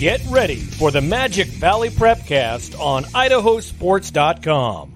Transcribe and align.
Get 0.00 0.22
ready 0.30 0.56
for 0.56 0.90
the 0.90 1.02
Magic 1.02 1.46
Valley 1.46 1.90
Prepcast 1.90 2.80
on 2.80 3.04
idahosports.com. 3.04 4.94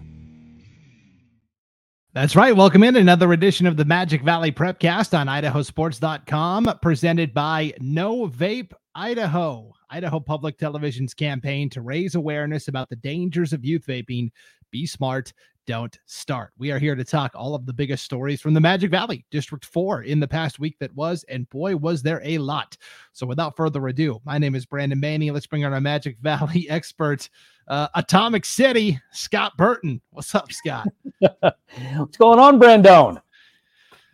That's 2.14 2.34
right. 2.34 2.56
Welcome 2.56 2.82
in 2.82 2.96
another 2.96 3.34
edition 3.34 3.66
of 3.66 3.76
the 3.76 3.84
Magic 3.84 4.22
Valley 4.22 4.50
Prepcast 4.50 5.12
on 5.12 5.26
idahosports.com, 5.26 6.78
presented 6.80 7.34
by 7.34 7.74
No 7.80 8.28
Vape 8.28 8.72
Idaho. 8.94 9.74
Idaho 9.90 10.20
Public 10.20 10.56
Television's 10.56 11.12
campaign 11.12 11.68
to 11.68 11.82
raise 11.82 12.14
awareness 12.14 12.68
about 12.68 12.88
the 12.88 12.96
dangers 12.96 13.52
of 13.52 13.62
youth 13.62 13.84
vaping. 13.86 14.30
Be 14.70 14.86
smart, 14.86 15.34
don't 15.66 15.98
start. 16.06 16.52
We 16.58 16.70
are 16.70 16.78
here 16.78 16.94
to 16.94 17.04
talk 17.04 17.32
all 17.34 17.54
of 17.54 17.66
the 17.66 17.72
biggest 17.72 18.04
stories 18.04 18.40
from 18.40 18.54
the 18.54 18.60
Magic 18.60 18.90
Valley, 18.90 19.24
District 19.30 19.64
4, 19.64 20.02
in 20.02 20.20
the 20.20 20.28
past 20.28 20.58
week 20.58 20.76
that 20.78 20.94
was, 20.94 21.24
and 21.24 21.48
boy, 21.50 21.76
was 21.76 22.02
there 22.02 22.20
a 22.24 22.38
lot. 22.38 22.76
So 23.12 23.26
without 23.26 23.56
further 23.56 23.86
ado, 23.88 24.20
my 24.24 24.38
name 24.38 24.54
is 24.54 24.66
Brandon 24.66 25.00
Baney. 25.00 25.32
Let's 25.32 25.46
bring 25.46 25.64
on 25.64 25.72
our 25.72 25.80
Magic 25.80 26.18
Valley 26.20 26.66
expert, 26.70 27.28
uh, 27.68 27.88
Atomic 27.94 28.44
City, 28.44 29.00
Scott 29.12 29.56
Burton. 29.56 30.00
What's 30.10 30.34
up, 30.34 30.52
Scott? 30.52 30.88
What's 31.18 32.16
going 32.16 32.38
on, 32.38 32.58
Brandon? 32.58 33.20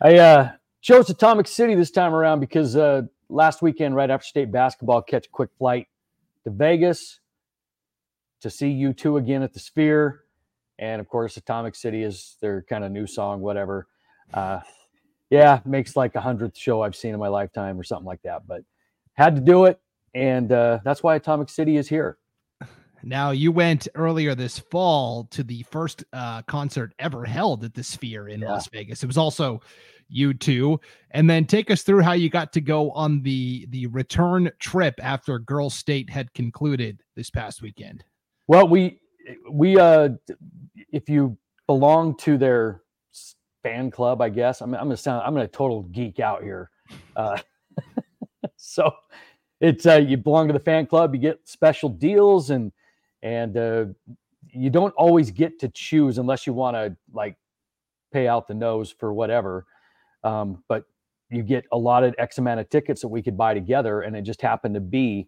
I 0.01 0.17
uh, 0.17 0.51
chose 0.81 1.09
Atomic 1.09 1.47
City 1.47 1.75
this 1.75 1.91
time 1.91 2.13
around 2.13 2.39
because 2.39 2.75
uh, 2.75 3.03
last 3.29 3.61
weekend, 3.61 3.95
right 3.95 4.09
after 4.09 4.25
state 4.25 4.51
basketball, 4.51 5.01
catch 5.01 5.27
a 5.27 5.29
quick 5.29 5.49
flight 5.57 5.87
to 6.45 6.49
Vegas 6.49 7.19
to 8.39 8.49
see 8.49 8.73
U2 8.73 9.19
again 9.19 9.43
at 9.43 9.53
the 9.53 9.59
Sphere 9.59 10.21
and 10.81 10.99
of 10.99 11.07
course 11.07 11.37
atomic 11.37 11.75
city 11.75 12.03
is 12.03 12.35
their 12.41 12.63
kind 12.63 12.83
of 12.83 12.91
new 12.91 13.07
song 13.07 13.39
whatever. 13.39 13.87
Uh, 14.33 14.59
yeah 15.29 15.61
makes 15.65 15.95
like 15.95 16.15
a 16.15 16.21
hundredth 16.21 16.57
show 16.57 16.81
i've 16.81 16.95
seen 16.95 17.13
in 17.13 17.19
my 17.19 17.27
lifetime 17.27 17.79
or 17.79 17.83
something 17.83 18.05
like 18.05 18.21
that 18.21 18.45
but 18.47 18.63
had 19.13 19.35
to 19.35 19.41
do 19.41 19.63
it 19.65 19.79
and 20.13 20.51
uh, 20.51 20.79
that's 20.83 21.03
why 21.03 21.15
atomic 21.15 21.49
city 21.49 21.77
is 21.77 21.87
here. 21.87 22.17
Now 23.03 23.31
you 23.31 23.51
went 23.51 23.87
earlier 23.95 24.35
this 24.35 24.59
fall 24.59 25.25
to 25.31 25.43
the 25.43 25.63
first 25.63 26.03
uh, 26.13 26.43
concert 26.43 26.93
ever 26.99 27.25
held 27.25 27.63
at 27.63 27.73
the 27.73 27.83
sphere 27.83 28.27
in 28.27 28.41
yeah. 28.41 28.51
las 28.51 28.67
vegas. 28.67 29.01
It 29.01 29.07
was 29.07 29.17
also 29.17 29.61
U2. 30.15 30.77
And 31.11 31.29
then 31.29 31.45
take 31.45 31.71
us 31.71 31.81
through 31.81 32.01
how 32.01 32.13
you 32.13 32.29
got 32.29 32.53
to 32.53 32.61
go 32.61 32.91
on 32.91 33.23
the 33.23 33.65
the 33.69 33.87
return 33.87 34.51
trip 34.59 34.99
after 35.01 35.39
girls 35.39 35.73
state 35.73 36.09
had 36.09 36.31
concluded 36.33 37.01
this 37.15 37.31
past 37.31 37.61
weekend. 37.61 38.03
Well 38.47 38.67
we 38.67 38.99
we 39.49 39.77
uh 39.77 40.09
if 40.91 41.09
you 41.09 41.37
belong 41.67 42.15
to 42.17 42.37
their 42.37 42.81
fan 43.63 43.91
club, 43.91 44.21
I 44.21 44.29
guess 44.29 44.61
I'm, 44.61 44.73
I'm 44.73 44.85
gonna 44.85 44.97
sound 44.97 45.23
I'm 45.25 45.33
gonna 45.33 45.47
total 45.47 45.83
geek 45.83 46.19
out 46.19 46.43
here. 46.43 46.69
Uh, 47.15 47.39
so 48.55 48.91
it's 49.59 49.85
uh, 49.85 49.97
you 49.97 50.17
belong 50.17 50.47
to 50.47 50.53
the 50.53 50.59
fan 50.59 50.87
club, 50.87 51.13
you 51.13 51.21
get 51.21 51.47
special 51.47 51.89
deals 51.89 52.49
and 52.49 52.71
and 53.21 53.55
uh, 53.55 53.85
you 54.51 54.69
don't 54.69 54.93
always 54.95 55.31
get 55.31 55.59
to 55.59 55.69
choose 55.69 56.17
unless 56.17 56.47
you 56.47 56.53
want 56.53 56.75
to 56.75 56.95
like 57.13 57.37
pay 58.11 58.27
out 58.27 58.47
the 58.47 58.53
nose 58.53 58.91
for 58.91 59.13
whatever. 59.13 59.65
Um, 60.23 60.63
but 60.67 60.85
you 61.29 61.43
get 61.43 61.65
a 61.71 61.77
lot 61.77 62.03
of 62.03 62.13
X 62.17 62.37
amount 62.37 62.59
of 62.59 62.69
tickets 62.69 63.01
that 63.01 63.07
we 63.07 63.21
could 63.21 63.37
buy 63.37 63.53
together, 63.53 64.01
and 64.01 64.15
it 64.15 64.23
just 64.23 64.41
happened 64.41 64.75
to 64.75 64.81
be, 64.81 65.27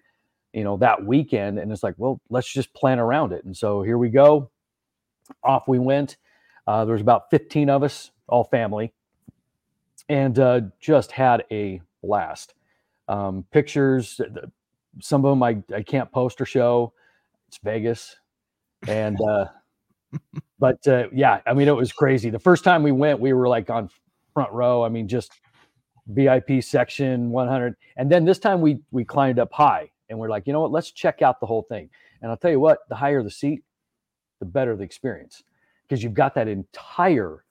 you 0.53 0.63
know, 0.63 0.77
that 0.77 1.03
weekend. 1.05 1.59
And 1.59 1.71
it's 1.71 1.83
like, 1.83 1.95
well, 1.97 2.21
let's 2.29 2.51
just 2.51 2.73
plan 2.73 2.99
around 2.99 3.33
it. 3.33 3.43
And 3.43 3.55
so 3.57 3.81
here 3.81 3.97
we 3.97 4.09
go 4.09 4.51
off 5.43 5.67
we 5.67 5.79
went. 5.79 6.17
Uh, 6.67 6.85
there 6.85 6.93
was 6.93 7.01
about 7.01 7.29
15 7.31 7.69
of 7.69 7.83
us, 7.83 8.11
all 8.27 8.43
family, 8.43 8.93
and 10.07 10.37
uh, 10.39 10.61
just 10.79 11.11
had 11.11 11.43
a 11.51 11.81
blast. 12.01 12.53
Um, 13.07 13.45
pictures, 13.51 14.21
some 15.01 15.25
of 15.25 15.31
them 15.31 15.43
I, 15.43 15.61
I 15.75 15.81
can't 15.81 16.11
post 16.11 16.39
or 16.39 16.45
show. 16.45 16.93
It's 17.49 17.59
Vegas. 17.63 18.15
And, 18.87 19.17
uh, 19.21 19.45
but 20.59 20.87
uh, 20.87 21.07
yeah, 21.11 21.41
I 21.45 21.53
mean, 21.53 21.67
it 21.67 21.75
was 21.75 21.91
crazy. 21.91 22.29
The 22.29 22.39
first 22.39 22.63
time 22.63 22.83
we 22.83 22.91
went, 22.91 23.19
we 23.19 23.33
were 23.33 23.47
like 23.47 23.69
on 23.69 23.89
front 24.33 24.51
row. 24.53 24.83
I 24.83 24.89
mean, 24.89 25.07
just 25.07 25.33
VIP 26.07 26.63
section 26.63 27.29
100. 27.31 27.75
And 27.97 28.09
then 28.11 28.25
this 28.25 28.39
time 28.39 28.61
we, 28.61 28.81
we 28.91 29.03
climbed 29.03 29.39
up 29.39 29.51
high 29.51 29.91
and 30.09 30.17
we're 30.17 30.29
like, 30.29 30.47
you 30.47 30.53
know 30.53 30.61
what, 30.61 30.71
let's 30.71 30.91
check 30.91 31.21
out 31.21 31.39
the 31.39 31.45
whole 31.45 31.63
thing. 31.63 31.89
And 32.21 32.31
I'll 32.31 32.37
tell 32.37 32.51
you 32.51 32.59
what, 32.59 32.79
the 32.89 32.95
higher 32.95 33.23
the 33.23 33.31
seat, 33.31 33.63
the 34.39 34.45
better 34.45 34.75
the 34.75 34.83
experience 34.83 35.43
because 35.83 36.03
you've 36.03 36.13
got 36.13 36.35
that 36.35 36.47
entire 36.47 37.43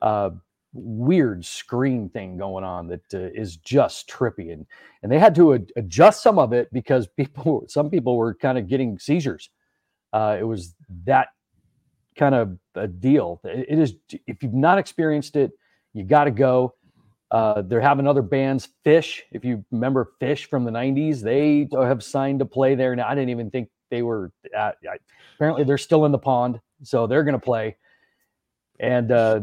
uh, 0.00 0.30
weird 0.72 1.44
screen 1.44 2.08
thing 2.08 2.36
going 2.36 2.64
on 2.64 2.88
that 2.88 3.14
uh, 3.14 3.18
is 3.34 3.56
just 3.56 4.08
trippy 4.08 4.52
and 4.52 4.66
and 5.02 5.10
they 5.10 5.18
had 5.18 5.34
to 5.34 5.54
ad- 5.54 5.72
adjust 5.76 6.22
some 6.22 6.38
of 6.38 6.52
it 6.52 6.72
because 6.72 7.06
people 7.16 7.64
some 7.68 7.90
people 7.90 8.16
were 8.16 8.34
kind 8.34 8.58
of 8.58 8.68
getting 8.68 8.98
seizures. 8.98 9.50
Uh, 10.12 10.36
it 10.38 10.44
was 10.44 10.74
that 11.04 11.28
kind 12.16 12.34
of 12.34 12.58
a 12.74 12.86
deal. 12.86 13.40
It, 13.44 13.66
it 13.68 13.78
is 13.78 13.94
if 14.26 14.42
you've 14.42 14.54
not 14.54 14.78
experienced 14.78 15.36
it 15.36 15.52
you 15.94 16.04
got 16.04 16.24
to 16.24 16.30
go 16.30 16.74
uh, 17.30 17.62
they're 17.62 17.80
having 17.80 18.06
other 18.06 18.22
bands 18.22 18.68
Phish. 18.84 19.20
if 19.32 19.44
you 19.44 19.64
remember 19.70 20.12
Phish 20.20 20.46
from 20.46 20.64
the 20.64 20.70
90s 20.70 21.20
they 21.20 21.68
have 21.72 22.02
signed 22.02 22.38
to 22.38 22.46
play 22.46 22.74
there 22.74 22.96
now 22.96 23.06
i 23.06 23.14
didn't 23.14 23.30
even 23.30 23.50
think 23.50 23.68
they 23.90 24.02
were 24.02 24.32
at, 24.54 24.76
apparently 25.36 25.64
they're 25.64 25.78
still 25.78 26.04
in 26.04 26.12
the 26.12 26.18
pond, 26.18 26.60
so 26.82 27.06
they're 27.06 27.24
going 27.24 27.34
to 27.34 27.44
play. 27.44 27.76
And 28.80 29.10
uh, 29.10 29.40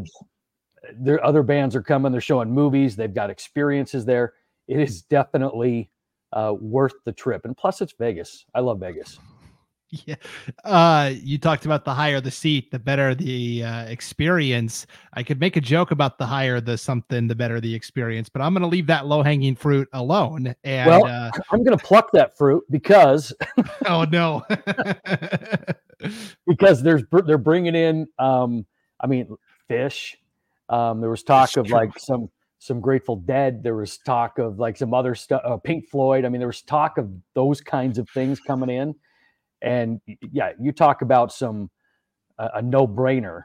their 0.94 1.24
other 1.24 1.42
bands 1.42 1.74
are 1.76 1.82
coming. 1.82 2.12
They're 2.12 2.20
showing 2.20 2.50
movies. 2.50 2.96
They've 2.96 3.12
got 3.12 3.30
experiences 3.30 4.04
there. 4.04 4.34
It 4.68 4.80
is 4.80 5.02
definitely 5.02 5.90
uh, 6.32 6.54
worth 6.58 6.94
the 7.04 7.12
trip. 7.12 7.44
And 7.44 7.56
plus, 7.56 7.80
it's 7.80 7.94
Vegas. 7.98 8.44
I 8.54 8.60
love 8.60 8.80
Vegas. 8.80 9.18
Yeah. 9.90 10.16
Uh, 10.64 11.12
you 11.14 11.38
talked 11.38 11.64
about 11.64 11.84
the 11.84 11.94
higher 11.94 12.20
the 12.20 12.30
seat, 12.30 12.70
the 12.70 12.78
better 12.78 13.14
the 13.14 13.62
uh, 13.62 13.84
experience. 13.84 14.86
I 15.12 15.22
could 15.22 15.38
make 15.38 15.56
a 15.56 15.60
joke 15.60 15.92
about 15.92 16.18
the 16.18 16.26
higher 16.26 16.60
the 16.60 16.76
something, 16.76 17.28
the 17.28 17.34
better 17.34 17.60
the 17.60 17.72
experience, 17.72 18.28
but 18.28 18.42
I'm 18.42 18.52
going 18.52 18.62
to 18.62 18.68
leave 18.68 18.88
that 18.88 19.06
low 19.06 19.22
hanging 19.22 19.54
fruit 19.54 19.88
alone. 19.92 20.54
And 20.64 20.90
well, 20.90 21.06
uh, 21.06 21.30
I'm 21.52 21.62
going 21.62 21.76
to 21.78 21.84
pluck 21.84 22.10
that 22.12 22.36
fruit 22.36 22.64
because. 22.70 23.32
oh 23.86 24.04
no. 24.04 24.44
because 26.46 26.82
there's 26.82 27.04
they're 27.24 27.38
bringing 27.38 27.74
in, 27.74 28.08
um, 28.18 28.66
I 29.00 29.06
mean, 29.06 29.36
Phish. 29.70 30.14
Um, 30.68 31.00
there 31.00 31.10
was 31.10 31.22
talk 31.22 31.50
That's 31.50 31.58
of 31.58 31.66
true. 31.66 31.76
like 31.76 31.96
some 31.98 32.28
some 32.58 32.80
Grateful 32.80 33.16
Dead. 33.16 33.62
There 33.62 33.76
was 33.76 33.98
talk 33.98 34.38
of 34.40 34.58
like 34.58 34.76
some 34.76 34.92
other 34.92 35.14
stuff, 35.14 35.42
uh, 35.44 35.58
Pink 35.58 35.88
Floyd. 35.88 36.24
I 36.24 36.28
mean, 36.28 36.40
there 36.40 36.48
was 36.48 36.62
talk 36.62 36.98
of 36.98 37.08
those 37.34 37.60
kinds 37.60 37.98
of 37.98 38.08
things 38.10 38.40
coming 38.40 38.70
in 38.70 38.96
and 39.62 40.00
yeah, 40.32 40.52
you 40.60 40.72
talk 40.72 41.02
about 41.02 41.32
some 41.32 41.70
uh, 42.38 42.48
a 42.54 42.62
no 42.62 42.86
brainer. 42.86 43.44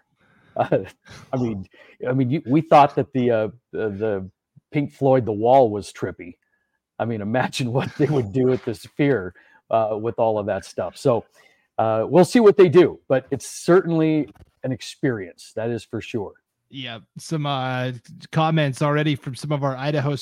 Uh, 0.55 0.79
I 1.33 1.37
mean, 1.37 1.67
I 2.07 2.13
mean, 2.13 2.29
you, 2.29 2.41
we 2.45 2.61
thought 2.61 2.95
that 2.95 3.13
the, 3.13 3.31
uh, 3.31 3.47
the 3.71 4.29
Pink 4.71 4.93
Floyd 4.93 5.25
The 5.25 5.31
Wall 5.31 5.69
was 5.69 5.91
trippy. 5.91 6.35
I 6.99 7.05
mean, 7.05 7.21
imagine 7.21 7.71
what 7.73 7.93
they 7.95 8.07
would 8.07 8.31
do 8.31 8.51
at 8.51 8.63
the 8.65 8.75
Sphere 8.75 9.33
uh, 9.69 9.97
with 9.99 10.19
all 10.19 10.37
of 10.37 10.45
that 10.47 10.65
stuff. 10.65 10.97
So 10.97 11.25
uh, 11.77 12.05
we'll 12.07 12.25
see 12.25 12.39
what 12.39 12.57
they 12.57 12.69
do, 12.69 12.99
but 13.07 13.25
it's 13.31 13.47
certainly 13.47 14.29
an 14.63 14.71
experience. 14.71 15.53
That 15.55 15.69
is 15.69 15.83
for 15.83 16.01
sure. 16.01 16.33
Yeah, 16.69 16.99
some 17.17 17.45
uh, 17.45 17.93
comments 18.31 18.81
already 18.81 19.15
from 19.15 19.35
some 19.35 19.51
of 19.51 19.63
our 19.63 19.75
Idaho 19.75 20.15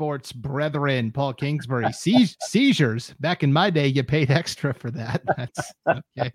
sports 0.00 0.32
brethren, 0.32 1.12
Paul 1.12 1.34
Kingsbury. 1.34 1.92
Se- 1.92 2.34
seizures. 2.40 3.14
Back 3.20 3.42
in 3.42 3.52
my 3.52 3.68
day, 3.68 3.86
you 3.86 4.02
paid 4.02 4.30
extra 4.30 4.72
for 4.72 4.90
that. 4.92 5.20
That's 5.36 5.72
okay. 5.86 6.30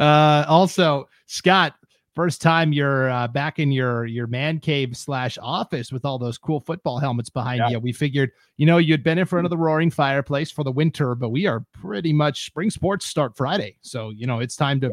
Uh, 0.00 0.46
also, 0.48 1.10
Scott, 1.26 1.74
first 2.14 2.40
time 2.40 2.72
you're 2.72 3.10
uh, 3.10 3.28
back 3.28 3.58
in 3.58 3.70
your 3.70 4.06
your 4.06 4.26
man 4.28 4.60
cave 4.60 4.96
slash 4.96 5.36
office 5.42 5.92
with 5.92 6.06
all 6.06 6.18
those 6.18 6.38
cool 6.38 6.60
football 6.60 6.98
helmets 6.98 7.28
behind 7.28 7.58
yeah. 7.58 7.68
you. 7.68 7.80
We 7.80 7.92
figured, 7.92 8.30
you 8.56 8.64
know, 8.64 8.78
you'd 8.78 9.04
been 9.04 9.18
in 9.18 9.26
front 9.26 9.44
of 9.44 9.50
the 9.50 9.58
roaring 9.58 9.90
fireplace 9.90 10.50
for 10.50 10.64
the 10.64 10.72
winter, 10.72 11.14
but 11.14 11.28
we 11.28 11.46
are 11.46 11.66
pretty 11.74 12.14
much 12.14 12.46
spring 12.46 12.70
sports 12.70 13.04
start 13.04 13.36
Friday, 13.36 13.76
so 13.82 14.08
you 14.08 14.26
know 14.26 14.38
it's 14.38 14.56
time 14.56 14.80
to 14.80 14.90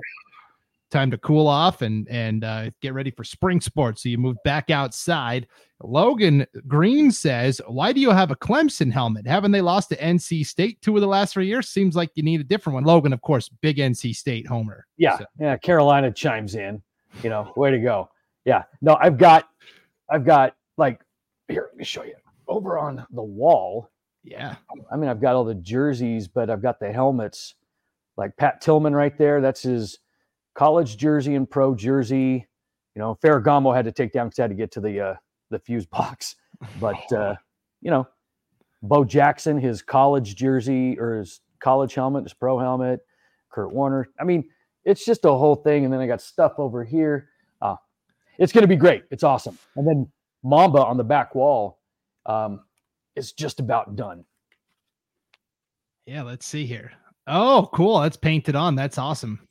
time 0.90 1.12
to 1.12 1.18
cool 1.20 1.48
off 1.48 1.82
and 1.82 2.08
and 2.10 2.44
uh, 2.44 2.70
get 2.82 2.94
ready 2.94 3.12
for 3.12 3.24
spring 3.24 3.62
sports. 3.62 4.04
So 4.04 4.10
you 4.10 4.18
move 4.18 4.38
back 4.44 4.70
outside. 4.70 5.48
Logan 5.82 6.46
Green 6.68 7.12
says, 7.12 7.62
"Why 7.68 7.94
do 7.94 8.02
you 8.02 8.12
have 8.12 8.32
a 8.32 8.36
Clemson 8.36 8.92
helmet? 8.92 9.26
Haven't 9.26 9.52
they 9.52 9.62
lost 9.62 9.90
to 9.90 9.98
NC 9.98 10.46
State 10.46 10.82
two 10.82 10.96
of 10.96 11.02
the 11.02 11.08
last 11.08 11.34
three 11.34 11.48
years? 11.48 11.70
Seems 11.70 11.96
like 11.96 12.12
you 12.16 12.24
need 12.24 12.42
a 12.42 12.46
different 12.46 12.76
one." 12.76 12.84
Logan, 12.84 13.14
of 13.14 13.22
course, 13.22 13.50
big 13.50 13.78
NC 13.78 14.16
State 14.16 14.48
homer. 14.48 14.86
Yeah, 14.98 15.18
so. 15.18 15.26
yeah. 15.40 15.58
Carolina 15.58 16.12
chimes 16.12 16.56
in. 16.56 16.82
You 17.24 17.30
know, 17.30 17.52
way 17.56 17.72
to 17.72 17.80
go. 17.80 18.10
Yeah. 18.46 18.64
No, 18.82 18.98
I've 19.00 19.18
got, 19.18 19.50
I've 20.10 20.26
got 20.26 20.56
like 20.78 21.02
here. 21.48 21.70
Let 21.72 21.78
me 21.78 21.84
show 21.84 22.04
you 22.04 22.16
over 22.48 22.78
on 22.78 23.06
the 23.12 23.24
wall. 23.24 23.90
Yeah. 24.24 24.56
I 24.92 24.96
mean, 24.96 25.10
I've 25.10 25.22
got 25.22 25.36
all 25.36 25.46
the 25.46 25.56
jerseys, 25.56 26.28
but 26.28 26.50
I've 26.50 26.62
got 26.62 26.80
the 26.80 26.92
helmets. 26.92 27.56
Like 28.18 28.36
Pat 28.38 28.62
Tillman 28.62 28.94
right 28.94 29.18
there. 29.18 29.40
That's 29.40 29.62
his 29.62 30.00
college 30.60 30.98
jersey 30.98 31.36
and 31.36 31.50
pro 31.50 31.74
jersey. 31.74 32.46
You 32.94 33.00
know, 33.00 33.18
Ferragamo 33.24 33.74
had 33.74 33.86
to 33.86 33.94
take 33.94 34.12
down 34.12 34.28
because 34.28 34.40
I 34.40 34.42
had 34.44 34.52
to 34.52 34.56
get 34.56 34.72
to 34.74 34.82
the 34.82 35.00
uh, 35.00 35.16
the 35.50 35.58
fuse 35.58 35.86
box. 35.98 36.36
But 36.82 37.12
uh, 37.14 37.36
you 37.82 37.90
know, 37.90 38.06
Bo 38.84 39.06
Jackson, 39.06 39.58
his 39.58 39.82
college 39.82 40.36
jersey 40.36 41.00
or 41.00 41.20
his 41.20 41.40
college 41.62 41.94
helmet, 41.94 42.24
his 42.24 42.34
pro 42.34 42.60
helmet, 42.60 43.00
Kurt 43.50 43.74
Warner. 43.74 44.10
I 44.20 44.26
mean, 44.26 44.50
it's 44.84 45.06
just 45.06 45.24
a 45.24 45.32
whole 45.32 45.56
thing. 45.56 45.86
And 45.86 45.94
then 45.94 46.02
I 46.02 46.08
got 46.08 46.22
stuff 46.22 46.56
over 46.58 46.84
here. 46.84 47.30
Uh, 47.62 47.78
it's 48.38 48.52
going 48.52 48.64
to 48.64 48.68
be 48.68 48.76
great. 48.76 49.04
It's 49.12 49.24
awesome. 49.24 49.58
And 49.78 49.88
then 49.88 50.12
Mamba 50.44 50.84
on 50.84 50.98
the 50.98 51.06
back 51.06 51.36
wall 51.36 51.80
um, 52.26 52.62
is 53.16 53.32
just 53.32 53.62
about 53.62 53.96
done. 53.96 54.26
Yeah, 56.06 56.24
let's 56.24 56.46
see 56.46 56.66
here. 56.66 56.92
Oh, 57.28 57.70
cool. 57.72 58.02
That's 58.02 58.18
painted 58.18 58.56
on. 58.56 58.76
That's 58.76 58.98
awesome. 58.98 59.48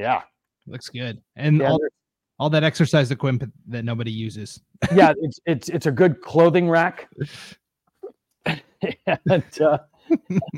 Yeah. 0.00 0.22
Looks 0.66 0.88
good. 0.88 1.20
And 1.36 1.58
Yeah, 1.58 1.70
all, 1.70 1.80
all 2.38 2.50
that 2.50 2.64
exercise 2.64 3.10
equipment 3.10 3.52
that 3.68 3.84
nobody 3.84 4.10
uses. 4.10 4.62
yeah, 4.94 5.12
it's 5.20 5.38
it's 5.44 5.68
it's 5.68 5.86
a 5.86 5.90
good 5.90 6.22
clothing 6.22 6.68
rack. 6.70 7.08
and 9.06 9.60
uh, 9.60 9.78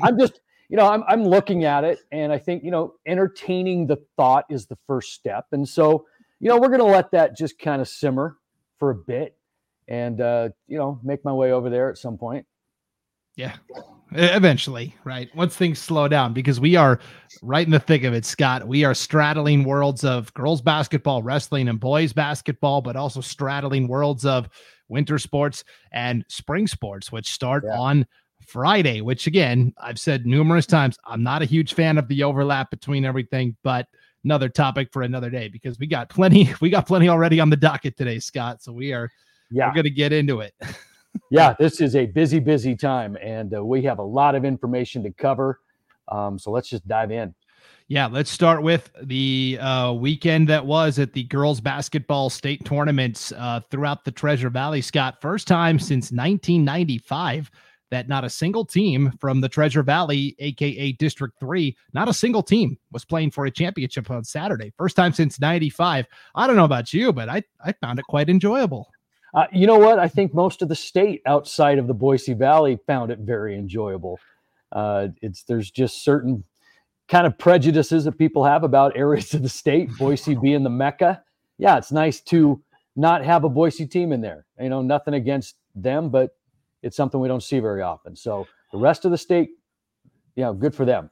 I'm 0.01 0.17
just, 0.17 0.39
you 0.69 0.77
know, 0.77 0.87
I'm 0.87 1.03
I'm 1.07 1.23
looking 1.25 1.65
at 1.65 1.83
it, 1.83 1.99
and 2.11 2.31
I 2.31 2.37
think 2.37 2.63
you 2.63 2.71
know, 2.71 2.93
entertaining 3.05 3.85
the 3.85 3.97
thought 4.15 4.45
is 4.49 4.65
the 4.65 4.77
first 4.87 5.13
step, 5.13 5.47
and 5.51 5.67
so 5.67 6.05
you 6.39 6.49
know, 6.49 6.57
we're 6.57 6.69
gonna 6.69 6.85
let 6.85 7.11
that 7.11 7.35
just 7.35 7.59
kind 7.59 7.81
of 7.81 7.87
simmer 7.89 8.37
for 8.79 8.91
a 8.91 8.95
bit, 8.95 9.35
and 9.89 10.21
uh, 10.21 10.49
you 10.67 10.77
know, 10.77 10.99
make 11.03 11.25
my 11.25 11.33
way 11.33 11.51
over 11.51 11.69
there 11.69 11.89
at 11.89 11.97
some 11.97 12.17
point. 12.17 12.45
Yeah. 13.35 13.55
Eventually, 14.15 14.95
right? 15.05 15.33
Once 15.35 15.55
things 15.55 15.79
slow 15.79 16.07
down, 16.07 16.33
because 16.33 16.59
we 16.59 16.75
are 16.75 16.99
right 17.41 17.65
in 17.65 17.71
the 17.71 17.79
thick 17.79 18.03
of 18.03 18.13
it, 18.13 18.25
Scott. 18.25 18.67
We 18.67 18.83
are 18.83 18.93
straddling 18.93 19.63
worlds 19.63 20.03
of 20.03 20.31
girls 20.35 20.61
basketball, 20.61 21.23
wrestling, 21.23 21.67
and 21.67 21.79
boys 21.79 22.13
basketball, 22.13 22.81
but 22.81 22.95
also 22.95 23.21
straddling 23.21 23.87
worlds 23.87 24.23
of 24.23 24.49
winter 24.87 25.17
sports 25.17 25.63
and 25.91 26.23
spring 26.27 26.67
sports, 26.67 27.11
which 27.11 27.31
start 27.31 27.63
Yeah. 27.65 27.79
on 27.79 28.05
Friday. 28.45 29.01
Which, 29.01 29.25
again, 29.25 29.73
I've 29.81 29.99
said 29.99 30.27
numerous 30.27 30.67
times, 30.67 30.95
I'm 31.07 31.23
not 31.23 31.41
a 31.41 31.45
huge 31.45 31.73
fan 31.73 31.97
of 31.97 32.07
the 32.07 32.21
overlap 32.23 32.69
between 32.69 33.05
everything, 33.05 33.55
but 33.63 33.87
another 34.23 34.47
topic 34.47 34.89
for 34.93 35.01
another 35.01 35.31
day 35.31 35.47
because 35.47 35.79
we 35.79 35.87
got 35.87 36.09
plenty. 36.09 36.53
We 36.61 36.69
got 36.69 36.85
plenty 36.85 37.09
already 37.09 37.39
on 37.39 37.49
the 37.49 37.57
docket 37.57 37.97
today, 37.97 38.19
Scott. 38.19 38.61
So 38.61 38.71
we 38.73 38.93
are 38.93 39.09
Yeah, 39.49 39.69
we're 39.69 39.73
going 39.73 39.83
to 39.85 39.89
get 39.89 40.13
into 40.13 40.41
it. 40.41 40.53
yeah, 41.29 41.55
this 41.59 41.81
is 41.81 41.95
a 41.95 42.05
busy, 42.05 42.39
busy 42.39 42.75
time, 42.75 43.17
and 43.21 43.55
uh, 43.55 43.63
we 43.63 43.81
have 43.83 43.99
a 43.99 44.03
lot 44.03 44.35
of 44.35 44.45
information 44.45 45.03
to 45.03 45.11
cover. 45.11 45.59
Um, 46.07 46.37
so 46.37 46.51
let's 46.51 46.69
just 46.69 46.87
dive 46.87 47.11
in. 47.11 47.33
Yeah, 47.87 48.07
let's 48.07 48.31
start 48.31 48.63
with 48.63 48.89
the 49.03 49.57
uh, 49.59 49.93
weekend 49.93 50.47
that 50.49 50.65
was 50.65 50.99
at 50.99 51.13
the 51.13 51.23
girls 51.23 51.59
basketball 51.59 52.29
state 52.29 52.63
tournaments 52.65 53.31
uh, 53.33 53.59
throughout 53.69 54.05
the 54.05 54.11
Treasure 54.11 54.49
Valley. 54.49 54.81
Scott, 54.81 55.21
first 55.21 55.47
time 55.47 55.77
since 55.77 56.11
1995 56.11 57.51
that 57.91 58.07
not 58.07 58.23
a 58.23 58.29
single 58.29 58.65
team 58.65 59.11
from 59.19 59.39
the 59.39 59.49
Treasure 59.49 59.83
Valley, 59.83 60.35
aka 60.39 60.93
District 60.93 61.37
3, 61.39 61.75
not 61.93 62.09
a 62.09 62.13
single 62.13 62.41
team 62.41 62.77
was 62.91 63.05
playing 63.05 63.29
for 63.31 63.45
a 63.45 63.51
championship 63.51 64.09
on 64.09 64.23
Saturday. 64.23 64.73
First 64.77 64.95
time 64.95 65.13
since 65.13 65.39
95. 65.39 66.07
I 66.33 66.47
don't 66.47 66.55
know 66.55 66.65
about 66.65 66.93
you, 66.93 67.13
but 67.13 67.29
I, 67.29 67.43
I 67.63 67.73
found 67.73 67.99
it 67.99 68.05
quite 68.05 68.29
enjoyable. 68.29 68.92
Uh, 69.33 69.47
you 69.51 69.65
know 69.65 69.79
what? 69.79 69.97
I 69.99 70.07
think 70.07 70.33
most 70.33 70.61
of 70.61 70.69
the 70.69 70.75
state 70.75 71.21
outside 71.25 71.79
of 71.79 71.87
the 71.87 71.93
Boise 71.93 72.33
Valley 72.33 72.77
found 72.85 73.11
it 73.11 73.19
very 73.19 73.57
enjoyable. 73.57 74.19
Uh, 74.71 75.09
it's 75.21 75.43
there's 75.43 75.71
just 75.71 76.03
certain 76.03 76.43
kind 77.07 77.25
of 77.25 77.37
prejudices 77.37 78.05
that 78.05 78.13
people 78.13 78.43
have 78.43 78.63
about 78.63 78.93
areas 78.97 79.33
of 79.33 79.41
the 79.41 79.49
state, 79.49 79.89
Boise 79.97 80.35
being 80.41 80.63
the 80.63 80.69
mecca. 80.69 81.23
Yeah, 81.57 81.77
it's 81.77 81.91
nice 81.91 82.21
to 82.21 82.61
not 82.95 83.23
have 83.23 83.43
a 83.43 83.49
Boise 83.49 83.87
team 83.87 84.11
in 84.11 84.21
there. 84.21 84.45
You 84.59 84.69
know, 84.69 84.81
nothing 84.81 85.15
against 85.15 85.55
them, 85.75 86.09
but 86.09 86.31
it's 86.83 86.95
something 86.95 87.19
we 87.19 87.27
don't 87.27 87.43
see 87.43 87.59
very 87.59 87.81
often. 87.81 88.15
So 88.15 88.47
the 88.71 88.77
rest 88.77 89.05
of 89.05 89.11
the 89.11 89.17
state, 89.17 89.51
yeah, 90.35 90.53
good 90.57 90.75
for 90.75 90.85
them. 90.85 91.09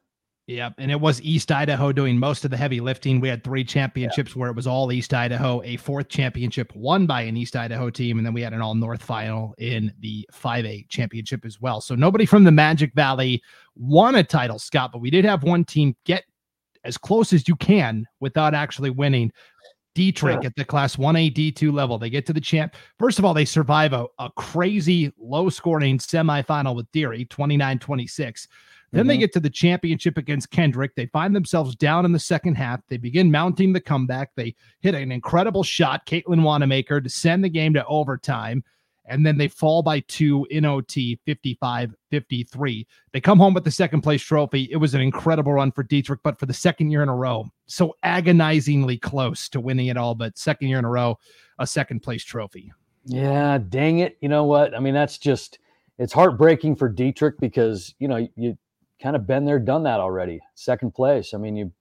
Yep. 0.56 0.74
And 0.80 0.92
it 0.92 1.00
was 1.00 1.22
East 1.22 1.50
Idaho 1.50 1.94
doing 1.94 2.18
most 2.18 2.44
of 2.44 2.52
the 2.52 2.58
heavy 2.58 2.82
lifting. 2.82 3.22
We 3.22 3.30
had 3.30 3.42
three 3.44 3.64
championships 3.64 4.36
where 4.36 4.50
it 4.50 4.56
was 4.56 4.68
all 4.68 4.92
East 4.92 5.14
Idaho, 5.14 5.62
a 5.64 5.78
fourth 5.78 6.10
championship 6.10 6.76
won 6.76 7.06
by 7.06 7.22
an 7.22 7.38
East 7.38 7.56
Idaho 7.56 7.90
team. 7.90 8.18
And 8.18 8.26
then 8.26 8.34
we 8.34 8.42
had 8.42 8.52
an 8.52 8.62
all 8.62 8.76
North 8.76 9.02
final 9.02 9.56
in 9.60 9.94
the 10.00 10.28
5A 10.34 10.90
championship 10.90 11.46
as 11.46 11.62
well. 11.62 11.80
So 11.80 11.96
nobody 11.96 12.26
from 12.26 12.44
the 12.44 12.52
Magic 12.52 12.94
Valley 12.94 13.42
won 13.76 14.16
a 14.16 14.24
title, 14.24 14.60
Scott, 14.60 14.92
but 14.92 15.00
we 15.00 15.10
did 15.10 15.24
have 15.24 15.44
one 15.44 15.64
team 15.64 15.96
get 16.06 16.26
as 16.84 16.98
close 16.98 17.32
as 17.32 17.48
you 17.48 17.56
can 17.56 18.06
without 18.20 18.54
actually 18.54 18.90
winning. 18.90 19.32
Dietrich 19.94 20.46
at 20.46 20.56
the 20.56 20.64
class 20.64 20.96
1A 20.96 21.34
D2 21.34 21.74
level. 21.74 21.98
They 21.98 22.10
get 22.10 22.26
to 22.28 22.34
the 22.34 22.40
champ. 22.40 22.76
First 22.98 23.20
of 23.20 23.26
all, 23.26 23.34
they 23.34 23.44
survive 23.44 23.92
a, 23.92 24.06
a 24.20 24.30
crazy 24.38 25.14
low 25.20 25.50
scoring 25.50 25.98
semifinal 25.98 26.76
with 26.76 26.90
Deary, 26.94 27.26
29 27.26 27.80
26. 27.80 28.48
Then 28.92 29.08
they 29.08 29.16
Mhm. 29.16 29.22
get 29.22 29.34
to 29.34 29.40
the 29.40 29.50
championship 29.50 30.18
against 30.18 30.52
Kendrick. 30.52 30.96
They 30.96 31.06
find 31.08 31.36
themselves 31.36 31.76
down 31.76 32.06
in 32.06 32.12
the 32.12 32.20
second 32.20 32.56
half. 32.56 32.82
They 32.88 32.98
begin 32.98 33.32
mounting 33.32 33.72
the 33.72 33.80
comeback. 33.80 34.32
They 34.36 34.56
hit 34.82 34.96
an 34.96 35.12
incredible 35.12 35.64
shot, 35.64 36.06
Caitlin 36.06 36.44
Wanamaker, 36.44 37.00
to 37.00 37.10
send 37.10 37.44
the 37.44 37.50
game 37.50 37.74
to 37.74 37.86
overtime. 37.86 38.64
And 39.06 39.26
then 39.26 39.38
they 39.38 39.48
fall 39.48 39.82
by 39.82 40.02
two 40.02 40.46
in 40.52 40.64
OT, 40.64 41.20
55 41.26 41.94
53. 42.12 42.86
They 43.12 43.20
come 43.20 43.40
home 43.40 43.54
with 43.54 43.64
the 43.64 43.72
second 43.72 44.02
place 44.02 44.22
trophy. 44.22 44.70
It 44.72 44.78
was 44.78 44.94
an 44.94 45.02
incredible 45.02 45.54
run 45.54 45.72
for 45.72 45.84
Dietrich, 45.84 46.20
but 46.24 46.40
for 46.40 46.46
the 46.46 46.54
second 46.54 46.92
year 46.92 47.02
in 47.02 47.10
a 47.10 47.16
row, 47.16 47.50
so 47.66 47.96
agonizingly 48.04 48.98
close 48.98 49.50
to 49.50 49.60
winning 49.60 49.88
it 49.88 49.98
all, 49.98 50.16
but 50.16 50.38
second 50.38 50.68
year 50.68 50.80
in 50.80 50.86
a 50.86 50.90
row, 50.90 51.18
a 51.60 51.66
second 51.68 52.02
place 52.02 52.24
trophy. 52.24 52.72
Yeah, 53.06 53.58
dang 53.58 54.00
it. 54.00 54.18
You 54.22 54.30
know 54.30 54.44
what? 54.46 54.76
I 54.76 54.80
mean, 54.80 54.94
that's 54.94 55.18
just 55.18 55.60
it's 55.98 56.14
heartbreaking 56.14 56.76
for 56.76 56.88
Dietrich 56.88 57.40
because 57.40 57.96
you 58.00 58.08
know 58.08 58.28
you 58.36 58.58
kind 59.02 59.16
of 59.16 59.28
been 59.28 59.46
there, 59.46 59.60
done 59.60 59.84
that 59.84 60.00
already. 60.00 60.42
Second 60.56 60.94
place. 60.94 61.34
I 61.34 61.38
mean, 61.38 61.56
you've 61.56 61.72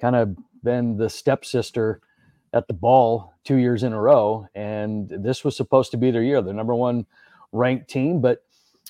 kind 0.00 0.16
of 0.16 0.36
been 0.62 0.96
the 0.96 1.10
stepsister 1.10 2.00
at 2.52 2.68
the 2.68 2.74
ball 2.74 3.34
two 3.44 3.56
years 3.56 3.82
in 3.82 3.92
a 3.92 4.00
row, 4.00 4.46
and 4.54 5.08
this 5.10 5.44
was 5.44 5.56
supposed 5.56 5.90
to 5.90 5.96
be 5.96 6.10
their 6.10 6.22
year, 6.22 6.40
the 6.40 6.52
number 6.52 6.74
one 6.74 7.06
ranked 7.52 7.88
team. 7.88 8.20
But 8.20 8.42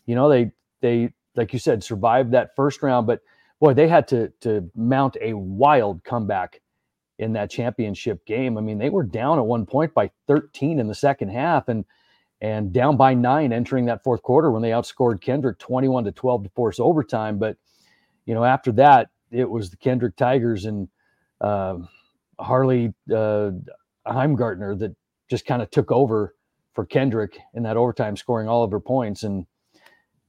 you 0.06 0.14
know, 0.14 0.28
they 0.28 0.52
they 0.80 1.12
like 1.34 1.52
you 1.52 1.58
said 1.58 1.82
survived 1.82 2.32
that 2.32 2.54
first 2.56 2.82
round, 2.82 3.06
but 3.06 3.20
boy, 3.60 3.74
they 3.74 3.88
had 3.88 4.06
to 4.08 4.28
to 4.42 4.70
mount 4.76 5.16
a 5.20 5.34
wild 5.34 6.04
comeback 6.04 6.60
in 7.18 7.32
that 7.34 7.50
championship 7.50 8.26
game. 8.26 8.58
I 8.58 8.60
mean, 8.60 8.78
they 8.78 8.90
were 8.90 9.04
down 9.04 9.38
at 9.38 9.46
one 9.46 9.66
point 9.66 9.94
by 9.94 10.10
13 10.26 10.80
in 10.80 10.88
the 10.88 10.94
second 10.94 11.28
half 11.28 11.68
and 11.68 11.84
and 12.44 12.74
down 12.74 12.94
by 12.94 13.14
nine 13.14 13.54
entering 13.54 13.86
that 13.86 14.04
fourth 14.04 14.22
quarter 14.22 14.50
when 14.50 14.60
they 14.60 14.68
outscored 14.68 15.22
Kendrick 15.22 15.58
21 15.58 16.04
to 16.04 16.12
12 16.12 16.44
to 16.44 16.50
force 16.50 16.78
overtime. 16.78 17.38
But 17.38 17.56
you 18.26 18.34
know, 18.34 18.44
after 18.44 18.70
that, 18.72 19.08
it 19.30 19.48
was 19.48 19.70
the 19.70 19.78
Kendrick 19.78 20.14
Tigers 20.14 20.66
and 20.66 20.86
uh, 21.40 21.78
Harley 22.38 22.92
uh, 23.10 23.52
Heimgartner 24.06 24.78
that 24.78 24.94
just 25.30 25.46
kind 25.46 25.62
of 25.62 25.70
took 25.70 25.90
over 25.90 26.34
for 26.74 26.84
Kendrick 26.84 27.38
in 27.54 27.62
that 27.62 27.78
overtime, 27.78 28.14
scoring 28.14 28.46
all 28.46 28.62
of 28.62 28.70
her 28.72 28.80
points. 28.80 29.22
And 29.22 29.46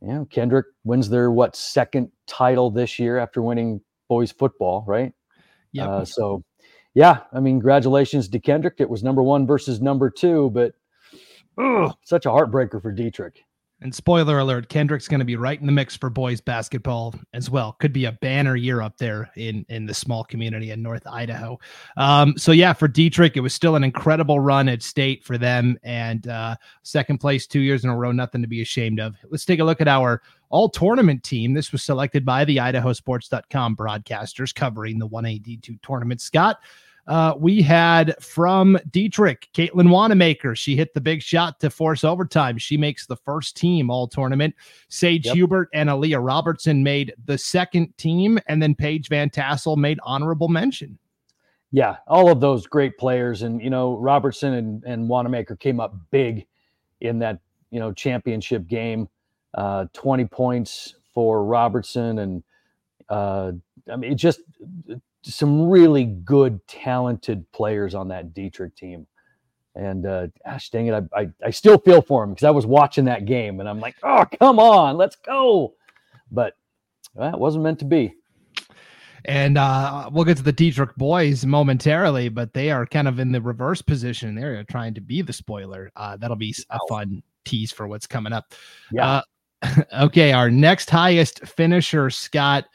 you 0.02 0.08
know, 0.08 0.26
Kendrick 0.32 0.68
wins 0.86 1.10
their 1.10 1.32
what 1.32 1.54
second 1.54 2.10
title 2.28 2.72
this 2.72 2.98
year 2.98 3.18
after 3.18 3.42
winning 3.42 3.82
boys 4.08 4.32
football, 4.32 4.86
right? 4.88 5.12
Yeah. 5.74 5.90
Uh, 5.90 6.06
so, 6.06 6.46
yeah, 6.94 7.24
I 7.34 7.42
mean, 7.42 7.56
congratulations 7.56 8.30
to 8.30 8.40
Kendrick. 8.40 8.76
It 8.78 8.90
was 8.90 9.04
number 9.04 9.22
one 9.22 9.46
versus 9.46 9.82
number 9.82 10.10
two, 10.10 10.50
but 10.52 10.76
ugh, 11.58 11.96
such 12.04 12.26
a 12.26 12.30
heartbreaker 12.30 12.82
for 12.82 12.92
Dietrich. 12.92 13.44
And 13.82 13.94
spoiler 13.94 14.40
alert, 14.40 14.70
Kendrick's 14.70 15.08
going 15.10 15.20
to 15.20 15.26
be 15.26 15.36
right 15.36 15.60
in 15.60 15.66
the 15.66 15.72
mix 15.72 15.98
for 15.98 16.10
boys 16.10 16.40
basketball 16.40 17.14
as 17.34 17.50
well. 17.50 17.74
Could 17.74 17.92
be 17.92 18.06
a 18.06 18.14
banner 18.14 18.56
year 18.56 18.82
up 18.82 18.98
there 18.98 19.30
in 19.36 19.66
in 19.68 19.86
the 19.86 19.94
small 19.94 20.24
community 20.24 20.72
in 20.72 20.82
North 20.82 21.06
Idaho. 21.06 21.60
Um, 21.98 22.38
so 22.38 22.54
yeah, 22.54 22.72
for 22.72 22.88
Dietrich, 22.88 23.36
it 23.36 23.42
was 23.42 23.54
still 23.54 23.76
an 23.76 23.84
incredible 23.84 24.40
run 24.40 24.70
at 24.70 24.82
state 24.82 25.26
for 25.26 25.38
them, 25.38 25.78
and 25.84 26.26
uh, 26.28 26.56
second 26.84 27.18
place 27.18 27.48
two 27.48 27.60
years 27.60 27.84
in 27.84 27.90
a 27.90 27.98
row, 27.98 28.14
nothing 28.14 28.42
to 28.42 28.48
be 28.48 28.62
ashamed 28.62 29.02
of. 29.02 29.18
Let's 29.30 29.46
take 29.46 29.60
a 29.60 29.66
look 29.66 29.82
at 29.82 29.90
our 29.90 30.22
all 30.50 30.70
tournament 30.70 31.24
team. 31.24 31.54
This 31.54 31.74
was 31.74 31.84
selected 31.84 32.24
by 32.24 32.46
the 32.46 32.58
IdahoSports.com 32.58 33.76
broadcasters 33.76 34.56
covering 34.56 35.00
the 35.00 35.08
1AD2 35.10 35.82
tournament. 35.82 36.22
Scott, 36.22 36.60
uh, 37.08 37.36
we 37.38 37.62
had 37.62 38.16
from 38.22 38.78
Dietrich, 38.90 39.48
Caitlin 39.54 39.90
Wanamaker. 39.90 40.56
She 40.56 40.76
hit 40.76 40.94
the 40.94 41.02
big 41.02 41.22
shot 41.22 41.60
to 41.60 41.70
force 41.70 42.04
overtime. 42.04 42.58
She 42.58 42.78
makes 42.78 43.06
the 43.06 43.16
first 43.16 43.56
team 43.56 43.90
all 43.90 44.08
tournament. 44.08 44.56
Sage 44.88 45.26
Yep. 45.26 45.36
Hubert 45.36 45.70
and 45.74 45.90
Aaliyah 45.90 46.26
Robertson 46.26 46.84
made 46.84 47.14
the 47.26 47.38
second 47.38 47.96
team, 47.98 48.40
and 48.48 48.62
then 48.62 48.74
Paige 48.74 49.10
Van 49.10 49.30
Tassel 49.30 49.76
made 49.76 50.00
honorable 50.04 50.48
mention. 50.48 50.98
Yeah, 51.72 51.98
all 52.08 52.32
of 52.32 52.40
those 52.40 52.68
great 52.68 52.98
players, 52.98 53.42
and 53.42 53.62
you 53.62 53.70
know, 53.70 53.98
Robertson 53.98 54.54
and, 54.54 54.84
and 54.86 55.10
Wanamaker 55.10 55.56
came 55.58 55.80
up 55.80 55.96
big 56.10 56.46
in 57.02 57.20
that 57.20 57.40
you 57.70 57.80
know 57.80 57.92
championship 57.92 58.68
game. 58.68 59.10
Uh, 59.54 59.86
Twenty 59.94 60.26
points 60.26 60.96
for 61.14 61.44
Robertson, 61.44 62.20
and 62.20 62.44
uh, 63.10 63.52
I 63.92 63.96
mean, 63.96 64.12
it 64.12 64.16
just 64.16 64.42
some 65.26 65.70
really 65.70 66.06
good, 66.06 66.66
talented 66.68 67.52
players 67.52 67.96
on 67.96 68.10
that 68.10 68.34
Dietrich 68.34 68.76
team. 68.76 69.08
And 69.76 70.06
uh, 70.06 70.28
gosh 70.46 70.70
dang 70.70 70.88
it, 70.88 70.94
I, 70.94 71.22
I, 71.22 71.30
I 71.44 71.50
still 71.50 71.78
feel 71.78 72.02
for 72.02 72.24
him 72.24 72.32
because 72.32 72.46
I 72.46 72.52
was 72.52 72.66
watching 72.66 73.06
that 73.06 73.26
game 73.26 73.60
and 73.60 73.68
I'm 73.68 73.80
like, 73.80 73.96
oh, 74.04 74.26
come 74.40 74.60
on, 74.60 74.98
let's 74.98 75.18
go. 75.18 75.74
But 76.32 76.54
That 77.16 77.40
wasn't 77.40 77.64
meant 77.64 77.80
to 77.80 77.86
be. 77.86 78.14
And 79.26 79.58
uh, 79.58 80.10
we'll 80.14 80.24
get 80.24 80.38
to 80.38 80.44
the 80.44 80.52
Dietrich 80.52 80.96
boys 80.96 81.46
momentarily, 81.46 82.30
but 82.30 82.54
they 82.54 82.70
are 82.70 82.86
kind 82.86 83.08
of 83.08 83.20
in 83.20 83.32
the 83.32 83.42
reverse 83.42 83.82
position. 83.82 84.36
They're 84.36 84.64
trying 84.66 84.94
to 84.94 85.02
be 85.02 85.24
the 85.24 85.34
spoiler. 85.34 85.92
Uh, 85.96 86.16
that'll 86.18 86.36
be 86.36 86.56
a 86.70 86.80
fun 86.88 87.24
tease 87.44 87.72
for 87.72 87.88
what's 87.88 88.06
coming 88.06 88.34
up. 88.34 88.54
Yeah. 88.92 89.22
Uh, 89.64 89.84
okay, 90.04 90.32
our 90.32 90.52
next 90.52 90.90
highest 90.92 91.46
finisher, 91.46 92.12
Scott, 92.12 92.66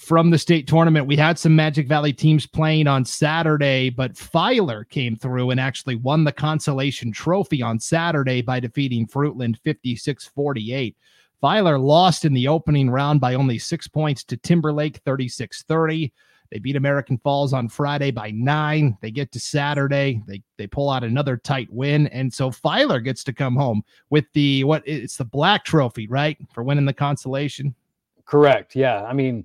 from 0.00 0.30
the 0.30 0.38
state 0.38 0.66
tournament. 0.66 1.06
We 1.06 1.14
had 1.14 1.38
some 1.38 1.54
Magic 1.54 1.86
Valley 1.86 2.14
teams 2.14 2.46
playing 2.46 2.86
on 2.86 3.04
Saturday, 3.04 3.90
but 3.90 4.16
Filer 4.16 4.84
came 4.84 5.14
through 5.14 5.50
and 5.50 5.60
actually 5.60 5.96
won 5.96 6.24
the 6.24 6.32
consolation 6.32 7.12
trophy 7.12 7.60
on 7.60 7.78
Saturday 7.78 8.40
by 8.40 8.60
defeating 8.60 9.06
Fruitland 9.06 9.58
56 9.58 10.26
48. 10.26 10.96
Filer 11.42 11.78
lost 11.78 12.24
in 12.24 12.32
the 12.32 12.48
opening 12.48 12.88
round 12.88 13.20
by 13.20 13.34
only 13.34 13.58
six 13.58 13.86
points 13.86 14.24
to 14.24 14.38
Timberlake 14.38 14.96
36 15.04 15.64
30. 15.64 16.10
They 16.50 16.58
beat 16.58 16.76
American 16.76 17.18
Falls 17.18 17.52
on 17.52 17.68
Friday 17.68 18.10
by 18.10 18.30
nine. 18.30 18.96
They 19.02 19.10
get 19.10 19.30
to 19.32 19.38
Saturday. 19.38 20.22
They 20.26 20.42
they 20.56 20.66
pull 20.66 20.88
out 20.88 21.04
another 21.04 21.36
tight 21.36 21.68
win. 21.70 22.06
And 22.06 22.32
so 22.32 22.50
Filer 22.50 23.00
gets 23.00 23.22
to 23.24 23.34
come 23.34 23.54
home 23.54 23.82
with 24.08 24.24
the 24.32 24.64
what 24.64 24.82
it's 24.86 25.18
the 25.18 25.26
black 25.26 25.66
trophy, 25.66 26.08
right? 26.08 26.38
For 26.54 26.62
winning 26.62 26.86
the 26.86 26.94
consolation. 26.94 27.74
Correct. 28.24 28.74
Yeah. 28.74 29.04
I 29.04 29.12
mean, 29.12 29.44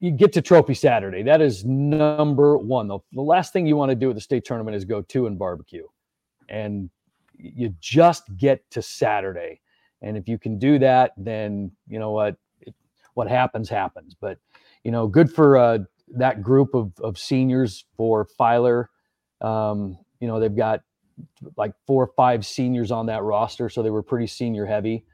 you 0.00 0.10
get 0.10 0.32
to 0.32 0.42
Trophy 0.42 0.74
Saturday. 0.74 1.22
That 1.22 1.40
is 1.40 1.64
number 1.64 2.58
one. 2.58 2.88
The, 2.88 2.98
the 3.12 3.22
last 3.22 3.52
thing 3.52 3.66
you 3.66 3.76
want 3.76 3.90
to 3.90 3.94
do 3.94 4.10
at 4.10 4.16
the 4.16 4.20
state 4.20 4.44
tournament 4.44 4.76
is 4.76 4.84
go 4.84 5.02
to 5.02 5.26
and 5.26 5.38
barbecue. 5.38 5.86
And 6.48 6.90
you 7.38 7.74
just 7.80 8.24
get 8.36 8.68
to 8.70 8.82
Saturday. 8.82 9.60
And 10.02 10.16
if 10.16 10.28
you 10.28 10.38
can 10.38 10.58
do 10.58 10.78
that, 10.80 11.12
then 11.16 11.70
you 11.88 11.98
know 11.98 12.10
what 12.10 12.36
what 13.14 13.28
happens 13.28 13.68
happens. 13.68 14.14
But 14.20 14.38
you 14.84 14.90
know, 14.90 15.06
good 15.06 15.32
for 15.32 15.56
uh, 15.56 15.78
that 16.16 16.42
group 16.42 16.74
of 16.74 16.92
of 17.00 17.18
seniors 17.18 17.84
for 17.96 18.24
Filer. 18.24 18.90
Um, 19.40 19.98
you 20.20 20.28
know, 20.28 20.40
they've 20.40 20.54
got 20.54 20.82
like 21.56 21.72
four 21.86 22.04
or 22.04 22.12
five 22.16 22.44
seniors 22.44 22.90
on 22.90 23.06
that 23.06 23.22
roster, 23.22 23.68
so 23.68 23.82
they 23.82 23.90
were 23.90 24.02
pretty 24.02 24.26
senior 24.26 24.66
heavy. 24.66 25.04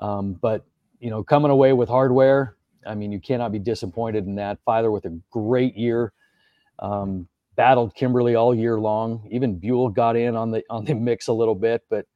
Um, 0.00 0.34
but 0.34 0.64
you 0.98 1.10
know, 1.10 1.22
coming 1.22 1.50
away 1.50 1.72
with 1.72 1.88
hardware, 1.88 2.56
I 2.86 2.94
mean, 2.94 3.12
you 3.12 3.20
cannot 3.20 3.52
be 3.52 3.58
disappointed 3.58 4.26
in 4.26 4.34
that. 4.36 4.58
Filer 4.64 4.90
with 4.90 5.04
a 5.04 5.18
great 5.30 5.76
year. 5.76 6.12
Um, 6.78 7.28
battled 7.56 7.94
Kimberly 7.94 8.34
all 8.34 8.54
year 8.54 8.80
long. 8.80 9.26
Even 9.30 9.58
Buell 9.58 9.88
got 9.88 10.16
in 10.16 10.36
on 10.36 10.50
the 10.50 10.62
on 10.70 10.84
the 10.84 10.94
mix 10.94 11.28
a 11.28 11.32
little 11.32 11.54
bit, 11.54 11.82
but 11.88 12.06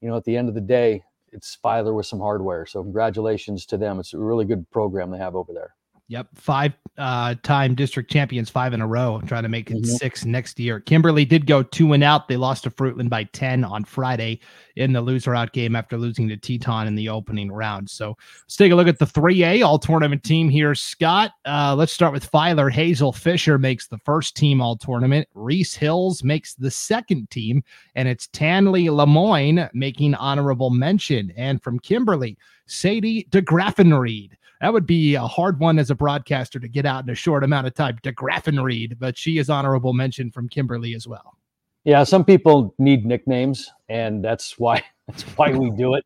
you 0.00 0.08
know, 0.08 0.16
at 0.16 0.24
the 0.24 0.36
end 0.36 0.48
of 0.48 0.54
the 0.54 0.60
day, 0.60 1.02
it's 1.32 1.54
Filer 1.54 1.94
with 1.94 2.06
some 2.06 2.18
hardware. 2.18 2.66
So 2.66 2.82
congratulations 2.82 3.66
to 3.66 3.76
them. 3.76 4.00
It's 4.00 4.14
a 4.14 4.18
really 4.18 4.44
good 4.44 4.68
program 4.70 5.10
they 5.10 5.18
have 5.18 5.36
over 5.36 5.52
there. 5.52 5.74
Yep, 6.10 6.26
five 6.34 6.72
uh, 6.98 7.36
time 7.44 7.76
district 7.76 8.10
champions, 8.10 8.50
five 8.50 8.72
in 8.72 8.80
a 8.80 8.86
row, 8.86 9.22
trying 9.26 9.44
to 9.44 9.48
make 9.48 9.70
it 9.70 9.76
mm-hmm. 9.76 9.92
six 9.92 10.24
next 10.24 10.58
year. 10.58 10.80
Kimberly 10.80 11.24
did 11.24 11.46
go 11.46 11.62
two 11.62 11.92
and 11.92 12.02
out. 12.02 12.26
They 12.26 12.36
lost 12.36 12.64
to 12.64 12.70
Fruitland 12.70 13.08
by 13.08 13.22
10 13.22 13.62
on 13.62 13.84
Friday 13.84 14.40
in 14.74 14.92
the 14.92 15.00
loser 15.00 15.36
out 15.36 15.52
game 15.52 15.76
after 15.76 15.96
losing 15.96 16.28
to 16.28 16.36
Teton 16.36 16.88
in 16.88 16.96
the 16.96 17.08
opening 17.08 17.52
round. 17.52 17.88
So 17.88 18.16
let's 18.42 18.56
take 18.56 18.72
a 18.72 18.74
look 18.74 18.88
at 18.88 18.98
the 18.98 19.06
3A 19.06 19.64
all 19.64 19.78
tournament 19.78 20.24
team 20.24 20.48
here. 20.48 20.74
Scott, 20.74 21.30
uh, 21.44 21.76
let's 21.78 21.92
start 21.92 22.12
with 22.12 22.24
Filer. 22.24 22.70
Hazel 22.70 23.12
Fisher 23.12 23.56
makes 23.56 23.86
the 23.86 23.98
first 23.98 24.36
team 24.36 24.60
all 24.60 24.76
tournament. 24.76 25.28
Reese 25.34 25.76
Hills 25.76 26.24
makes 26.24 26.54
the 26.54 26.72
second 26.72 27.30
team, 27.30 27.62
and 27.94 28.08
it's 28.08 28.26
Tanley 28.32 28.90
Lemoyne 28.90 29.70
making 29.74 30.16
honorable 30.16 30.70
mention. 30.70 31.32
And 31.36 31.62
from 31.62 31.78
Kimberly, 31.78 32.36
Sadie 32.66 33.28
DeGraffenried 33.30 34.32
that 34.60 34.72
would 34.72 34.86
be 34.86 35.14
a 35.14 35.26
hard 35.26 35.58
one 35.58 35.78
as 35.78 35.90
a 35.90 35.94
broadcaster 35.94 36.60
to 36.60 36.68
get 36.68 36.84
out 36.84 37.04
in 37.04 37.10
a 37.10 37.14
short 37.14 37.42
amount 37.44 37.66
of 37.66 37.74
time 37.74 37.98
to 38.02 38.12
Graffenried, 38.12 38.98
but 38.98 39.16
she 39.16 39.38
is 39.38 39.48
honorable 39.48 39.92
mention 39.92 40.30
from 40.30 40.48
Kimberly 40.48 40.94
as 40.94 41.08
well. 41.08 41.36
Yeah, 41.84 42.04
some 42.04 42.24
people 42.24 42.74
need 42.78 43.06
nicknames, 43.06 43.70
and 43.88 44.22
that's 44.22 44.58
why 44.58 44.84
that's 45.08 45.22
why 45.22 45.52
we 45.52 45.70
do 45.70 45.94
it, 45.94 46.04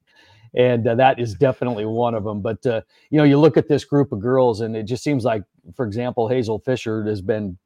and 0.55 0.87
uh, 0.87 0.95
that 0.95 1.19
is 1.19 1.35
definitely 1.35 1.85
one 1.85 2.15
of 2.15 2.23
them. 2.23 2.41
But 2.41 2.65
uh, 2.65 2.83
you 3.11 3.19
know, 3.19 3.25
you 3.25 3.39
look 3.39 3.57
at 3.57 3.69
this 3.69 3.85
group 3.85 4.13
of 4.13 4.21
girls, 4.21 4.61
and 4.61 4.77
it 4.77 4.85
just 4.85 5.03
seems 5.03 5.25
like, 5.25 5.43
for 5.75 5.85
example, 5.85 6.29
Hazel 6.29 6.61
Fisher 6.61 7.05
has 7.07 7.21
been, 7.21 7.59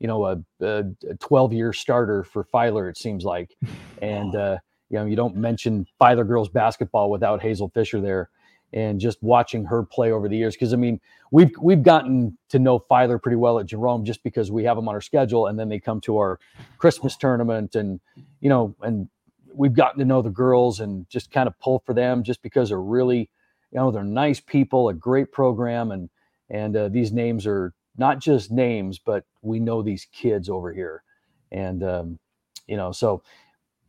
you 0.00 0.08
know, 0.08 0.24
a, 0.24 0.38
a 0.60 0.84
12 1.20 1.52
year 1.52 1.74
starter 1.74 2.24
for 2.24 2.44
Filer. 2.44 2.88
It 2.88 2.96
seems 2.96 3.22
like, 3.22 3.54
and 4.00 4.34
uh, 4.34 4.56
you 4.88 4.98
know, 4.98 5.04
you 5.04 5.14
don't 5.14 5.36
mention 5.36 5.86
Filer 5.98 6.24
girls 6.24 6.48
basketball 6.48 7.10
without 7.10 7.42
Hazel 7.42 7.68
Fisher 7.68 8.00
there 8.00 8.30
and 8.72 9.00
just 9.00 9.22
watching 9.22 9.64
her 9.66 9.82
play 9.82 10.12
over 10.12 10.28
the 10.28 10.36
years. 10.36 10.54
Because 10.54 10.72
I 10.72 10.76
mean, 10.76 11.00
we've 11.30 11.52
we've 11.60 11.82
gotten 11.82 12.36
to 12.50 12.58
know 12.58 12.78
Filer 12.78 13.18
pretty 13.18 13.36
well 13.36 13.58
at 13.58 13.66
Jerome 13.66 14.04
just 14.04 14.22
because 14.22 14.50
we 14.50 14.64
have 14.64 14.76
them 14.76 14.88
on 14.88 14.94
our 14.94 15.00
schedule, 15.00 15.46
and 15.46 15.58
then 15.58 15.68
they 15.68 15.80
come 15.80 16.00
to 16.02 16.18
our 16.18 16.38
Christmas 16.78 17.16
tournament, 17.16 17.74
and 17.74 18.00
you 18.40 18.48
know, 18.48 18.74
and 18.82 19.08
we've 19.54 19.74
gotten 19.74 19.98
to 19.98 20.04
know 20.04 20.22
the 20.22 20.30
girls 20.30 20.80
and 20.80 21.08
just 21.08 21.30
kind 21.30 21.46
of 21.46 21.58
pull 21.60 21.82
for 21.84 21.94
them 21.94 22.22
just 22.22 22.42
because 22.42 22.70
they're 22.70 22.80
really, 22.80 23.30
you 23.70 23.78
know, 23.78 23.90
they're 23.90 24.04
nice 24.04 24.40
people, 24.40 24.88
a 24.88 24.94
great 24.94 25.32
program, 25.32 25.90
and 25.90 26.10
and 26.50 26.76
uh, 26.76 26.88
these 26.88 27.12
names 27.12 27.46
are 27.46 27.74
not 27.96 28.20
just 28.20 28.50
names, 28.50 28.98
but 28.98 29.24
we 29.42 29.60
know 29.60 29.82
these 29.82 30.06
kids 30.12 30.48
over 30.48 30.72
here, 30.72 31.02
and 31.50 31.82
um, 31.82 32.18
you 32.66 32.76
know, 32.76 32.92
so 32.92 33.22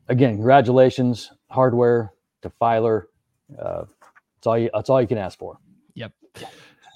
again, 0.08 0.36
congratulations, 0.36 1.32
hardware 1.50 2.14
to 2.42 2.50
Filer. 2.50 3.08
Uh, 3.58 3.86
that's 4.44 4.48
all 4.48 4.58
you. 4.58 4.70
That's 4.74 4.90
all 4.90 5.02
you 5.02 5.08
can 5.08 5.18
ask 5.18 5.40
for. 5.40 5.58
Yep. 5.96 6.12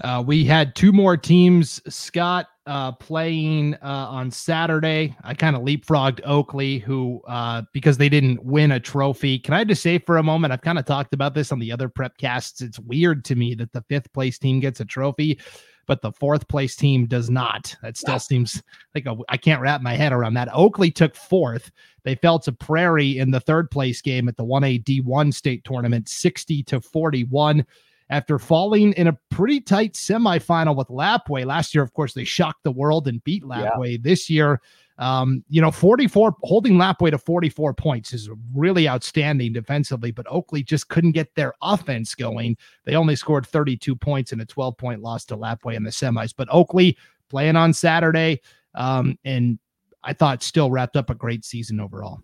Uh, 0.03 0.23
we 0.25 0.43
had 0.43 0.75
two 0.75 0.91
more 0.91 1.15
teams, 1.17 1.81
Scott, 1.87 2.47
uh, 2.67 2.91
playing 2.91 3.73
uh, 3.75 4.07
on 4.09 4.29
Saturday. 4.29 5.15
I 5.23 5.33
kind 5.33 5.55
of 5.55 5.61
leapfrogged 5.63 6.19
Oakley, 6.25 6.79
who 6.79 7.21
uh, 7.27 7.63
because 7.73 7.97
they 7.97 8.09
didn't 8.09 8.43
win 8.43 8.71
a 8.71 8.79
trophy. 8.79 9.39
Can 9.39 9.53
I 9.53 9.63
just 9.63 9.81
say 9.81 9.97
for 9.97 10.17
a 10.17 10.23
moment? 10.23 10.51
I've 10.51 10.61
kind 10.61 10.77
of 10.77 10.85
talked 10.85 11.13
about 11.13 11.33
this 11.33 11.51
on 11.51 11.59
the 11.59 11.71
other 11.71 11.87
prep 11.87 12.17
casts. 12.17 12.61
It's 12.61 12.79
weird 12.79 13.23
to 13.25 13.35
me 13.35 13.55
that 13.55 13.71
the 13.71 13.83
fifth 13.89 14.11
place 14.13 14.37
team 14.37 14.59
gets 14.59 14.81
a 14.81 14.85
trophy 14.85 15.39
but 15.87 16.01
the 16.01 16.11
fourth 16.11 16.47
place 16.47 16.75
team 16.75 17.07
does 17.07 17.29
not. 17.29 17.75
That 17.81 17.97
still 17.97 18.19
seems 18.19 18.61
like 18.93 19.07
I 19.29 19.37
can't 19.37 19.61
wrap 19.61 19.81
my 19.81 19.95
head 19.95 20.13
around 20.13 20.35
that. 20.35 20.49
Oakley 20.53 20.91
took 20.91 21.15
fourth. 21.15 21.71
They 22.03 22.15
fell 22.15 22.39
to 22.39 22.51
Prairie 22.51 23.17
in 23.17 23.31
the 23.31 23.39
third 23.39 23.71
place 23.71 24.01
game 24.01 24.27
at 24.27 24.37
the 24.37 24.45
1A 24.45 24.83
D1 24.83 25.33
state 25.33 25.63
tournament, 25.63 26.07
60 26.07 26.63
to 26.63 26.81
41 26.81 27.65
after 28.09 28.39
falling 28.39 28.93
in 28.93 29.07
a 29.07 29.17
pretty 29.29 29.59
tight 29.59 29.93
semifinal 29.93 30.75
with 30.75 30.87
Lapwai. 30.87 31.45
Last 31.45 31.73
year, 31.73 31.83
of 31.83 31.93
course, 31.93 32.13
they 32.13 32.23
shocked 32.23 32.63
the 32.63 32.71
world 32.71 33.07
and 33.07 33.23
beat 33.23 33.43
Lapwai. 33.43 33.93
Yeah. 33.93 33.97
This 34.01 34.29
year, 34.29 34.61
um, 34.99 35.43
you 35.47 35.61
know, 35.61 35.69
44 35.69 36.35
holding 36.41 36.73
Lapwai 36.73 37.11
to 37.11 37.17
44 37.17 37.73
points 37.73 38.13
is 38.13 38.29
really 38.53 38.89
outstanding 38.89 39.53
defensively, 39.53 40.11
but 40.11 40.25
Oakley 40.29 40.63
just 40.63 40.89
couldn't 40.89 41.11
get 41.11 41.33
their 41.35 41.53
offense 41.61 42.15
going. 42.15 42.57
They 42.85 42.95
only 42.95 43.15
scored 43.15 43.45
32 43.45 43.95
points 43.95 44.33
in 44.33 44.39
a 44.39 44.45
12 44.45 44.77
point 44.77 45.01
loss 45.01 45.25
to 45.25 45.37
Lapwai 45.37 45.75
in 45.75 45.83
the 45.83 45.91
semis. 45.91 46.33
But 46.35 46.47
Oakley 46.51 46.97
playing 47.29 47.55
on 47.55 47.73
Saturday, 47.73 48.41
um, 48.73 49.17
and 49.23 49.59
I 50.03 50.13
thought 50.13 50.41
still 50.41 50.71
wrapped 50.71 50.95
up 50.95 51.09
a 51.09 51.15
great 51.15 51.45
season 51.45 51.79
overall. 51.79 52.21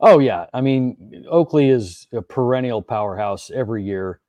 Oh 0.00 0.18
yeah, 0.18 0.46
I 0.52 0.60
mean 0.60 1.24
Oakley 1.30 1.68
is 1.68 2.06
a 2.12 2.22
perennial 2.22 2.82
powerhouse 2.82 3.50
every 3.50 3.84
year. 3.84 4.20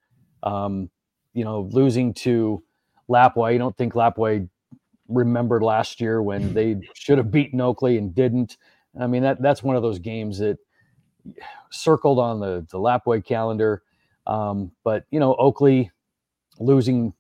Um, 0.42 0.90
you 1.34 1.44
know, 1.44 1.68
losing 1.72 2.14
to 2.16 2.64
Lapwai, 3.10 3.54
you 3.54 3.60
don't 3.60 3.76
think 3.76 3.94
Lapwai 3.94 4.48
remembered 5.08 5.64
last 5.64 6.00
year 6.00 6.22
when 6.22 6.54
they 6.54 6.80
should 6.94 7.18
have 7.18 7.32
beaten 7.32 7.62
Oakley 7.62 7.98
and 7.98 8.14
didn't. 8.14 8.58
I 9.00 9.08
mean 9.08 9.24
that 9.24 9.42
that's 9.42 9.64
one 9.64 9.76
of 9.76 9.82
those 9.82 10.00
games 10.00 10.40
that 10.40 10.58
circled 11.72 12.20
on 12.20 12.40
the 12.40 12.66
the 12.72 12.78
Lapwai 12.78 13.24
calendar. 13.26 13.84
Um, 14.26 14.72
but 14.84 15.06
you 15.12 15.20
know 15.20 15.36
Oakley 15.36 15.92
losing 16.60 17.14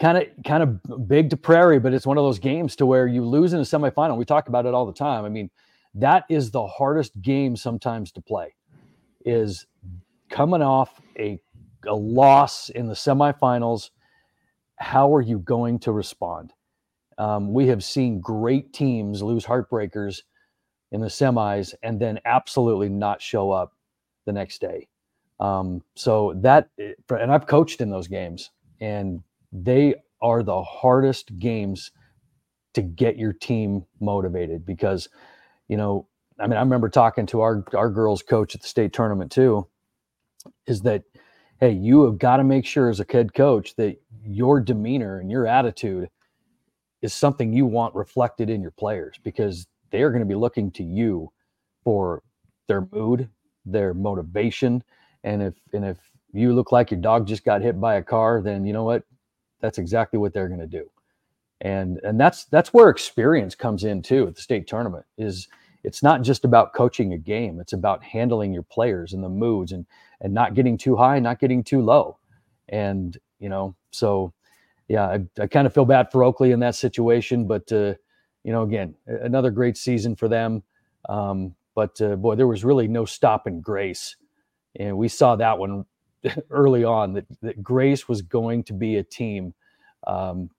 kind 0.00 0.18
of 0.18 0.24
kind 0.44 0.62
of 0.62 1.08
big 1.08 1.30
to 1.30 1.36
Prairie, 1.36 1.78
but 1.78 1.92
it's 1.92 2.06
one 2.06 2.18
of 2.18 2.24
those 2.24 2.38
games 2.38 2.74
to 2.76 2.86
where 2.86 3.06
you 3.06 3.24
lose 3.24 3.52
in 3.52 3.60
a 3.60 3.64
semifinal. 3.64 4.16
We 4.16 4.24
talk 4.24 4.48
about 4.48 4.66
it 4.66 4.74
all 4.74 4.86
the 4.86 4.92
time. 4.92 5.24
I 5.24 5.28
mean, 5.28 5.50
that 5.94 6.24
is 6.28 6.50
the 6.50 6.66
hardest 6.66 7.20
game 7.20 7.56
sometimes 7.56 8.10
to 8.12 8.22
play. 8.22 8.54
Is 9.24 9.66
coming 10.30 10.62
off 10.62 11.00
a 11.18 11.38
a 11.86 11.94
loss 11.94 12.70
in 12.70 12.86
the 12.86 12.94
semifinals. 12.94 13.90
How 14.76 15.14
are 15.14 15.20
you 15.20 15.38
going 15.38 15.78
to 15.80 15.92
respond? 15.92 16.54
Um, 17.20 17.52
we 17.52 17.66
have 17.66 17.84
seen 17.84 18.18
great 18.18 18.72
teams 18.72 19.22
lose 19.22 19.44
heartbreakers 19.44 20.22
in 20.90 21.02
the 21.02 21.08
semis 21.08 21.74
and 21.82 22.00
then 22.00 22.18
absolutely 22.24 22.88
not 22.88 23.20
show 23.20 23.50
up 23.50 23.74
the 24.24 24.32
next 24.32 24.62
day. 24.62 24.88
Um, 25.38 25.82
so 25.96 26.32
that, 26.36 26.70
eh, 26.78 26.92
and 27.10 27.30
I've 27.30 27.46
coached 27.46 27.82
in 27.82 27.90
those 27.90 28.08
games, 28.08 28.50
and 28.80 29.22
they 29.52 29.96
are 30.22 30.42
the 30.42 30.62
hardest 30.62 31.38
games 31.38 31.90
to 32.72 32.80
get 32.80 33.18
your 33.18 33.34
team 33.34 33.84
motivated 34.00 34.64
because, 34.64 35.10
you 35.68 35.76
know, 35.76 36.06
I 36.38 36.46
mean, 36.46 36.56
I 36.56 36.60
remember 36.60 36.88
talking 36.88 37.26
to 37.26 37.42
our 37.42 37.62
our 37.74 37.90
girls 37.90 38.22
coach 38.22 38.54
at 38.54 38.62
the 38.62 38.68
state 38.68 38.94
tournament 38.94 39.30
too. 39.30 39.66
Is 40.66 40.80
that, 40.82 41.02
hey, 41.58 41.72
you 41.72 42.04
have 42.04 42.18
got 42.18 42.38
to 42.38 42.44
make 42.44 42.64
sure 42.64 42.88
as 42.88 42.98
a 42.98 43.06
head 43.10 43.34
coach 43.34 43.76
that 43.76 43.96
your 44.24 44.58
demeanor 44.58 45.18
and 45.20 45.30
your 45.30 45.46
attitude 45.46 46.08
is 47.02 47.14
something 47.14 47.52
you 47.52 47.66
want 47.66 47.94
reflected 47.94 48.50
in 48.50 48.60
your 48.60 48.70
players 48.72 49.16
because 49.22 49.66
they 49.90 50.02
are 50.02 50.10
going 50.10 50.22
to 50.22 50.26
be 50.26 50.34
looking 50.34 50.70
to 50.72 50.84
you 50.84 51.30
for 51.82 52.22
their 52.68 52.86
mood, 52.92 53.28
their 53.64 53.94
motivation, 53.94 54.82
and 55.24 55.42
if 55.42 55.54
and 55.72 55.84
if 55.84 55.98
you 56.32 56.52
look 56.52 56.72
like 56.72 56.90
your 56.90 57.00
dog 57.00 57.26
just 57.26 57.44
got 57.44 57.62
hit 57.62 57.80
by 57.80 57.96
a 57.96 58.02
car, 58.02 58.40
then 58.40 58.64
you 58.64 58.72
know 58.72 58.84
what? 58.84 59.02
That's 59.60 59.78
exactly 59.78 60.18
what 60.18 60.32
they're 60.32 60.48
going 60.48 60.60
to 60.60 60.66
do. 60.66 60.90
And 61.60 62.00
and 62.04 62.18
that's 62.18 62.44
that's 62.46 62.72
where 62.72 62.88
experience 62.88 63.54
comes 63.54 63.84
in 63.84 64.02
too 64.02 64.26
at 64.28 64.36
the 64.36 64.42
state 64.42 64.66
tournament 64.66 65.04
is 65.18 65.48
it's 65.82 66.02
not 66.02 66.22
just 66.22 66.44
about 66.44 66.74
coaching 66.74 67.12
a 67.12 67.18
game 67.18 67.60
it's 67.60 67.72
about 67.72 68.02
handling 68.02 68.52
your 68.52 68.62
players 68.62 69.12
and 69.12 69.22
the 69.22 69.28
moods 69.28 69.72
and 69.72 69.86
and 70.20 70.32
not 70.32 70.54
getting 70.54 70.76
too 70.78 70.96
high 70.96 71.18
not 71.18 71.38
getting 71.38 71.62
too 71.62 71.82
low 71.82 72.18
and 72.68 73.18
you 73.38 73.48
know 73.48 73.74
so 73.90 74.32
yeah 74.90 75.06
i, 75.08 75.42
I 75.42 75.48
kind 75.48 75.66
of 75.68 75.74
feel 75.74 75.86
bad 75.86 76.12
for 76.12 76.24
oakley 76.24 76.52
in 76.52 76.60
that 76.60 76.76
situation 76.76 77.48
but 77.48 77.72
uh, 77.72 77.94
you 78.44 78.52
know 78.52 78.64
again 78.64 78.96
another 79.08 79.52
great 79.52 79.78
season 79.78 80.16
for 80.16 80.28
them. 80.28 80.64
Um, 81.08 81.56
but 81.76 82.00
uh, 82.02 82.16
boy 82.16 82.36
there 82.36 82.48
was 82.48 82.64
really 82.64 82.88
no 82.88 83.06
stopping 83.06 83.62
grace. 83.62 84.16
And 84.78 84.98
we 84.98 85.08
saw 85.08 85.36
that 85.36 85.58
one 85.58 85.86
early 86.50 86.84
on 86.84 87.14
that, 87.14 87.26
that 87.42 87.62
grace 87.64 88.08
was 88.08 88.22
going 88.22 88.64
to 88.66 88.74
be 88.74 88.96
a 88.98 89.04
team 89.04 89.54
um, 90.06 90.50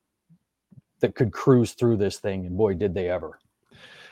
that 1.01 1.15
could 1.15 1.33
cruise 1.33 1.73
through 1.73 1.97
this 1.97 2.19
thing 2.19 2.47
and 2.47 2.57
boy 2.57 2.75
did 2.75 2.95
they 2.95 3.09
ever 3.09 3.40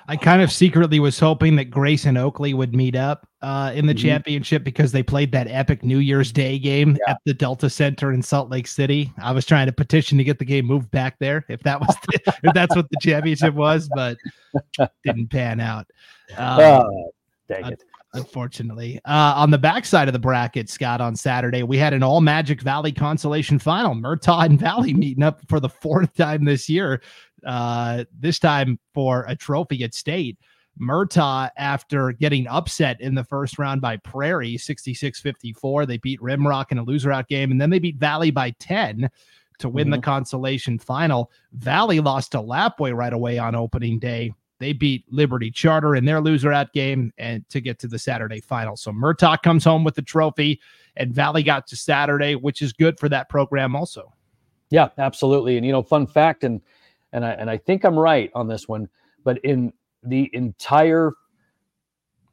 I 0.09 0.17
kind 0.17 0.41
of 0.41 0.51
secretly 0.51 0.99
was 0.99 1.19
hoping 1.19 1.55
that 1.57 1.65
Grace 1.65 2.05
and 2.05 2.17
Oakley 2.17 2.55
would 2.55 2.73
meet 2.73 2.95
up 2.95 3.27
uh, 3.43 3.71
in 3.75 3.85
the 3.85 3.93
mm-hmm. 3.93 4.07
championship 4.07 4.63
because 4.63 4.91
they 4.91 5.03
played 5.03 5.31
that 5.33 5.47
epic 5.47 5.83
New 5.83 5.99
Year's 5.99 6.31
Day 6.31 6.57
game 6.57 6.97
yeah. 7.05 7.11
at 7.11 7.19
the 7.25 7.33
Delta 7.35 7.69
Center 7.69 8.11
in 8.11 8.23
Salt 8.23 8.49
Lake 8.49 8.65
City. 8.65 9.13
I 9.21 9.31
was 9.31 9.45
trying 9.45 9.67
to 9.67 9.71
petition 9.71 10.17
to 10.17 10.23
get 10.23 10.39
the 10.39 10.45
game 10.45 10.65
moved 10.65 10.89
back 10.89 11.19
there 11.19 11.45
if 11.47 11.61
that 11.61 11.79
was 11.79 11.95
the, 12.07 12.33
if 12.43 12.53
that's 12.55 12.75
what 12.75 12.89
the 12.89 12.97
championship 12.99 13.53
was, 13.53 13.87
but 13.93 14.17
didn't 15.03 15.27
pan 15.27 15.59
out. 15.59 15.85
Um, 16.37 16.59
oh, 16.59 17.11
dang 17.47 17.67
it. 17.67 17.83
Unfortunately, 18.13 18.99
uh, 19.05 19.33
on 19.35 19.51
the 19.51 19.59
backside 19.59 20.07
of 20.07 20.13
the 20.13 20.19
bracket, 20.19 20.67
Scott, 20.67 20.99
on 20.99 21.15
Saturday, 21.15 21.61
we 21.61 21.77
had 21.77 21.93
an 21.93 22.01
all 22.01 22.21
Magic 22.21 22.59
Valley 22.63 22.91
consolation 22.91 23.59
final. 23.59 23.93
Murtaugh 23.93 24.45
and 24.45 24.59
Valley 24.59 24.95
meeting 24.95 25.21
up 25.21 25.41
for 25.47 25.59
the 25.59 25.69
fourth 25.69 26.15
time 26.15 26.43
this 26.45 26.67
year 26.67 27.03
uh, 27.45 28.05
this 28.17 28.39
time 28.39 28.79
for 28.93 29.25
a 29.27 29.35
trophy 29.35 29.83
at 29.83 29.93
state. 29.93 30.37
Murtaugh, 30.79 31.49
after 31.57 32.13
getting 32.13 32.47
upset 32.47 33.01
in 33.01 33.13
the 33.13 33.23
first 33.23 33.59
round 33.59 33.81
by 33.81 33.97
Prairie 33.97 34.57
66 34.57 35.19
54, 35.19 35.85
they 35.85 35.97
beat 35.97 36.21
Rimrock 36.21 36.71
in 36.71 36.77
a 36.77 36.83
loser 36.83 37.11
out 37.11 37.27
game, 37.27 37.51
and 37.51 37.59
then 37.59 37.69
they 37.69 37.79
beat 37.79 37.97
Valley 37.97 38.31
by 38.31 38.51
10 38.59 39.09
to 39.59 39.69
win 39.69 39.85
mm-hmm. 39.85 39.95
the 39.95 40.01
consolation 40.01 40.79
final. 40.79 41.31
Valley 41.53 41.99
lost 41.99 42.31
to 42.31 42.37
Lapwai 42.37 42.95
right 42.95 43.11
away 43.11 43.37
on 43.37 43.55
opening 43.55 43.99
day. 43.99 44.33
They 44.59 44.73
beat 44.73 45.05
Liberty 45.09 45.51
Charter 45.51 45.95
in 45.95 46.05
their 46.05 46.21
loser 46.21 46.51
out 46.51 46.73
game 46.73 47.13
and 47.17 47.47
to 47.49 47.61
get 47.61 47.79
to 47.79 47.87
the 47.87 47.99
Saturday 47.99 48.41
final. 48.41 48.75
So 48.75 48.91
Murtaugh 48.91 49.41
comes 49.41 49.63
home 49.63 49.83
with 49.83 49.95
the 49.95 50.01
trophy, 50.01 50.59
and 50.95 51.13
Valley 51.13 51.43
got 51.43 51.67
to 51.67 51.75
Saturday, 51.75 52.35
which 52.35 52.61
is 52.61 52.73
good 52.73 52.99
for 52.99 53.09
that 53.09 53.29
program 53.29 53.75
also. 53.75 54.13
Yeah, 54.69 54.89
absolutely. 54.97 55.57
And 55.57 55.65
you 55.65 55.71
know, 55.71 55.81
fun 55.81 56.07
fact, 56.07 56.43
and 56.43 56.61
and 57.13 57.25
I 57.25 57.31
and 57.31 57.49
I 57.49 57.57
think 57.57 57.83
I'm 57.83 57.97
right 57.97 58.31
on 58.35 58.47
this 58.47 58.67
one, 58.67 58.87
but 59.23 59.37
in 59.43 59.73
the 60.03 60.29
entire 60.33 61.13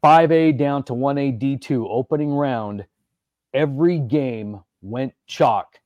5A 0.03 0.57
down 0.57 0.83
to 0.83 0.93
1A 0.93 1.39
D2 1.39 1.87
opening 1.89 2.31
round, 2.31 2.85
every 3.53 3.99
game 3.99 4.61
went 4.81 5.13
chalk 5.25 5.79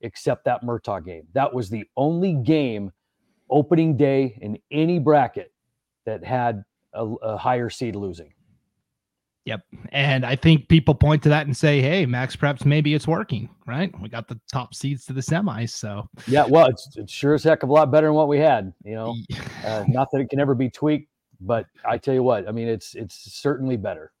except 0.00 0.44
that 0.44 0.62
Murtaugh 0.62 1.04
game. 1.04 1.26
That 1.34 1.52
was 1.52 1.68
the 1.68 1.84
only 1.96 2.34
game 2.34 2.92
opening 3.50 3.96
day 3.96 4.38
in 4.40 4.58
any 4.70 4.98
bracket 4.98 5.52
that 6.06 6.24
had 6.24 6.64
a, 6.94 7.04
a 7.04 7.36
higher 7.36 7.70
seed 7.70 7.96
losing. 7.96 8.32
Yep. 9.48 9.62
And 9.92 10.26
I 10.26 10.36
think 10.36 10.68
people 10.68 10.94
point 10.94 11.22
to 11.22 11.30
that 11.30 11.46
and 11.46 11.56
say, 11.56 11.80
hey, 11.80 12.04
MaxPreps, 12.04 12.66
maybe 12.66 12.92
it's 12.92 13.08
working, 13.08 13.48
right? 13.66 13.90
We 13.98 14.10
got 14.10 14.28
the 14.28 14.38
top 14.52 14.74
seeds 14.74 15.06
to 15.06 15.14
the 15.14 15.22
semis. 15.22 15.70
So, 15.70 16.06
yeah, 16.26 16.44
well, 16.46 16.66
it's, 16.66 16.94
it's 16.98 17.10
sure 17.10 17.32
as 17.32 17.44
heck 17.44 17.62
of 17.62 17.70
a 17.70 17.72
lot 17.72 17.90
better 17.90 18.08
than 18.08 18.14
what 18.14 18.28
we 18.28 18.38
had, 18.38 18.74
you 18.84 18.94
know, 18.94 19.16
uh, 19.64 19.84
not 19.88 20.10
that 20.12 20.20
it 20.20 20.28
can 20.28 20.38
ever 20.38 20.54
be 20.54 20.68
tweaked, 20.68 21.08
but 21.40 21.64
I 21.82 21.96
tell 21.96 22.12
you 22.12 22.22
what, 22.22 22.46
I 22.46 22.52
mean, 22.52 22.68
it's, 22.68 22.94
it's 22.94 23.14
certainly 23.14 23.78
better. 23.78 24.12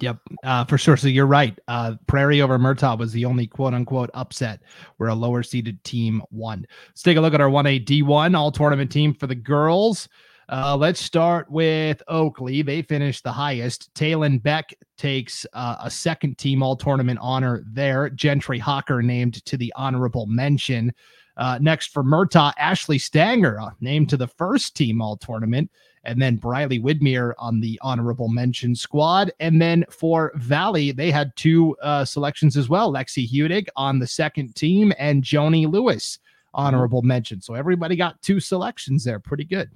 Yep, 0.00 0.18
uh, 0.42 0.64
for 0.64 0.76
sure. 0.76 0.96
So 0.96 1.06
you're 1.06 1.26
right. 1.26 1.56
Uh, 1.68 1.94
Prairie 2.08 2.42
over 2.42 2.58
Murtaugh 2.58 2.98
was 2.98 3.12
the 3.12 3.24
only 3.24 3.46
quote 3.46 3.74
unquote 3.74 4.10
upset 4.12 4.60
where 4.96 5.08
a 5.08 5.14
lower 5.14 5.44
seeded 5.44 5.82
team 5.84 6.20
won. 6.32 6.66
Let's 6.88 7.02
take 7.02 7.16
a 7.16 7.20
look 7.20 7.34
at 7.34 7.40
our 7.40 7.48
1A 7.48 7.84
D1 7.84 8.36
all 8.36 8.50
tournament 8.50 8.90
team 8.90 9.14
for 9.14 9.28
the 9.28 9.36
girls. 9.36 10.08
Uh, 10.50 10.74
let's 10.74 11.00
start 11.00 11.50
with 11.50 12.02
Oakley. 12.08 12.62
They 12.62 12.80
finished 12.80 13.22
the 13.22 13.32
highest. 13.32 13.92
Taylon 13.94 14.42
Beck 14.42 14.74
takes 14.96 15.44
uh, 15.52 15.76
a 15.82 15.90
second 15.90 16.38
team 16.38 16.62
all 16.62 16.74
tournament 16.74 17.18
honor 17.20 17.62
there. 17.66 18.08
Gentry 18.08 18.58
Hawker 18.58 19.02
named 19.02 19.44
to 19.44 19.58
the 19.58 19.72
honorable 19.76 20.24
mention. 20.24 20.94
Uh, 21.36 21.58
next 21.60 21.92
for 21.92 22.02
Murtaugh, 22.02 22.54
Ashley 22.56 22.98
Stanger 22.98 23.60
uh, 23.60 23.70
named 23.80 24.08
to 24.08 24.16
the 24.16 24.26
first 24.26 24.74
team 24.74 25.02
all 25.02 25.18
tournament. 25.18 25.70
And 26.04 26.20
then 26.20 26.36
Briley 26.36 26.80
Widmere 26.80 27.34
on 27.38 27.60
the 27.60 27.78
honorable 27.82 28.28
mention 28.28 28.74
squad. 28.74 29.30
And 29.40 29.60
then 29.60 29.84
for 29.90 30.32
Valley, 30.36 30.92
they 30.92 31.10
had 31.10 31.30
two 31.36 31.76
uh, 31.82 32.06
selections 32.06 32.56
as 32.56 32.70
well 32.70 32.90
Lexi 32.90 33.28
Hudig 33.28 33.68
on 33.76 33.98
the 33.98 34.06
second 34.06 34.54
team 34.54 34.94
and 34.98 35.22
Joni 35.22 35.70
Lewis 35.70 36.20
honorable 36.54 37.02
mention. 37.02 37.42
So 37.42 37.52
everybody 37.52 37.96
got 37.96 38.22
two 38.22 38.40
selections 38.40 39.04
there. 39.04 39.20
Pretty 39.20 39.44
good 39.44 39.70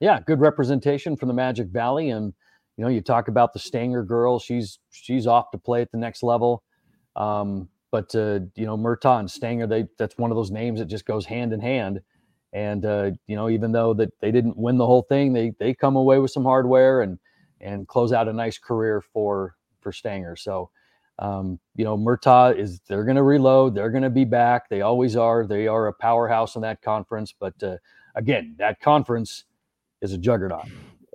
yeah, 0.00 0.20
good 0.20 0.40
representation 0.40 1.16
from 1.16 1.28
the 1.28 1.34
Magic 1.34 1.68
Valley. 1.68 2.10
And 2.10 2.32
you 2.76 2.84
know, 2.84 2.90
you 2.90 3.00
talk 3.00 3.28
about 3.28 3.52
the 3.52 3.58
Stanger 3.58 4.02
girl; 4.02 4.38
she's 4.38 4.78
she's 4.90 5.26
off 5.26 5.50
to 5.52 5.58
play 5.58 5.82
at 5.82 5.90
the 5.92 5.98
next 5.98 6.22
level. 6.22 6.62
Um, 7.16 7.68
but 7.90 8.14
uh, 8.14 8.40
you 8.56 8.66
know, 8.66 8.76
Murtaugh 8.76 9.20
and 9.20 9.30
Stanger, 9.30 9.66
they 9.66 9.86
that's 9.98 10.18
one 10.18 10.30
of 10.30 10.36
those 10.36 10.50
names 10.50 10.80
that 10.80 10.86
just 10.86 11.06
goes 11.06 11.26
hand 11.26 11.52
in 11.52 11.60
hand. 11.60 12.00
And 12.52 12.84
uh, 12.84 13.10
you 13.26 13.36
know, 13.36 13.48
even 13.48 13.72
though 13.72 13.94
that 13.94 14.10
they 14.20 14.30
didn't 14.30 14.56
win 14.56 14.78
the 14.78 14.86
whole 14.86 15.02
thing, 15.02 15.32
they 15.32 15.52
they 15.58 15.74
come 15.74 15.96
away 15.96 16.18
with 16.18 16.30
some 16.30 16.44
hardware 16.44 17.02
and 17.02 17.18
and 17.60 17.86
close 17.86 18.12
out 18.12 18.28
a 18.28 18.32
nice 18.32 18.58
career 18.58 19.00
for 19.00 19.56
for 19.80 19.92
Stanger. 19.92 20.36
So. 20.36 20.70
Um, 21.18 21.60
you 21.76 21.84
know, 21.84 21.96
Murtaugh 21.96 22.56
is 22.56 22.80
they're 22.88 23.04
going 23.04 23.16
to 23.16 23.22
reload. 23.22 23.74
They're 23.74 23.90
going 23.90 24.02
to 24.02 24.10
be 24.10 24.24
back. 24.24 24.68
They 24.68 24.80
always 24.80 25.14
are. 25.14 25.46
They 25.46 25.68
are 25.68 25.86
a 25.86 25.92
powerhouse 25.92 26.56
in 26.56 26.62
that 26.62 26.82
conference. 26.82 27.32
But 27.38 27.62
uh, 27.62 27.76
again, 28.16 28.56
that 28.58 28.80
conference 28.80 29.44
is 30.02 30.12
a 30.12 30.18
juggernaut, 30.18 30.66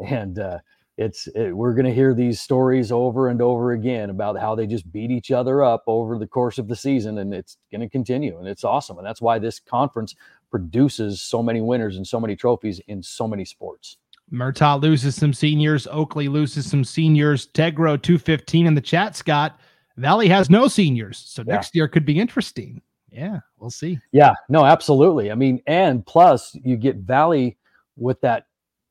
and 0.03 0.39
uh, 0.39 0.59
it's 0.97 1.27
it, 1.35 1.55
we're 1.55 1.73
going 1.73 1.85
to 1.85 1.93
hear 1.93 2.13
these 2.13 2.41
stories 2.41 2.91
over 2.91 3.27
and 3.27 3.41
over 3.41 3.73
again 3.73 4.09
about 4.09 4.39
how 4.39 4.55
they 4.55 4.65
just 4.65 4.91
beat 4.91 5.11
each 5.11 5.29
other 5.29 5.63
up 5.63 5.83
over 5.85 6.17
the 6.17 6.27
course 6.27 6.57
of 6.57 6.67
the 6.67 6.75
season, 6.75 7.19
and 7.19 7.33
it's 7.33 7.57
going 7.71 7.81
to 7.81 7.89
continue, 7.89 8.39
and 8.39 8.47
it's 8.47 8.63
awesome, 8.63 8.97
and 8.97 9.05
that's 9.05 9.21
why 9.21 9.37
this 9.37 9.59
conference 9.59 10.15
produces 10.49 11.21
so 11.21 11.43
many 11.43 11.61
winners 11.61 11.97
and 11.97 12.07
so 12.07 12.19
many 12.19 12.35
trophies 12.35 12.81
in 12.87 13.03
so 13.03 13.27
many 13.27 13.45
sports. 13.45 13.97
Murtaugh 14.31 14.81
loses 14.81 15.15
some 15.15 15.33
seniors. 15.33 15.87
Oakley 15.87 16.27
loses 16.27 16.69
some 16.69 16.83
seniors. 16.83 17.47
Tegro 17.47 18.01
215 18.01 18.67
in 18.67 18.75
the 18.75 18.81
chat, 18.81 19.15
Scott. 19.15 19.59
Valley 19.95 20.27
has 20.27 20.49
no 20.49 20.67
seniors. 20.67 21.17
So 21.17 21.43
yeah. 21.45 21.53
next 21.53 21.75
year 21.75 21.87
could 21.87 22.05
be 22.05 22.19
interesting. 22.19 22.81
Yeah, 23.09 23.39
we'll 23.57 23.69
see. 23.69 23.99
Yeah, 24.11 24.33
no, 24.49 24.65
absolutely. 24.65 25.31
I 25.31 25.35
mean, 25.35 25.61
and 25.65 26.05
plus 26.05 26.55
you 26.63 26.75
get 26.75 26.97
Valley 26.97 27.57
with 27.95 28.19
that 28.21 28.47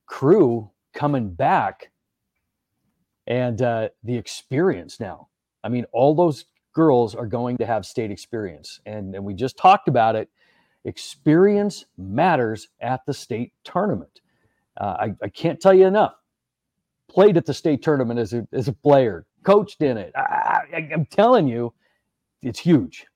crew 0.06 0.70
coming 0.94 1.30
back 1.30 1.90
and 3.26 3.60
uh, 3.62 3.88
the 4.04 4.16
experience 4.16 5.00
now. 5.00 5.28
I 5.64 5.68
mean, 5.68 5.84
all 5.92 6.14
those 6.14 6.44
girls 6.72 7.14
are 7.14 7.26
going 7.26 7.56
to 7.58 7.66
have 7.66 7.84
state 7.84 8.10
experience. 8.10 8.80
And, 8.86 9.14
and 9.14 9.24
we 9.24 9.34
just 9.34 9.56
talked 9.56 9.88
about 9.88 10.14
it. 10.14 10.28
Experience 10.84 11.86
matters 11.98 12.68
at 12.80 13.04
the 13.06 13.14
state 13.14 13.52
tournament. 13.64 14.20
Uh, 14.80 14.96
I, 14.98 15.14
I 15.22 15.28
can't 15.28 15.60
tell 15.60 15.74
you 15.74 15.86
enough. 15.86 16.14
Played 17.08 17.36
at 17.36 17.46
the 17.46 17.54
state 17.54 17.82
tournament 17.82 18.20
as 18.20 18.32
a, 18.32 18.46
as 18.52 18.68
a 18.68 18.72
player, 18.72 19.26
coached 19.42 19.82
in 19.82 19.96
it. 19.96 20.12
I, 20.14 20.60
I, 20.72 20.88
I'm 20.92 21.06
telling 21.06 21.48
you, 21.48 21.72
it's 22.42 22.58
huge. 22.60 23.06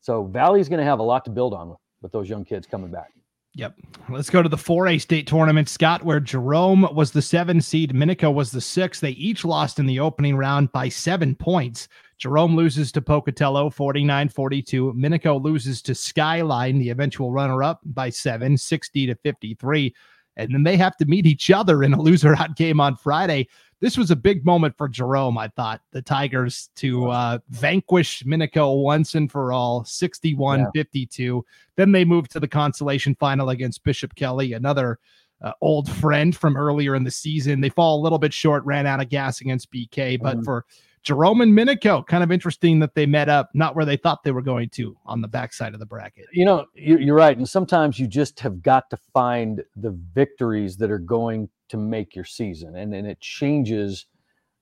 So 0.00 0.24
Valley's 0.24 0.68
going 0.68 0.78
to 0.78 0.84
have 0.84 0.98
a 0.98 1.02
lot 1.02 1.24
to 1.26 1.30
build 1.30 1.54
on 1.54 1.76
with 2.00 2.12
those 2.12 2.28
young 2.28 2.44
kids 2.44 2.66
coming 2.66 2.90
back. 2.90 3.12
Yep. 3.56 3.74
Let's 4.10 4.28
go 4.28 4.42
to 4.42 4.50
the 4.50 4.56
4A 4.56 5.00
state 5.00 5.26
tournament, 5.26 5.70
Scott, 5.70 6.04
where 6.04 6.20
Jerome 6.20 6.86
was 6.94 7.10
the 7.10 7.22
seven 7.22 7.62
seed, 7.62 7.94
Minico 7.94 8.32
was 8.32 8.50
the 8.50 8.60
six. 8.60 9.00
They 9.00 9.12
each 9.12 9.46
lost 9.46 9.78
in 9.78 9.86
the 9.86 9.98
opening 9.98 10.36
round 10.36 10.70
by 10.72 10.90
seven 10.90 11.34
points. 11.34 11.88
Jerome 12.18 12.54
loses 12.54 12.92
to 12.92 13.00
Pocatello 13.00 13.70
49 13.70 14.28
42. 14.28 14.92
Minico 14.92 15.42
loses 15.42 15.80
to 15.82 15.94
Skyline, 15.94 16.78
the 16.78 16.90
eventual 16.90 17.32
runner 17.32 17.62
up, 17.62 17.80
by 17.86 18.10
seven, 18.10 18.58
60 18.58 19.06
to 19.06 19.14
53. 19.14 19.94
And 20.36 20.52
then 20.52 20.62
they 20.62 20.76
have 20.76 20.98
to 20.98 21.06
meet 21.06 21.24
each 21.24 21.50
other 21.50 21.82
in 21.82 21.94
a 21.94 22.00
loser 22.00 22.36
out 22.36 22.56
game 22.56 22.78
on 22.78 22.96
Friday. 22.96 23.48
This 23.80 23.98
was 23.98 24.10
a 24.10 24.16
big 24.16 24.44
moment 24.44 24.76
for 24.76 24.88
Jerome. 24.88 25.36
I 25.36 25.48
thought 25.48 25.82
the 25.92 26.02
Tigers 26.02 26.70
to 26.76 27.08
uh, 27.10 27.38
vanquish 27.50 28.22
Minico 28.24 28.82
once 28.82 29.14
and 29.14 29.30
for 29.30 29.52
all, 29.52 29.84
61 29.84 30.60
yeah. 30.60 30.66
52. 30.74 31.44
Then 31.76 31.92
they 31.92 32.04
moved 32.04 32.30
to 32.32 32.40
the 32.40 32.48
consolation 32.48 33.14
final 33.14 33.50
against 33.50 33.84
Bishop 33.84 34.14
Kelly, 34.14 34.54
another 34.54 34.98
uh, 35.42 35.52
old 35.60 35.90
friend 35.90 36.34
from 36.34 36.56
earlier 36.56 36.94
in 36.94 37.04
the 37.04 37.10
season. 37.10 37.60
They 37.60 37.68
fall 37.68 38.00
a 38.00 38.02
little 38.02 38.18
bit 38.18 38.32
short, 38.32 38.64
ran 38.64 38.86
out 38.86 39.02
of 39.02 39.10
gas 39.10 39.40
against 39.40 39.70
BK, 39.70 40.20
but 40.20 40.36
mm-hmm. 40.36 40.44
for 40.44 40.64
Jerome 41.02 41.40
and 41.40 41.52
Minico, 41.52 42.04
kind 42.04 42.24
of 42.24 42.32
interesting 42.32 42.80
that 42.80 42.94
they 42.94 43.06
met 43.06 43.28
up, 43.28 43.50
not 43.54 43.76
where 43.76 43.84
they 43.84 43.96
thought 43.96 44.24
they 44.24 44.32
were 44.32 44.42
going 44.42 44.70
to 44.70 44.96
on 45.06 45.20
the 45.20 45.28
backside 45.28 45.72
of 45.72 45.78
the 45.78 45.86
bracket. 45.86 46.26
You 46.32 46.44
know, 46.44 46.66
you're 46.74 47.14
right. 47.14 47.36
And 47.36 47.48
sometimes 47.48 48.00
you 48.00 48.08
just 48.08 48.40
have 48.40 48.60
got 48.60 48.90
to 48.90 48.96
find 49.12 49.62
the 49.76 49.96
victories 50.14 50.76
that 50.78 50.90
are 50.90 50.98
going 50.98 51.48
to 51.68 51.76
make 51.76 52.14
your 52.14 52.24
season. 52.24 52.76
And, 52.76 52.94
and 52.94 53.06
it 53.06 53.20
changes 53.20 54.06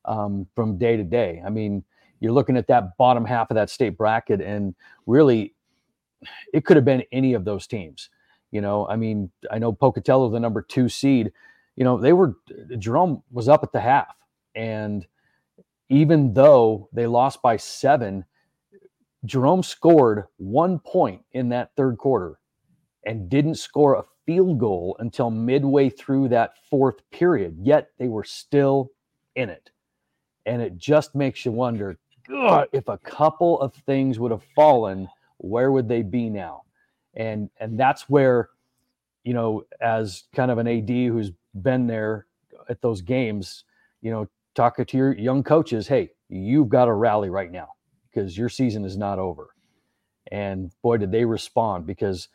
um, 0.05 0.47
from 0.55 0.79
day 0.79 0.97
to 0.97 1.05
day. 1.05 1.43
I 1.45 1.51
mean, 1.51 1.85
you're 2.21 2.33
looking 2.33 2.57
at 2.57 2.67
that 2.69 2.97
bottom 2.97 3.25
half 3.25 3.51
of 3.51 3.55
that 3.57 3.71
state 3.71 3.99
bracket, 3.99 4.41
and 4.41 4.75
really, 5.07 5.55
it 6.55 6.65
could 6.65 6.77
have 6.77 6.85
been 6.85 7.03
any 7.13 7.35
of 7.35 7.45
those 7.45 7.67
teams. 7.67 8.09
You 8.51 8.61
know, 8.61 8.87
I 8.89 8.97
mean, 8.97 9.31
I 9.51 9.59
know 9.59 9.73
Pocatello, 9.73 10.31
the 10.31 10.41
number 10.41 10.63
two 10.63 10.89
seed, 10.89 11.33
you 11.77 11.85
know, 11.85 11.99
they 11.99 12.13
were, 12.13 12.37
Jerome 12.79 13.23
was 13.31 13.49
up 13.49 13.63
at 13.65 13.73
the 13.73 13.81
half. 13.81 14.15
And 14.55 15.07
even 15.89 16.33
though 16.33 16.89
they 16.93 17.07
lost 17.07 17.43
by 17.43 17.57
seven, 17.57 18.25
Jerome 19.25 19.63
scored 19.63 20.25
one 20.37 20.79
point 20.79 21.23
in 21.33 21.49
that 21.49 21.73
third 21.77 21.99
quarter 21.99 22.39
and 23.05 23.29
didn't 23.29 23.57
score 23.57 23.95
a 23.95 24.05
field 24.27 24.59
goal 24.59 24.97
until 25.01 25.31
midway 25.31 25.91
through 25.91 26.29
that 26.29 26.55
fourth 26.71 26.97
period. 27.11 27.57
Yet 27.61 27.91
they 27.99 28.09
were 28.09 28.25
still 28.25 28.91
in 29.35 29.49
it. 29.51 29.71
And 30.47 30.61
it 30.61 30.77
just 30.77 31.15
makes 31.15 31.45
you 31.45 31.53
wonder 31.53 31.97
if 32.29 32.89
a 32.89 32.99
couple 32.99 33.61
of 33.61 33.75
things 33.75 34.19
would 34.19 34.31
have 34.31 34.45
fallen, 34.55 35.09
where 35.39 35.73
would 35.73 35.89
they 35.89 36.03
be 36.03 36.29
now? 36.29 36.63
And 37.15 37.51
and 37.61 37.79
that's 37.79 38.09
where, 38.09 38.51
you 39.25 39.35
know, 39.35 39.65
as 39.81 40.25
kind 40.35 40.51
of 40.51 40.59
an 40.59 40.67
AD 40.67 40.89
who's 40.89 41.33
been 41.55 41.87
there 41.87 42.27
at 42.69 42.81
those 42.81 43.01
games, 43.01 43.65
you 44.01 44.11
know, 44.11 44.29
talking 44.55 44.85
to 44.85 44.97
your 44.97 45.13
young 45.15 45.43
coaches, 45.43 45.87
hey, 45.87 46.11
you've 46.29 46.69
got 46.69 46.87
to 46.87 46.93
rally 46.93 47.31
right 47.31 47.51
now 47.51 47.69
because 48.09 48.37
your 48.37 48.49
season 48.49 48.85
is 48.85 48.97
not 48.97 49.19
over. 49.19 49.55
And 50.31 50.71
boy, 50.83 50.97
did 50.97 51.13
they 51.13 51.25
respond 51.25 51.87
because 51.87 52.29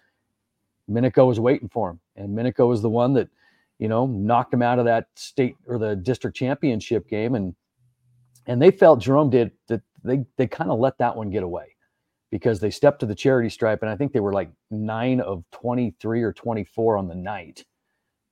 Minico 0.90 1.28
was 1.28 1.40
waiting 1.40 1.70
for 1.70 1.92
him. 1.92 2.00
And 2.16 2.38
Minico 2.38 2.68
was 2.68 2.82
the 2.82 2.90
one 2.90 3.14
that, 3.14 3.30
you 3.78 3.88
know, 3.88 4.08
knocked 4.08 4.54
him 4.54 4.62
out 4.62 4.80
of 4.80 4.86
that 4.86 5.08
state 5.16 5.56
or 5.68 5.78
the 5.78 5.96
district 5.96 6.36
championship 6.38 7.08
game. 7.08 7.36
And 7.36 7.56
and 8.48 8.62
they 8.62 8.72
felt 8.72 9.02
Jerome 9.02 9.30
did 9.30 9.52
that 9.68 9.82
they 10.04 10.26
they 10.38 10.48
kind 10.48 10.72
of 10.72 10.80
let 10.80 10.98
that 10.98 11.16
one 11.16 11.30
get 11.30 11.44
away 11.44 11.76
because 12.32 12.60
they 12.60 12.72
stepped 12.72 13.00
to 13.02 13.06
the 13.06 13.16
charity 13.16 13.50
stripe. 13.50 13.82
And 13.82 13.90
I 13.90 13.96
think 13.96 14.14
they 14.14 14.20
were 14.20 14.34
like 14.34 14.52
nine 14.72 15.20
of 15.20 15.44
23 15.52 16.22
or 16.24 16.34
24 16.34 16.98
on 16.98 17.08
the 17.08 17.16
night 17.16 17.66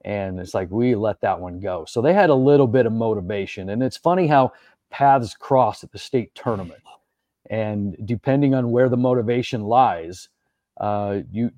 and 0.08 0.40
it's 0.40 0.54
like 0.54 0.70
we 0.72 0.96
let 0.96 1.20
that 1.22 1.40
one 1.40 1.60
go. 1.60 1.86
So 1.86 2.02
they 2.02 2.14
had 2.14 2.30
a 2.30 2.36
little 2.36 2.68
bit 2.68 2.86
of 2.86 2.94
motivation, 2.94 3.70
and 3.70 3.84
it's 3.84 3.98
funny 3.98 4.28
how 4.28 4.54
paths 4.90 5.36
cross 5.36 5.84
at 5.84 5.92
the 5.92 6.00
state 6.00 6.34
tournament, 6.34 6.82
and 7.50 7.98
depending 8.06 8.54
on 8.54 8.72
where 8.72 8.88
the 8.88 8.98
motivation 8.98 9.64
lies, 9.64 10.30
uh, 10.80 11.20
you 11.30 11.52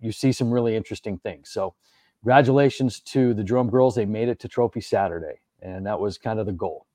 you 0.00 0.12
see 0.12 0.32
some 0.32 0.50
really 0.50 0.76
interesting 0.76 1.18
things. 1.18 1.50
So, 1.50 1.74
congratulations 2.22 3.00
to 3.00 3.34
the 3.34 3.44
Jerome 3.44 3.70
girls; 3.70 3.94
they 3.94 4.06
made 4.06 4.28
it 4.28 4.40
to 4.40 4.48
Trophy 4.48 4.80
Saturday, 4.80 5.40
and 5.62 5.86
that 5.86 5.98
was 5.98 6.18
kind 6.18 6.38
of 6.38 6.46
the 6.46 6.52
goal. 6.52 6.86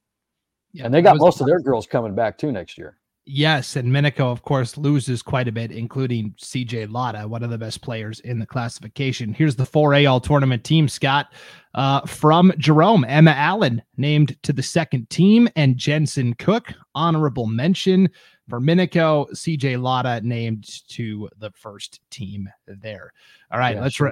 Yeah, 0.74 0.86
and 0.86 0.94
they 0.94 1.02
got 1.02 1.18
most 1.18 1.40
of 1.40 1.48
their 1.48 1.60
girls 1.60 1.86
coming 1.86 2.16
back 2.16 2.38
too 2.38 2.52
next 2.52 2.78
year. 2.78 2.98
Yes, 3.26 3.78
and 3.78 3.90
Minico, 3.90 4.32
of 4.32 4.42
course, 4.42 4.78
loses 4.78 5.22
quite 5.22 5.48
a 5.48 5.52
bit, 5.52 5.72
including 5.72 6.36
CJ 6.42 6.92
Lotta, 6.92 7.26
one 7.26 7.42
of 7.42 7.50
the 7.50 7.58
best 7.58 7.82
players 7.82 8.20
in 8.20 8.38
the 8.38 8.46
classification. 8.46 9.34
Here's 9.34 9.56
the 9.56 9.64
4A 9.64 10.10
All 10.10 10.20
Tournament 10.20 10.66
team, 10.66 10.90
Scott. 10.90 11.28
Uh, 11.74 12.02
from 12.02 12.52
Jerome, 12.58 13.06
Emma 13.08 13.32
Allen 13.32 13.82
named 13.96 14.36
to 14.44 14.52
the 14.52 14.62
second 14.62 15.10
team, 15.10 15.48
and 15.56 15.78
Jensen 15.78 16.34
Cook, 16.34 16.74
honorable 16.96 17.48
mention. 17.48 18.10
For 18.50 18.60
Minico, 18.60 19.30
CJ 19.32 19.82
Lotta 19.82 20.22
named 20.22 20.68
to 20.90 21.30
the 21.38 21.52
first 21.52 22.02
team 22.10 22.50
there. 22.68 23.14
All 23.52 23.60
right, 23.60 23.76
yeah, 23.76 23.82
let's. 23.82 24.00
Re- 24.00 24.12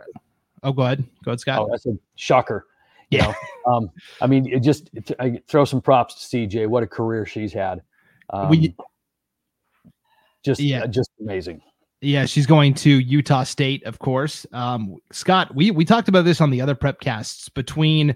oh, 0.64 0.72
go 0.72 0.84
ahead. 0.84 1.04
Go 1.24 1.32
ahead, 1.32 1.40
Scott. 1.40 1.60
Oh, 1.60 1.68
that's 1.70 1.86
a 1.86 1.98
shocker. 2.16 2.68
Yeah. 3.10 3.34
Know? 3.68 3.74
um, 3.74 3.92
I 4.22 4.28
mean, 4.28 4.52
it 4.52 4.62
just 4.62 4.90
it, 4.94 5.12
I 5.20 5.42
throw 5.48 5.66
some 5.66 5.82
props 5.82 6.30
to 6.30 6.38
CJ. 6.38 6.68
What 6.68 6.82
a 6.82 6.88
career 6.88 7.26
she's 7.26 7.52
had. 7.52 7.82
Um, 8.30 8.50
we 8.50 8.74
just 10.44 10.62
yeah. 10.62 10.84
Uh, 10.84 10.88
just 10.88 11.12
amazing. 11.20 11.62
Yeah, 12.04 12.26
she's 12.26 12.48
going 12.48 12.74
to 12.76 12.90
Utah 12.90 13.44
State, 13.44 13.84
of 13.84 14.00
course. 14.00 14.48
Um, 14.54 14.96
Scott, 15.12 15.54
we 15.54 15.70
we 15.70 15.86
talked 15.86 16.08
about 16.08 16.26
this 16.26 16.42
on 16.42 16.50
the 16.50 16.62
other 16.62 16.74
prep 16.74 17.00
casts 17.00 17.48
between 17.50 18.16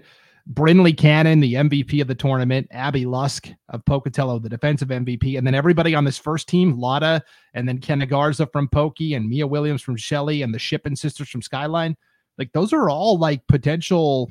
Brinley 0.52 0.96
Cannon, 0.96 1.40
the 1.40 1.54
MVP 1.54 2.00
of 2.00 2.06
the 2.06 2.14
tournament, 2.14 2.68
Abby 2.70 3.04
Lusk 3.04 3.48
of 3.68 3.84
Pocatello, 3.84 4.38
the 4.38 4.48
defensive 4.48 4.88
MVP, 4.88 5.36
and 5.36 5.46
then 5.46 5.54
everybody 5.54 5.94
on 5.94 6.04
this 6.04 6.18
first 6.18 6.48
team, 6.48 6.78
Lotta, 6.78 7.22
and 7.54 7.68
then 7.68 7.78
Kenna 7.78 8.06
Garza 8.06 8.46
from 8.46 8.68
Pokey 8.68 9.14
and 9.14 9.28
Mia 9.28 9.46
Williams 9.46 9.82
from 9.82 9.96
Shelley 9.96 10.42
and 10.42 10.54
the 10.54 10.58
Shippen 10.58 10.94
sisters 10.94 11.28
from 11.28 11.42
Skyline. 11.42 11.96
Like 12.38 12.52
those 12.52 12.72
are 12.72 12.88
all 12.88 13.18
like 13.18 13.46
potential 13.48 14.30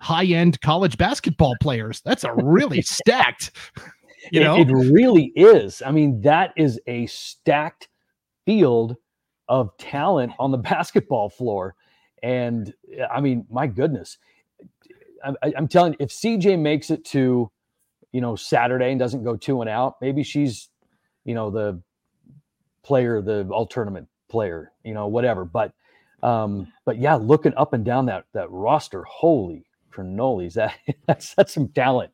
high-end 0.00 0.60
college 0.60 0.96
basketball 0.96 1.56
players. 1.60 2.00
That's 2.04 2.22
a 2.22 2.32
really 2.34 2.82
stacked 2.82 3.50
you 4.30 4.40
know, 4.40 4.56
it, 4.56 4.68
it 4.68 4.74
really 4.74 5.32
is. 5.36 5.82
I 5.84 5.90
mean, 5.90 6.20
that 6.22 6.52
is 6.56 6.80
a 6.86 7.06
stacked 7.06 7.88
field 8.44 8.96
of 9.48 9.76
talent 9.78 10.32
on 10.38 10.50
the 10.50 10.58
basketball 10.58 11.30
floor. 11.30 11.74
And 12.22 12.72
I 13.10 13.20
mean, 13.20 13.46
my 13.50 13.66
goodness, 13.66 14.18
I, 15.24 15.52
am 15.56 15.68
telling 15.68 15.92
you, 15.92 15.98
if 16.00 16.10
CJ 16.10 16.58
makes 16.58 16.90
it 16.90 17.04
to, 17.06 17.50
you 18.12 18.20
know, 18.20 18.36
Saturday 18.36 18.90
and 18.90 18.98
doesn't 18.98 19.24
go 19.24 19.36
two 19.36 19.60
and 19.60 19.70
out, 19.70 19.96
maybe 20.00 20.22
she's, 20.22 20.68
you 21.24 21.34
know, 21.34 21.50
the 21.50 21.80
player, 22.82 23.20
the 23.20 23.46
all 23.50 23.66
tournament 23.66 24.08
player, 24.28 24.72
you 24.84 24.94
know, 24.94 25.06
whatever. 25.06 25.44
But, 25.44 25.72
um, 26.22 26.72
but 26.84 26.98
yeah, 26.98 27.14
looking 27.16 27.54
up 27.56 27.72
and 27.72 27.84
down 27.84 28.06
that 28.06 28.24
that 28.34 28.50
roster, 28.50 29.04
holy 29.04 29.66
cannolis, 29.92 30.54
that 30.54 30.74
that's 31.06 31.34
that's 31.34 31.54
some 31.54 31.68
talent 31.68 32.12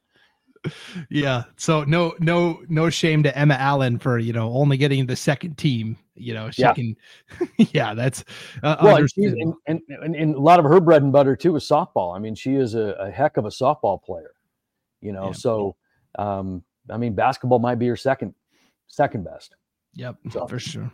yeah. 1.10 1.44
So 1.56 1.84
no, 1.84 2.14
no, 2.18 2.62
no 2.68 2.90
shame 2.90 3.22
to 3.22 3.36
Emma 3.36 3.54
Allen 3.54 3.98
for 3.98 4.18
you 4.18 4.32
know 4.32 4.52
only 4.52 4.76
getting 4.76 5.06
the 5.06 5.16
second 5.16 5.56
team. 5.56 5.96
You 6.14 6.34
know, 6.34 6.50
she 6.50 6.62
yeah. 6.62 6.74
can. 6.74 6.96
yeah, 7.72 7.94
that's 7.94 8.24
uh, 8.62 8.76
well, 8.82 8.96
and, 8.96 9.54
and, 9.66 9.80
and, 9.88 10.14
and, 10.14 10.34
a 10.34 10.40
lot 10.40 10.58
of 10.58 10.64
her 10.64 10.80
bread 10.80 11.02
and 11.02 11.12
butter 11.12 11.34
too 11.34 11.56
is 11.56 11.64
softball. 11.64 12.14
I 12.14 12.18
mean, 12.18 12.34
she 12.34 12.54
is 12.54 12.74
a, 12.74 12.96
a 13.00 13.10
heck 13.10 13.36
of 13.36 13.46
a 13.46 13.48
softball 13.48 14.02
player. 14.02 14.32
You 15.00 15.12
know, 15.12 15.26
yeah. 15.26 15.32
so 15.32 15.76
um, 16.18 16.62
I 16.90 16.96
mean, 16.96 17.14
basketball 17.14 17.58
might 17.58 17.76
be 17.76 17.88
her 17.88 17.96
second, 17.96 18.34
second 18.86 19.24
best. 19.24 19.56
Yep, 19.94 20.16
so. 20.30 20.46
for 20.46 20.58
sure. 20.58 20.90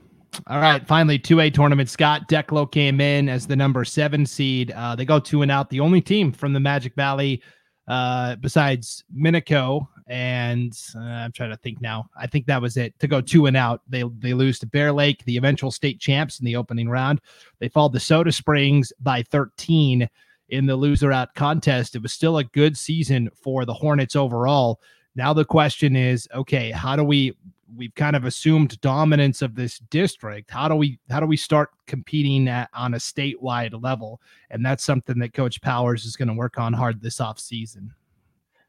All 0.47 0.61
right, 0.61 0.87
finally, 0.87 1.19
2A 1.19 1.53
tournament. 1.53 1.89
Scott 1.89 2.29
Declo 2.29 2.71
came 2.71 3.01
in 3.01 3.29
as 3.29 3.47
the 3.47 3.57
number 3.57 3.85
seven 3.85 4.25
seed. 4.25 4.71
Uh, 4.71 4.95
they 4.95 5.05
go 5.05 5.19
two 5.19 5.43
and 5.43 5.51
out. 5.51 5.71
The 5.71 5.81
only 5.81 6.01
team 6.01 6.33
from 6.33 6.53
the 6.53 6.61
Magic 6.61 6.95
Valley 6.95 7.43
uh, 7.91 8.37
besides 8.37 9.03
Minico 9.13 9.89
and 10.07 10.79
uh, 10.95 11.01
I'm 11.01 11.33
trying 11.33 11.51
to 11.51 11.57
think 11.57 11.81
now. 11.81 12.09
I 12.17 12.29
think 12.29 12.47
that 12.47 12.63
was 12.63 12.77
it 12.77 12.97
to 13.01 13.09
go 13.09 13.21
two 13.21 13.47
and 13.47 13.57
out. 13.57 13.83
They 13.89 14.05
they 14.19 14.33
lose 14.33 14.61
to 14.61 14.67
Bear 14.67 14.93
Lake, 14.93 15.25
the 15.25 15.37
eventual 15.37 15.73
state 15.73 15.99
champs 15.99 16.39
in 16.39 16.47
the 16.47 16.55
opening 16.55 16.89
round. 16.89 17.21
They 17.59 17.69
fall 17.69 17.91
to 17.91 17.99
Soda 17.99 18.31
Springs 18.31 18.93
by 19.01 19.25
13 19.25 20.09
in 20.51 20.67
the 20.67 20.77
loser 20.77 21.11
out 21.11 21.35
contest. 21.35 21.97
It 21.97 22.03
was 22.03 22.13
still 22.13 22.39
a 22.39 22.45
good 22.45 22.79
season 22.79 23.29
for 23.35 23.65
the 23.65 23.75
Hornets 23.75 24.15
overall. 24.15 24.81
Now 25.17 25.33
the 25.33 25.45
question 25.45 25.97
is, 25.97 26.29
okay, 26.33 26.71
how 26.71 26.95
do 26.95 27.03
we 27.03 27.37
we've 27.77 27.95
kind 27.95 28.17
of 28.17 28.25
assumed 28.25 28.81
dominance 28.81 29.43
of 29.43 29.55
this 29.55 29.79
district. 29.91 30.51
How 30.51 30.69
do 30.69 30.75
we 30.75 30.99
how 31.09 31.21
do 31.21 31.27
we 31.27 31.37
start 31.37 31.71
competing 31.87 32.49
at, 32.49 32.69
on 32.75 32.95
a 32.95 32.99
statewide 32.99 33.83
level? 33.83 34.21
And 34.51 34.65
that's 34.65 34.85
something 34.85 35.19
that 35.19 35.33
Coach 35.33 35.61
Powers 35.61 36.05
is 36.05 36.17
going 36.17 36.29
to 36.29 36.35
work 36.35 36.59
on 36.59 36.73
hard 36.73 37.01
this 37.01 37.21
off 37.21 37.39
season. 37.39 37.93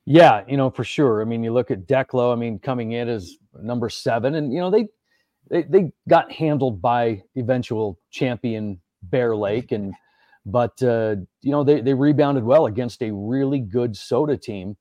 Yeah, 0.05 0.43
you 0.47 0.57
know 0.57 0.69
for 0.69 0.83
sure. 0.83 1.21
I 1.21 1.25
mean, 1.25 1.43
you 1.43 1.53
look 1.53 1.71
at 1.71 1.87
Declo. 1.87 2.33
I 2.33 2.35
mean, 2.35 2.59
coming 2.59 2.93
in 2.93 3.07
as 3.07 3.37
number 3.61 3.89
seven, 3.89 4.35
and 4.35 4.51
you 4.51 4.59
know 4.59 4.71
they 4.71 4.87
they, 5.49 5.63
they 5.63 5.91
got 6.07 6.31
handled 6.31 6.81
by 6.81 7.21
eventual 7.35 7.99
champion 8.09 8.79
Bear 9.03 9.35
Lake, 9.35 9.71
and 9.71 9.93
but 10.45 10.81
uh, 10.81 11.17
you 11.41 11.51
know 11.51 11.63
they 11.63 11.81
they 11.81 11.93
rebounded 11.93 12.43
well 12.43 12.65
against 12.65 13.03
a 13.03 13.13
really 13.13 13.59
good 13.59 13.95
Soda 13.95 14.37
team. 14.37 14.75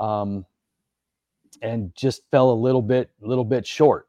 Um, 0.00 0.44
and 1.62 1.94
just 1.94 2.22
fell 2.30 2.50
a 2.50 2.54
little 2.54 2.82
bit 2.82 3.10
little 3.20 3.44
bit 3.44 3.66
short 3.66 4.08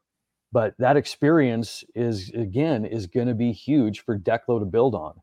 but 0.52 0.74
that 0.78 0.96
experience 0.96 1.84
is 1.94 2.30
again 2.30 2.84
is 2.84 3.06
going 3.06 3.28
to 3.28 3.34
be 3.34 3.52
huge 3.52 4.00
for 4.00 4.18
declo 4.18 4.58
to 4.58 4.66
build 4.66 4.94
on 4.94 5.14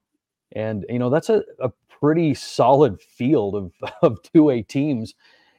and 0.53 0.85
you 0.89 0.99
know 0.99 1.09
that's 1.09 1.29
a, 1.29 1.43
a 1.59 1.71
pretty 1.99 2.33
solid 2.33 3.01
field 3.01 3.55
of 3.55 3.71
of 4.01 4.21
two 4.21 4.49
A 4.49 4.61
teams. 4.61 5.13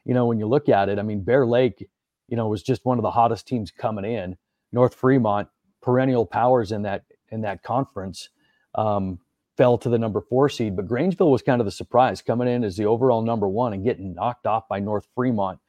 You 0.05 0.13
know, 0.13 0.25
when 0.25 0.39
you 0.39 0.47
look 0.47 0.69
at 0.69 0.89
it, 0.89 0.97
I 0.97 1.03
mean, 1.03 1.23
Bear 1.23 1.45
Lake, 1.45 1.87
you 2.27 2.37
know, 2.37 2.47
was 2.47 2.63
just 2.63 2.85
one 2.85 2.97
of 2.97 3.03
the 3.03 3.11
hottest 3.11 3.47
teams 3.47 3.71
coming 3.71 4.05
in. 4.05 4.37
North 4.71 4.95
Fremont, 4.95 5.47
perennial 5.81 6.25
powers 6.25 6.71
in 6.71 6.83
that 6.83 7.03
in 7.29 7.41
that 7.41 7.63
conference, 7.63 8.29
um, 8.75 9.19
fell 9.57 9.77
to 9.77 9.89
the 9.89 9.99
number 9.99 10.21
four 10.21 10.49
seed. 10.49 10.75
But 10.75 10.87
Grangeville 10.87 11.31
was 11.31 11.41
kind 11.41 11.61
of 11.61 11.65
the 11.65 11.71
surprise, 11.71 12.21
coming 12.21 12.47
in 12.47 12.63
as 12.63 12.77
the 12.77 12.85
overall 12.85 13.21
number 13.21 13.47
one 13.47 13.73
and 13.73 13.83
getting 13.83 14.13
knocked 14.13 14.47
off 14.47 14.67
by 14.67 14.79
North 14.79 15.07
Fremont, 15.15 15.59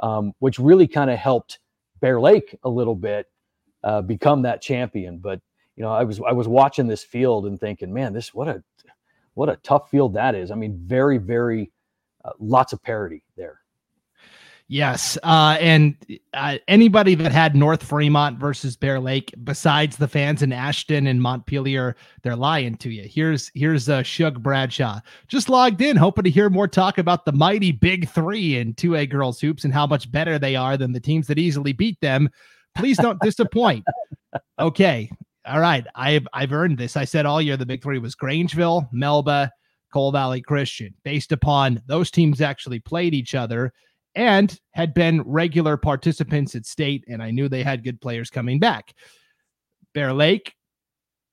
um, 0.00 0.32
which 0.38 0.58
really 0.58 0.86
kind 0.86 1.10
of 1.10 1.18
helped 1.18 1.58
Bear 2.00 2.20
Lake 2.20 2.56
a 2.64 2.68
little 2.68 2.94
bit 2.94 3.26
uh, 3.84 4.02
become 4.02 4.42
that 4.42 4.62
champion. 4.62 5.18
But 5.18 5.40
you 5.76 5.82
know, 5.82 5.92
I 5.92 6.04
was 6.04 6.20
I 6.26 6.32
was 6.32 6.48
watching 6.48 6.86
this 6.86 7.04
field 7.04 7.46
and 7.46 7.58
thinking, 7.58 7.92
man, 7.92 8.12
this 8.12 8.34
what 8.34 8.48
a 8.48 8.62
what 9.34 9.48
a 9.48 9.56
tough 9.56 9.90
field 9.90 10.14
that 10.14 10.34
is. 10.34 10.50
I 10.50 10.54
mean, 10.54 10.78
very 10.84 11.18
very 11.18 11.70
uh, 12.24 12.30
lots 12.38 12.72
of 12.72 12.82
parity 12.82 13.22
there. 13.36 13.60
Yes, 14.68 15.16
uh, 15.22 15.56
and 15.60 15.94
uh, 16.34 16.58
anybody 16.66 17.14
that 17.14 17.30
had 17.30 17.54
North 17.54 17.84
Fremont 17.84 18.36
versus 18.36 18.76
Bear 18.76 18.98
Lake, 18.98 19.32
besides 19.44 19.96
the 19.96 20.08
fans 20.08 20.42
in 20.42 20.52
Ashton 20.52 21.06
and 21.06 21.22
Montpelier, 21.22 21.94
they're 22.22 22.34
lying 22.34 22.76
to 22.78 22.90
you. 22.90 23.04
Here's 23.08 23.52
here's 23.54 23.88
uh, 23.88 24.02
Shug 24.02 24.42
Bradshaw 24.42 24.98
just 25.28 25.48
logged 25.48 25.82
in, 25.82 25.96
hoping 25.96 26.24
to 26.24 26.30
hear 26.30 26.50
more 26.50 26.66
talk 26.66 26.98
about 26.98 27.24
the 27.24 27.30
mighty 27.30 27.70
Big 27.70 28.08
Three 28.08 28.56
in 28.56 28.74
two 28.74 28.96
A 28.96 29.06
girls 29.06 29.40
hoops 29.40 29.62
and 29.62 29.72
how 29.72 29.86
much 29.86 30.10
better 30.10 30.36
they 30.36 30.56
are 30.56 30.76
than 30.76 30.92
the 30.92 30.98
teams 30.98 31.28
that 31.28 31.38
easily 31.38 31.72
beat 31.72 32.00
them. 32.00 32.28
Please 32.76 32.96
don't 32.98 33.20
disappoint. 33.22 33.84
Okay, 34.58 35.10
all 35.46 35.60
right, 35.60 35.86
I've 35.94 36.26
I've 36.34 36.52
earned 36.52 36.76
this. 36.76 36.94
I 36.94 37.04
said 37.06 37.24
all 37.24 37.40
year 37.40 37.56
the 37.56 37.64
Big 37.64 37.82
Three 37.82 37.98
was 37.98 38.14
Grangeville, 38.14 38.86
Melba, 38.92 39.50
Cole 39.92 40.12
Valley 40.12 40.42
Christian, 40.42 40.92
based 41.04 41.32
upon 41.32 41.80
those 41.86 42.10
teams 42.10 42.42
actually 42.42 42.80
played 42.80 43.14
each 43.14 43.34
other 43.34 43.72
and 44.16 44.58
had 44.72 44.94
been 44.94 45.22
regular 45.22 45.76
participants 45.76 46.54
at 46.54 46.66
state, 46.66 47.04
and 47.06 47.22
I 47.22 47.30
knew 47.30 47.48
they 47.48 47.62
had 47.62 47.84
good 47.84 48.00
players 48.00 48.30
coming 48.30 48.58
back. 48.58 48.94
Bear 49.94 50.12
Lake 50.12 50.54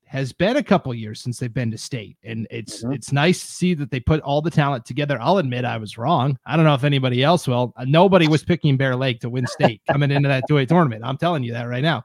has 0.06 0.32
been 0.32 0.58
a 0.58 0.64
couple 0.64 0.94
years 0.94 1.22
since 1.22 1.40
they've 1.40 1.54
been 1.54 1.72
to 1.72 1.78
state, 1.78 2.18
and 2.24 2.46
it's 2.52 2.84
mm-hmm. 2.84 2.94
it's 2.94 3.12
nice 3.12 3.40
to 3.40 3.52
see 3.52 3.74
that 3.74 3.90
they 3.90 4.00
put 4.00 4.22
all 4.22 4.42
the 4.42 4.52
talent 4.52 4.86
together. 4.86 5.18
I'll 5.20 5.38
admit 5.38 5.66
I 5.66 5.78
was 5.78 5.98
wrong. 5.98 6.38
I 6.46 6.56
don't 6.56 6.66
know 6.66 6.76
if 6.76 6.84
anybody 6.84 7.24
else 7.24 7.48
will. 7.48 7.74
Uh, 7.78 7.86
nobody 7.88 8.28
was 8.28 8.44
picking 8.44 8.78
Bear 8.78 8.96
Lake 8.96 9.22
to 9.22 9.30
win 9.30 9.48
state 9.48 9.82
coming 9.90 10.12
into 10.12 10.30
that 10.30 10.44
2A 10.50 10.68
tournament. 10.68 11.04
I'm 11.04 11.18
telling 11.18 11.44
you 11.44 11.54
that 11.54 11.64
right 11.64 11.84
now. 11.84 12.04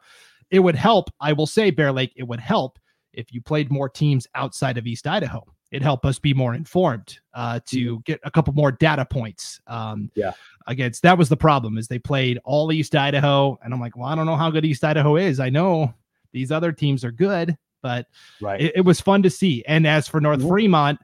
It 0.50 0.60
would 0.60 0.76
help. 0.76 1.10
I 1.20 1.34
will 1.34 1.46
say 1.46 1.70
Bear 1.70 1.92
Lake. 1.92 2.12
It 2.16 2.22
would 2.22 2.40
help 2.40 2.78
if 3.12 3.32
you 3.32 3.42
played 3.42 3.70
more 3.70 3.88
teams 3.88 4.26
outside 4.34 4.78
of 4.78 4.86
East 4.86 5.06
Idaho 5.06 5.44
it 5.70 5.82
helped 5.82 6.04
us 6.04 6.18
be 6.18 6.32
more 6.32 6.54
informed 6.54 7.18
uh, 7.34 7.60
to 7.66 7.94
mm-hmm. 7.94 8.00
get 8.04 8.20
a 8.24 8.30
couple 8.30 8.54
more 8.54 8.72
data 8.72 9.04
points. 9.04 9.60
Um, 9.66 10.10
yeah. 10.14 10.32
Against 10.66 11.02
that 11.02 11.16
was 11.16 11.28
the 11.28 11.36
problem 11.36 11.78
is 11.78 11.88
they 11.88 11.98
played 11.98 12.38
all 12.44 12.72
East 12.72 12.94
Idaho, 12.94 13.58
and 13.62 13.72
I'm 13.72 13.80
like, 13.80 13.96
well, 13.96 14.06
I 14.06 14.14
don't 14.14 14.26
know 14.26 14.36
how 14.36 14.50
good 14.50 14.64
East 14.64 14.84
Idaho 14.84 15.16
is. 15.16 15.40
I 15.40 15.48
know 15.48 15.92
these 16.32 16.52
other 16.52 16.72
teams 16.72 17.04
are 17.04 17.10
good, 17.10 17.56
but 17.82 18.06
right. 18.40 18.60
it, 18.60 18.72
it 18.76 18.80
was 18.82 19.00
fun 19.00 19.22
to 19.22 19.30
see. 19.30 19.64
And 19.66 19.86
as 19.86 20.08
for 20.08 20.20
North 20.20 20.40
mm-hmm. 20.40 20.48
Fremont, 20.48 21.00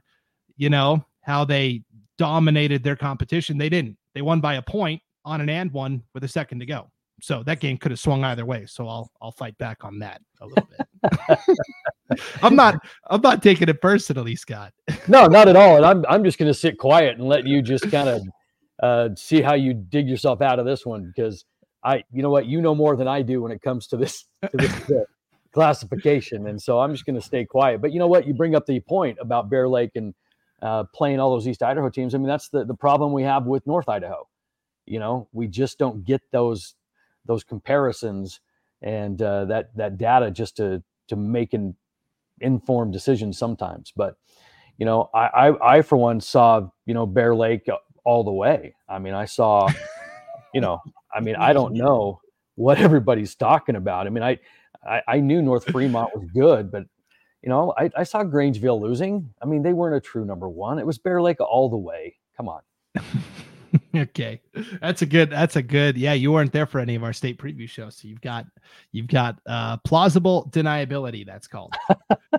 you 0.57 0.69
know 0.69 1.05
how 1.21 1.45
they 1.45 1.83
dominated 2.17 2.83
their 2.83 2.95
competition. 2.95 3.57
They 3.57 3.69
didn't. 3.69 3.97
They 4.13 4.21
won 4.21 4.39
by 4.39 4.55
a 4.55 4.61
point 4.61 5.01
on 5.25 5.41
an 5.41 5.49
and 5.49 5.71
one 5.71 6.03
with 6.13 6.23
a 6.23 6.27
second 6.27 6.59
to 6.59 6.65
go. 6.65 6.89
So 7.25 7.41
that 7.41 7.59
game 7.59 7.79
could 7.79 7.89
have 7.89 7.99
swung 7.99 8.23
either 8.23 8.45
way. 8.45 8.67
So 8.67 8.87
I'll 8.87 9.11
I'll 9.19 9.31
fight 9.31 9.57
back 9.57 9.83
on 9.83 9.97
that 9.97 10.21
a 10.41 10.45
little 10.45 10.69
bit. 10.69 12.19
I'm 12.43 12.55
not 12.55 12.75
I'm 13.09 13.21
not 13.21 13.41
taking 13.41 13.67
it 13.67 13.81
personally, 13.81 14.35
Scott. 14.35 14.73
no, 15.07 15.25
not 15.25 15.47
at 15.47 15.55
all. 15.55 15.77
And 15.77 15.85
I'm 15.87 16.05
I'm 16.07 16.23
just 16.23 16.37
going 16.37 16.51
to 16.51 16.53
sit 16.53 16.77
quiet 16.77 17.17
and 17.17 17.27
let 17.27 17.47
you 17.47 17.63
just 17.63 17.89
kind 17.89 18.09
of 18.09 18.21
uh, 18.83 19.09
see 19.15 19.41
how 19.41 19.55
you 19.55 19.73
dig 19.73 20.07
yourself 20.07 20.43
out 20.43 20.59
of 20.59 20.67
this 20.67 20.85
one 20.85 21.11
because 21.15 21.45
I 21.83 22.03
you 22.13 22.21
know 22.21 22.29
what 22.29 22.45
you 22.45 22.61
know 22.61 22.75
more 22.75 22.95
than 22.95 23.07
I 23.07 23.23
do 23.23 23.41
when 23.41 23.51
it 23.51 23.63
comes 23.63 23.87
to 23.87 23.97
this 23.97 24.25
to 24.43 24.55
this 24.55 24.91
uh, 24.91 25.05
classification, 25.51 26.45
and 26.45 26.61
so 26.61 26.79
I'm 26.79 26.93
just 26.93 27.07
going 27.07 27.19
to 27.19 27.25
stay 27.25 27.43
quiet. 27.43 27.81
But 27.81 27.91
you 27.91 27.97
know 27.97 28.07
what? 28.07 28.27
You 28.27 28.35
bring 28.35 28.53
up 28.53 28.67
the 28.67 28.79
point 28.81 29.17
about 29.19 29.49
Bear 29.49 29.67
Lake 29.67 29.95
and 29.95 30.13
uh, 30.61 30.83
playing 30.93 31.19
all 31.19 31.31
those 31.31 31.47
East 31.47 31.63
Idaho 31.63 31.89
teams. 31.89 32.13
I 32.13 32.19
mean, 32.19 32.27
that's 32.27 32.49
the 32.49 32.65
the 32.65 32.75
problem 32.75 33.13
we 33.13 33.23
have 33.23 33.47
with 33.47 33.65
North 33.65 33.89
Idaho. 33.89 34.27
You 34.85 34.99
know, 34.99 35.27
we 35.33 35.47
just 35.47 35.79
don't 35.79 36.05
get 36.05 36.21
those 36.31 36.75
those 37.25 37.43
comparisons 37.43 38.39
and 38.81 39.21
uh, 39.21 39.45
that 39.45 39.75
that 39.75 39.97
data 39.97 40.31
just 40.31 40.57
to 40.57 40.83
to 41.07 41.15
make 41.15 41.53
an 41.53 41.75
informed 42.41 42.93
decisions 42.93 43.37
sometimes. 43.37 43.91
But 43.95 44.15
you 44.77 44.85
know, 44.85 45.09
I, 45.13 45.27
I 45.49 45.77
I 45.77 45.81
for 45.81 45.97
one 45.97 46.21
saw 46.21 46.69
you 46.85 46.93
know 46.93 47.05
Bear 47.05 47.35
Lake 47.35 47.67
all 48.03 48.23
the 48.23 48.31
way. 48.31 48.75
I 48.87 48.99
mean, 48.99 49.13
I 49.13 49.25
saw, 49.25 49.67
you 50.53 50.61
know, 50.61 50.81
I 51.13 51.19
mean, 51.19 51.35
I 51.35 51.53
don't 51.53 51.73
know 51.73 52.21
what 52.55 52.79
everybody's 52.79 53.35
talking 53.35 53.75
about. 53.75 54.07
I 54.07 54.09
mean, 54.09 54.23
I 54.23 54.39
I, 54.87 55.01
I 55.07 55.19
knew 55.19 55.41
North 55.41 55.65
Fremont 55.65 56.15
was 56.15 56.29
good, 56.33 56.71
but 56.71 56.83
you 57.41 57.49
know, 57.49 57.73
I, 57.77 57.91
I 57.95 58.03
saw 58.03 58.23
Grangeville 58.23 58.81
losing. 58.81 59.29
I 59.41 59.45
mean, 59.45 59.61
they 59.61 59.73
weren't 59.73 59.95
a 59.95 60.01
true 60.01 60.25
number 60.25 60.49
one. 60.49 60.79
It 60.79 60.85
was 60.85 60.97
Bear 60.97 61.21
Lake 61.21 61.39
all 61.39 61.69
the 61.69 61.77
way. 61.77 62.15
Come 62.37 62.49
on. 62.49 62.61
okay. 64.01 64.41
That's 64.81 65.01
a 65.01 65.05
good 65.05 65.29
that's 65.29 65.55
a 65.55 65.61
good 65.61 65.97
yeah 65.97 66.13
you 66.13 66.31
weren't 66.31 66.51
there 66.51 66.65
for 66.65 66.79
any 66.79 66.95
of 66.95 67.03
our 67.03 67.13
state 67.13 67.37
preview 67.37 67.67
shows 67.67 67.97
so 67.97 68.07
you've 68.07 68.21
got 68.21 68.45
you've 68.91 69.07
got 69.07 69.39
uh 69.45 69.77
plausible 69.77 70.49
deniability 70.51 71.25
that's 71.25 71.47
called. 71.47 71.73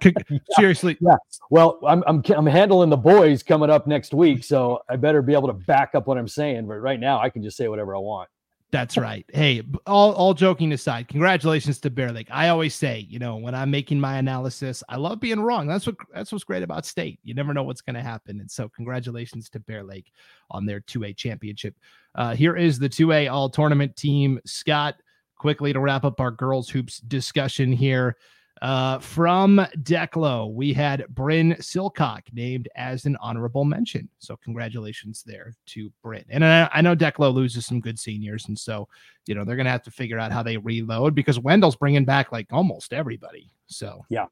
Seriously. 0.50 0.96
Yeah. 1.06 1.16
Well 1.50 1.78
I'm, 1.86 2.02
I'm 2.06 2.22
i'm 2.36 2.46
handling 2.46 2.90
the 2.90 2.96
boys 2.96 3.42
coming 3.42 3.70
up 3.70 3.86
next 3.86 4.14
week 4.14 4.42
so 4.42 4.80
i 4.88 4.96
better 4.96 5.22
be 5.22 5.34
able 5.34 5.46
to 5.48 5.52
back 5.52 5.94
up 5.94 6.06
what 6.06 6.18
i'm 6.18 6.26
saying 6.26 6.66
but 6.66 6.76
right 6.76 6.98
now 6.98 7.20
i 7.20 7.28
can 7.28 7.42
just 7.42 7.56
say 7.56 7.68
whatever 7.68 7.94
i 7.94 7.98
want 7.98 8.28
that's 8.76 8.98
right. 8.98 9.24
Hey, 9.32 9.62
all 9.86 10.12
all 10.12 10.34
joking 10.34 10.70
aside, 10.72 11.08
congratulations 11.08 11.80
to 11.80 11.88
Bear 11.88 12.12
Lake. 12.12 12.28
I 12.30 12.50
always 12.50 12.74
say, 12.74 13.06
you 13.08 13.18
know, 13.18 13.36
when 13.36 13.54
I'm 13.54 13.70
making 13.70 13.98
my 13.98 14.18
analysis, 14.18 14.82
I 14.90 14.96
love 14.96 15.18
being 15.18 15.40
wrong. 15.40 15.66
That's 15.66 15.86
what 15.86 15.96
that's 16.12 16.30
what's 16.30 16.44
great 16.44 16.62
about 16.62 16.84
state. 16.84 17.18
You 17.24 17.32
never 17.32 17.54
know 17.54 17.62
what's 17.62 17.80
going 17.80 17.94
to 17.94 18.02
happen, 18.02 18.38
and 18.38 18.50
so 18.50 18.68
congratulations 18.68 19.48
to 19.50 19.60
Bear 19.60 19.82
Lake 19.82 20.12
on 20.50 20.66
their 20.66 20.82
2A 20.82 21.16
championship. 21.16 21.74
Uh, 22.14 22.34
here 22.34 22.54
is 22.54 22.78
the 22.78 22.88
2A 22.88 23.32
all 23.32 23.48
tournament 23.48 23.96
team. 23.96 24.38
Scott, 24.44 24.96
quickly 25.38 25.72
to 25.72 25.80
wrap 25.80 26.04
up 26.04 26.20
our 26.20 26.30
girls 26.30 26.68
hoops 26.68 26.98
discussion 26.98 27.72
here. 27.72 28.18
Uh, 28.62 28.98
from 28.98 29.58
Declo, 29.82 30.52
we 30.52 30.72
had 30.72 31.04
Bryn 31.10 31.54
Silcock 31.60 32.22
named 32.32 32.68
as 32.74 33.04
an 33.04 33.16
honorable 33.20 33.64
mention. 33.64 34.08
So 34.18 34.36
congratulations 34.36 35.22
there 35.26 35.54
to 35.66 35.92
Bryn. 36.02 36.24
And 36.30 36.44
I, 36.44 36.68
I 36.72 36.80
know 36.80 36.96
Declo 36.96 37.32
loses 37.32 37.66
some 37.66 37.80
good 37.80 37.98
seniors, 37.98 38.48
and 38.48 38.58
so 38.58 38.88
you 39.26 39.34
know 39.34 39.44
they're 39.44 39.56
gonna 39.56 39.70
have 39.70 39.82
to 39.82 39.90
figure 39.90 40.18
out 40.18 40.32
how 40.32 40.42
they 40.42 40.56
reload 40.56 41.14
because 41.14 41.38
Wendell's 41.38 41.76
bringing 41.76 42.04
back 42.04 42.32
like 42.32 42.46
almost 42.50 42.94
everybody. 42.94 43.50
So 43.66 44.04
yeah, 44.08 44.26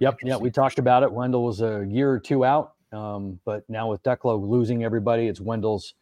yep, 0.00 0.18
yeah. 0.22 0.36
We 0.36 0.50
talked 0.50 0.80
about 0.80 1.04
it. 1.04 1.12
Wendell 1.12 1.44
was 1.44 1.60
a 1.60 1.86
year 1.88 2.10
or 2.10 2.18
two 2.18 2.44
out, 2.44 2.74
um, 2.92 3.38
but 3.44 3.62
now 3.68 3.88
with 3.88 4.02
Declo 4.02 4.48
losing 4.48 4.82
everybody, 4.82 5.28
it's 5.28 5.40
Wendell's 5.40 5.94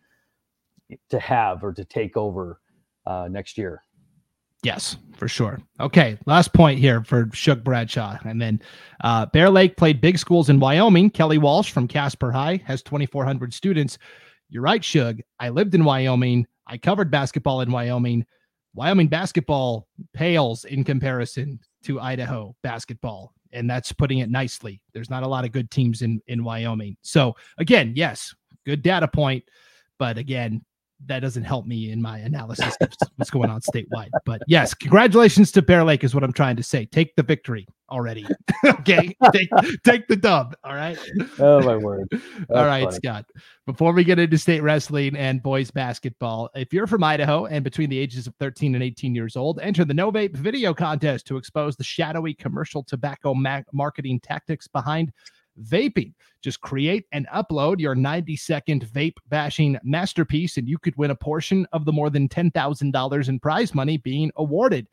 to 1.11 1.19
have 1.21 1.63
or 1.63 1.75
to 1.75 1.85
take 1.85 2.17
over 2.17 2.61
uh, 3.07 3.29
next 3.31 3.59
year. 3.59 3.83
Yes, 4.63 4.97
for 5.17 5.29
sure. 5.29 5.61
Okay, 5.79 6.19
last 6.27 6.53
point 6.53 6.81
here 6.81 7.05
for 7.05 7.29
Shug 7.33 7.63
Bradshaw. 7.63 8.19
And 8.25 8.41
then 8.41 8.61
uh, 9.03 9.27
Bear 9.27 9.51
Lake 9.51 9.77
played 9.77 10.01
big 10.01 10.19
schools 10.19 10.49
in 10.49 10.59
Wyoming. 10.59 11.11
Kelly 11.11 11.39
Walsh 11.39 11.71
from 11.71 11.87
Casper 11.87 12.33
High 12.33 12.61
has 12.67 12.83
2,400 12.83 13.55
students. 13.55 13.99
You're 14.51 14.63
right, 14.63 14.85
Shug. 14.85 15.21
I 15.39 15.51
lived 15.51 15.75
in 15.75 15.85
Wyoming. 15.85 16.47
I 16.67 16.77
covered 16.77 17.11
basketball 17.11 17.61
in 17.61 17.71
Wyoming. 17.71 18.27
Wyoming 18.75 19.09
basketball 19.09 19.87
pales 20.13 20.65
in 20.65 20.85
comparison 20.85 21.61
to 21.85 22.01
Idaho 22.01 22.55
basketball. 22.63 23.33
And 23.53 23.71
that's 23.71 23.93
putting 23.93 24.19
it 24.19 24.31
nicely. 24.31 24.83
There's 24.93 25.11
not 25.11 25.23
a 25.23 25.29
lot 25.29 25.45
of 25.45 25.53
good 25.53 25.71
teams 25.71 26.03
in, 26.03 26.21
in 26.27 26.45
Wyoming. 26.45 26.97
So, 27.03 27.35
again, 27.59 27.93
yes, 27.97 28.35
good 28.67 28.83
data 28.83 29.09
point. 29.09 29.45
But 29.99 30.19
again, 30.19 30.65
that 31.07 31.21
doesn't 31.21 31.45
help 31.45 31.67
me 31.67 31.91
in 31.91 32.03
my 32.03 32.19
analysis 32.19 32.77
of 32.81 32.91
what's 33.17 33.31
going 33.31 33.51
on 33.51 33.61
statewide. 33.61 34.11
But 34.25 34.43
yes, 34.47 34.75
congratulations 34.75 35.53
to 35.53 35.63
Bear 35.63 35.85
Lake 35.85 36.03
is 36.03 36.15
what 36.15 36.25
I'm 36.25 36.33
trying 36.33 36.57
to 36.57 36.63
say. 36.63 36.87
Take 36.87 37.15
the 37.15 37.23
victory 37.23 37.67
already. 37.91 38.27
okay, 38.65 39.17
take 39.33 39.49
take 39.85 40.09
the 40.09 40.17
dub. 40.17 40.57
All 40.65 40.75
right. 40.75 40.99
Oh 41.39 41.63
my 41.63 41.77
word. 41.77 42.09
That's 42.11 42.51
all 42.51 42.67
right, 42.67 42.85
funny. 42.85 42.97
Scott. 42.97 43.27
Before 43.67 43.93
we 43.93 44.03
get 44.03 44.19
into 44.19 44.39
state 44.39 44.63
wrestling 44.63 45.17
and 45.17 45.43
boys 45.43 45.71
basketball, 45.71 46.51
if 46.55 46.73
you're 46.73 46.87
from 46.87 47.05
Idaho 47.05 47.47
and 47.47 47.63
between 47.63 47.91
the 47.91 47.99
ages 47.99 48.27
of 48.27 48.35
13 48.41 48.75
and 48.75 48.83
18 48.83 49.15
years 49.15 49.37
old, 49.37 49.61
enter 49.61 49.85
the 49.85 49.95
No 49.95 50.11
Vape 50.11 50.37
video 50.37 50.75
contest 50.75 51.27
to 51.27 51.37
expose 51.37 51.77
the 51.77 51.85
shadowy 51.85 52.35
commercial 52.35 52.83
tobacco 52.83 53.35
ma- 53.35 53.63
marketing 53.73 54.21
tactics 54.21 54.67
behind 54.67 55.13
vaping. 55.63 56.15
Just 56.43 56.61
create 56.61 57.07
and 57.13 57.27
upload 57.29 57.81
your 57.81 57.95
90 57.95 58.37
second 58.37 58.87
vape 58.87 59.17
bashing 59.29 59.79
masterpiece, 59.83 60.57
and 60.57 60.69
you 60.69 60.79
could 60.79 60.97
win 60.97 61.11
a 61.11 61.17
portion 61.17 61.67
of 61.73 61.85
the 61.85 61.93
more 61.93 62.11
than 62.11 62.29
$10,000 62.29 63.29
in 63.29 63.41
prize 63.41 63.75
money 63.75 63.97
being 63.97 64.31
awarded. 64.37 64.87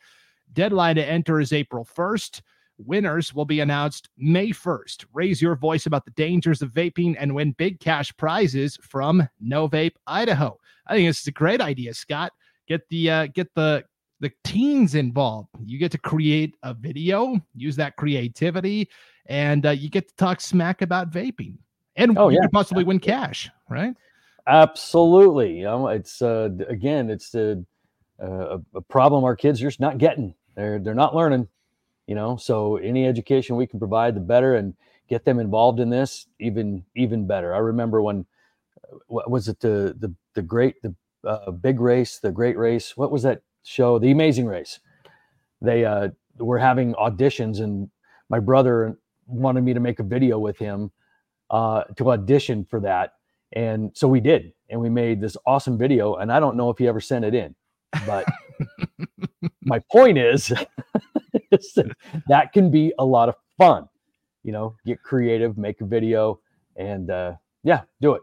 Deadline 0.54 0.95
to 0.95 1.06
enter 1.06 1.39
is 1.39 1.54
April 1.54 1.86
1st. 1.86 2.41
Winners 2.78 3.34
will 3.34 3.45
be 3.45 3.62
announced 3.62 4.10
May 4.17 4.49
1st. 4.49 5.06
Raise 5.13 5.41
your 5.41 5.56
voice 5.56 5.86
about 5.86 6.04
the 6.04 6.12
dangers 6.12 6.62
of 6.62 6.73
vaping 6.73 7.15
and 7.17 7.34
win 7.34 7.54
big 7.54 7.80
cash 7.80 8.15
prizes 8.17 8.78
from 8.82 9.28
No 9.39 9.69
Vape 9.69 9.95
Idaho. 10.08 10.60
I 10.88 10.95
think 10.95 11.08
this 11.08 11.21
is 11.21 11.28
a 11.28 11.32
great 11.32 11.62
idea, 11.62 11.93
Scott. 11.93 12.34
Get 12.67 12.88
the 12.89 13.10
uh, 13.10 13.28
get 13.28 13.54
the 13.56 13.86
the 14.19 14.32
teens 14.43 14.95
involved. 14.95 15.49
You 15.63 15.78
get 15.78 15.91
to 15.91 15.97
create 15.97 16.56
a 16.63 16.73
video, 16.73 17.39
use 17.56 17.75
that 17.75 17.95
creativity, 17.95 18.89
and 19.28 19.65
uh, 19.65 19.71
you 19.71 19.89
get 19.89 20.08
to 20.08 20.15
talk 20.15 20.41
smack 20.41 20.82
about 20.82 21.12
vaping, 21.12 21.58
and 21.95 22.17
oh, 22.17 22.30
you 22.30 22.36
yeah. 22.36 22.41
could 22.43 22.51
possibly 22.51 22.84
win 22.84 22.99
cash, 22.99 23.49
right? 23.69 23.95
Absolutely. 24.47 25.58
You 25.58 25.63
know, 25.63 25.88
it's 25.88 26.21
uh, 26.21 26.49
again, 26.67 27.10
it's 27.10 27.34
a, 27.36 27.63
a, 28.19 28.60
a 28.75 28.82
problem 28.82 29.23
our 29.23 29.36
kids 29.36 29.62
are 29.62 29.67
just 29.67 29.80
not 29.80 29.97
getting. 29.97 30.34
They're 30.56 30.80
they're 30.80 30.93
not 30.93 31.15
learning. 31.15 31.47
You 32.08 32.13
know, 32.13 32.38
so 32.38 32.78
any 32.78 33.08
education 33.08 33.56
we 33.56 33.65
can 33.65 33.80
provide, 33.80 34.15
the 34.15 34.19
better, 34.19 34.56
and 34.56 34.75
get 35.10 35.25
them 35.25 35.39
involved 35.39 35.80
in 35.80 35.89
this, 35.89 36.28
even 36.39 36.86
even 36.95 37.25
better. 37.25 37.54
I 37.54 37.60
remember 37.60 38.01
when 38.01 38.25
what 39.08 39.30
was 39.30 39.47
it 39.47 39.60
the 39.60 39.95
the 39.99 40.13
the 40.36 40.41
great 40.41 40.82
the 40.84 40.93
uh, 41.25 41.51
big 41.51 41.80
race, 41.80 42.19
the 42.19 42.32
great 42.32 42.58
race. 42.58 42.95
What 42.95 43.12
was 43.12 43.23
that 43.23 43.41
show? 43.65 43.99
The 43.99 44.12
Amazing 44.12 44.47
Race. 44.47 44.80
They 45.62 45.86
uh, 45.86 46.10
were 46.38 46.60
having 46.60 46.93
auditions, 46.93 47.62
and 47.62 47.89
my 48.30 48.39
brother 48.39 48.97
wanted 49.28 49.63
me 49.63 49.73
to 49.73 49.80
make 49.80 49.99
a 49.99 50.04
video 50.04 50.39
with 50.39 50.58
him 50.58 50.91
uh, 51.49 51.84
to 51.97 52.12
audition 52.12 52.65
for 52.65 52.80
that 52.82 53.13
and 53.56 53.91
so 53.93 54.08
we 54.08 54.19
did, 54.19 54.54
and 54.69 54.80
we 54.80 54.89
made 54.89 55.21
this 55.21 55.38
awesome 55.45 55.78
video. 55.78 56.15
And 56.15 56.32
I 56.32 56.39
don't 56.39 56.58
know 56.58 56.69
if 56.69 56.78
he 56.78 56.88
ever 56.88 56.99
sent 56.99 57.25
it 57.25 57.34
in, 57.34 57.56
but 58.06 58.25
my 59.62 59.80
point 59.91 60.17
is, 60.17 60.51
is 61.51 61.71
that, 61.75 61.91
that 62.28 62.54
can 62.54 62.69
be 62.69 62.93
a 62.99 63.06
lot 63.06 63.30
of 63.30 63.36
fun. 63.58 63.88
You 64.43 64.51
know, 64.51 64.75
get 64.86 65.01
creative, 65.01 65.58
make 65.58 65.82
a 65.82 65.86
video, 65.86 66.39
and 66.75 67.10
uh, 67.10 67.34
yeah, 67.63 67.82
do 68.01 68.13
it. 68.13 68.21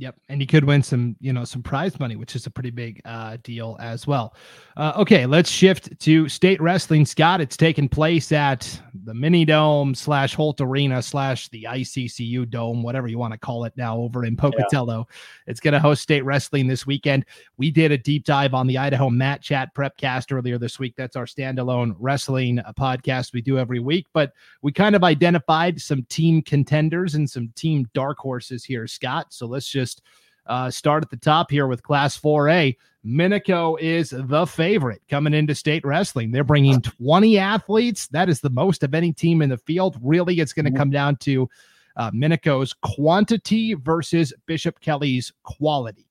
Yep, 0.00 0.14
and 0.28 0.40
you 0.40 0.46
could 0.46 0.62
win 0.62 0.80
some, 0.80 1.16
you 1.20 1.32
know, 1.32 1.44
some 1.44 1.60
prize 1.60 1.98
money, 1.98 2.14
which 2.14 2.36
is 2.36 2.46
a 2.46 2.50
pretty 2.50 2.70
big 2.70 3.02
uh, 3.04 3.36
deal 3.42 3.76
as 3.80 4.06
well. 4.06 4.36
Uh, 4.76 4.92
okay, 4.96 5.26
let's 5.26 5.50
shift 5.50 5.98
to 5.98 6.28
state 6.28 6.60
wrestling. 6.60 7.04
Scott, 7.04 7.40
it's 7.40 7.56
taking 7.56 7.88
place 7.88 8.30
at 8.30 8.80
the 9.02 9.12
Mini 9.12 9.44
Dome 9.44 9.96
slash 9.96 10.36
Holt 10.36 10.60
Arena 10.60 11.02
slash 11.02 11.48
the 11.48 11.66
ICCU 11.68 12.48
Dome, 12.48 12.84
whatever 12.84 13.08
you 13.08 13.18
want 13.18 13.32
to 13.32 13.38
call 13.38 13.64
it 13.64 13.72
now, 13.76 13.98
over 13.98 14.24
in 14.24 14.36
Pocatello. 14.36 14.98
Yeah. 15.08 15.14
It's 15.48 15.58
going 15.58 15.72
to 15.72 15.80
host 15.80 16.02
state 16.02 16.24
wrestling 16.24 16.68
this 16.68 16.86
weekend. 16.86 17.24
We 17.56 17.72
did 17.72 17.90
a 17.90 17.98
deep 17.98 18.24
dive 18.24 18.54
on 18.54 18.68
the 18.68 18.78
Idaho 18.78 19.10
Mat 19.10 19.42
Chat 19.42 19.74
Prepcast 19.74 20.32
earlier 20.32 20.58
this 20.58 20.78
week. 20.78 20.94
That's 20.96 21.16
our 21.16 21.26
standalone 21.26 21.96
wrestling 21.98 22.60
uh, 22.60 22.72
podcast 22.72 23.32
we 23.32 23.40
do 23.40 23.58
every 23.58 23.80
week, 23.80 24.06
but 24.12 24.32
we 24.62 24.70
kind 24.70 24.94
of 24.94 25.02
identified 25.02 25.80
some 25.80 26.04
team 26.04 26.40
contenders 26.40 27.16
and 27.16 27.28
some 27.28 27.48
team 27.56 27.90
dark 27.94 28.18
horses 28.18 28.64
here, 28.64 28.86
Scott. 28.86 29.26
So 29.30 29.46
let's 29.46 29.68
just 29.68 29.87
just 29.88 30.02
uh, 30.46 30.70
start 30.70 31.02
at 31.02 31.10
the 31.10 31.16
top 31.16 31.50
here 31.50 31.66
with 31.66 31.82
Class 31.82 32.18
4A. 32.18 32.76
Minico 33.06 33.78
is 33.80 34.10
the 34.10 34.46
favorite 34.46 35.00
coming 35.08 35.34
into 35.34 35.54
state 35.54 35.84
wrestling. 35.84 36.30
They're 36.30 36.44
bringing 36.44 36.80
20 37.02 37.38
athletes. 37.38 38.08
That 38.08 38.28
is 38.28 38.40
the 38.40 38.50
most 38.50 38.82
of 38.82 38.94
any 38.94 39.12
team 39.12 39.40
in 39.40 39.48
the 39.48 39.56
field. 39.58 39.98
Really, 40.02 40.40
it's 40.40 40.52
going 40.52 40.64
to 40.64 40.70
mm-hmm. 40.70 40.78
come 40.78 40.90
down 40.90 41.16
to 41.16 41.48
uh, 41.96 42.10
Minico's 42.10 42.74
quantity 42.82 43.74
versus 43.74 44.32
Bishop 44.46 44.80
Kelly's 44.80 45.32
quality. 45.42 46.06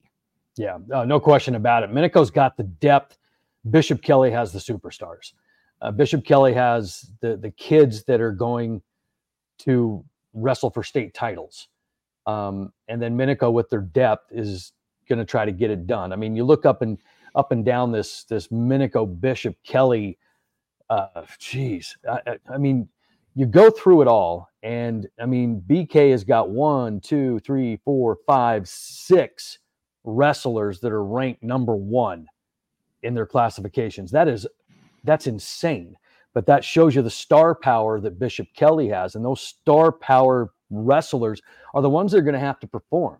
Yeah, 0.56 0.78
uh, 0.92 1.06
no 1.06 1.20
question 1.20 1.56
about 1.56 1.84
it. 1.84 1.92
Minico's 1.92 2.32
got 2.32 2.58
the 2.58 2.63
depth. 2.63 3.18
Bishop 3.70 4.02
Kelly 4.02 4.32
has 4.32 4.52
the 4.52 4.60
superstars. 4.60 5.34
Uh, 5.82 5.92
Bishop 5.92 6.26
Kelly 6.26 6.54
has 6.54 7.12
the 7.22 7.38
the 7.38 7.52
kids 7.52 8.04
that 8.06 8.22
are 8.22 8.32
going 8.32 8.82
to 9.60 10.04
wrestle 10.34 10.72
for 10.72 10.84
state 10.84 11.13
titles. 11.13 11.68
Um, 12.28 12.74
and 12.90 13.02
then 13.02 13.18
Minico 13.18 13.52
with 13.52 13.70
their 13.70 13.82
depth 13.82 14.32
is 14.32 14.74
going 15.08 15.20
to 15.20 15.26
try 15.26 15.46
to 15.46 15.52
get 15.52 15.72
it 15.72 15.88
done. 15.88 16.12
I 16.12 16.18
mean, 16.18 16.36
you 16.36 16.44
look 16.44 16.66
up 16.66 16.82
and 16.82 16.98
up 17.34 17.52
and 17.52 17.63
down 17.63 17.92
this 17.92 18.26
this 18.26 18.50
Minico 18.50 19.20
Bishop 19.20 19.56
Kelly. 19.63 20.20
Uh, 20.90 21.24
I, 22.10 22.38
I 22.50 22.58
mean, 22.58 22.88
you 23.36 23.46
go 23.46 23.70
through 23.70 24.02
it 24.02 24.08
all, 24.08 24.50
and 24.63 25.08
I 25.20 25.26
mean, 25.26 25.63
BK 25.68 26.12
has 26.12 26.24
got 26.24 26.50
one, 26.50 27.00
two, 27.00 27.40
three, 27.40 27.78
four, 27.86 28.18
five, 28.28 28.68
six 28.68 29.60
wrestlers 30.04 30.80
that 30.82 30.92
are 30.92 31.04
ranked 31.04 31.44
number 31.44 31.76
one 31.76 32.28
in 33.04 33.13
their 33.13 33.26
classifications. 33.26 34.12
That 34.12 34.28
is 34.28 34.46
that's 35.04 35.28
insane. 35.28 35.96
But 36.34 36.46
that 36.46 36.63
shows 36.63 36.94
you 36.94 37.02
the 37.02 37.10
star 37.10 37.56
power 37.56 38.00
that 38.02 38.20
Bishop 38.20 38.48
Kelly 38.56 38.90
has, 38.90 39.16
and 39.16 39.24
those 39.24 39.42
star 39.42 39.92
power 39.92 40.52
wrestlers 40.69 41.41
are 41.73 41.82
the 41.82 41.89
ones 41.89 42.12
that 42.12 42.19
are 42.19 42.23
going 42.23 42.34
to 42.34 42.39
have 42.39 42.60
to 42.60 42.67
perform, 42.67 43.17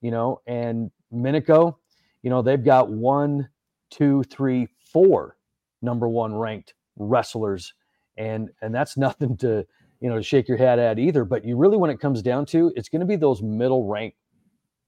you 0.00 0.10
know. 0.10 0.40
And 0.46 0.90
Minico, 1.12 1.76
you 2.22 2.30
know, 2.30 2.42
they've 2.42 2.64
got 2.64 2.90
one, 2.90 3.48
two, 3.90 4.22
three, 4.24 4.68
four 4.92 5.36
number 5.82 6.08
one 6.08 6.34
ranked 6.34 6.74
wrestlers, 6.96 7.74
and 8.16 8.50
and 8.62 8.74
that's 8.74 8.96
nothing 8.96 9.36
to 9.38 9.66
you 10.00 10.08
know 10.08 10.16
to 10.16 10.22
shake 10.22 10.48
your 10.48 10.58
head 10.58 10.78
at 10.78 10.98
either. 10.98 11.24
But 11.24 11.44
you 11.44 11.56
really, 11.56 11.76
when 11.76 11.90
it 11.90 12.00
comes 12.00 12.22
down 12.22 12.46
to, 12.46 12.72
it's 12.76 12.88
going 12.88 13.00
to 13.00 13.06
be 13.06 13.16
those 13.16 13.42
middle 13.42 13.86
ranked 13.86 14.18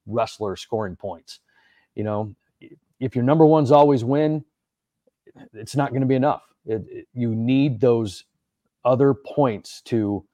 wrestlers 0.07 0.61
scoring 0.61 0.97
points. 0.97 1.41
You 1.95 2.05
know, 2.05 2.35
if 3.01 3.15
your 3.15 3.25
number 3.25 3.47
ones 3.47 3.71
always 3.71 4.05
win, 4.05 4.45
it's 5.53 5.77
not 5.77 5.91
going 5.91 6.01
to 6.01 6.07
be 6.07 6.15
enough. 6.15 6.43
It, 6.65 6.83
it, 6.89 7.09
you 7.13 7.35
need 7.35 7.81
those 7.81 8.25
other 8.85 9.15
points 9.15 9.81
to 9.83 10.25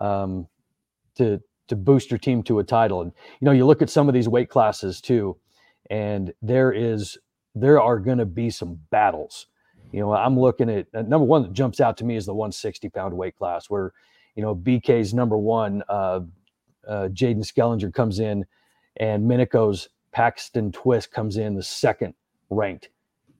um, 0.00 0.46
to 1.16 1.40
to 1.68 1.76
boost 1.76 2.10
your 2.10 2.18
team 2.18 2.42
to 2.42 2.58
a 2.58 2.64
title. 2.64 3.00
And 3.00 3.12
you 3.40 3.46
know, 3.46 3.52
you 3.52 3.64
look 3.64 3.82
at 3.82 3.90
some 3.90 4.08
of 4.08 4.14
these 4.14 4.28
weight 4.28 4.50
classes 4.50 5.00
too, 5.00 5.36
and 5.90 6.32
there 6.42 6.72
is 6.72 7.18
there 7.54 7.80
are 7.80 7.98
going 7.98 8.18
to 8.18 8.26
be 8.26 8.50
some 8.50 8.78
battles. 8.90 9.46
You 9.92 10.00
know, 10.00 10.12
I'm 10.12 10.38
looking 10.38 10.70
at 10.70 10.86
uh, 10.94 11.02
number 11.02 11.24
one 11.24 11.42
that 11.42 11.52
jumps 11.52 11.80
out 11.80 11.96
to 11.98 12.04
me 12.04 12.16
is 12.16 12.24
the 12.24 12.34
160 12.34 12.88
pound 12.88 13.16
weight 13.16 13.36
class, 13.36 13.68
where 13.68 13.92
you 14.34 14.42
know 14.42 14.54
BK's 14.54 15.12
number 15.12 15.36
one, 15.36 15.82
uh, 15.88 16.20
uh, 16.88 17.08
Jaden 17.08 17.44
Skellinger 17.44 17.92
comes 17.92 18.18
in, 18.18 18.44
and 18.96 19.28
Minico's 19.28 19.88
Paxton 20.12 20.72
Twist 20.72 21.12
comes 21.12 21.36
in 21.36 21.54
the 21.54 21.62
second 21.62 22.14
ranked 22.50 22.88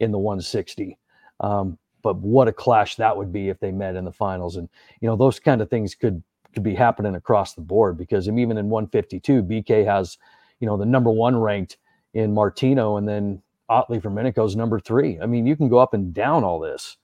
in 0.00 0.10
the 0.10 0.18
160. 0.18 0.98
Um, 1.40 1.78
but 2.02 2.16
what 2.16 2.48
a 2.48 2.52
clash 2.52 2.96
that 2.96 3.16
would 3.16 3.32
be 3.32 3.48
if 3.48 3.60
they 3.60 3.70
met 3.72 3.96
in 3.96 4.04
the 4.04 4.12
finals, 4.12 4.56
and 4.56 4.68
you 5.00 5.08
know 5.08 5.16
those 5.16 5.40
kind 5.40 5.62
of 5.62 5.70
things 5.70 5.94
could 5.94 6.22
could 6.52 6.62
be 6.62 6.74
happening 6.74 7.14
across 7.14 7.54
the 7.54 7.60
board 7.60 7.96
because 7.96 8.28
I 8.28 8.30
mean 8.30 8.42
even 8.42 8.58
in 8.58 8.68
152, 8.68 9.42
BK 9.42 9.84
has, 9.84 10.18
you 10.60 10.66
know, 10.66 10.76
the 10.76 10.86
number 10.86 11.10
one 11.10 11.36
ranked 11.36 11.78
in 12.14 12.34
Martino, 12.34 12.96
and 12.96 13.08
then 13.08 13.42
Otley 13.68 14.00
from 14.00 14.14
Minico's 14.14 14.54
number 14.54 14.78
three. 14.78 15.18
I 15.20 15.26
mean, 15.26 15.46
you 15.46 15.56
can 15.56 15.68
go 15.68 15.78
up 15.78 15.94
and 15.94 16.12
down 16.12 16.44
all 16.44 16.60
this 16.60 16.96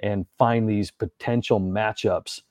and 0.00 0.26
find 0.38 0.68
these 0.68 0.90
potential 0.90 1.60
matchups 1.60 2.42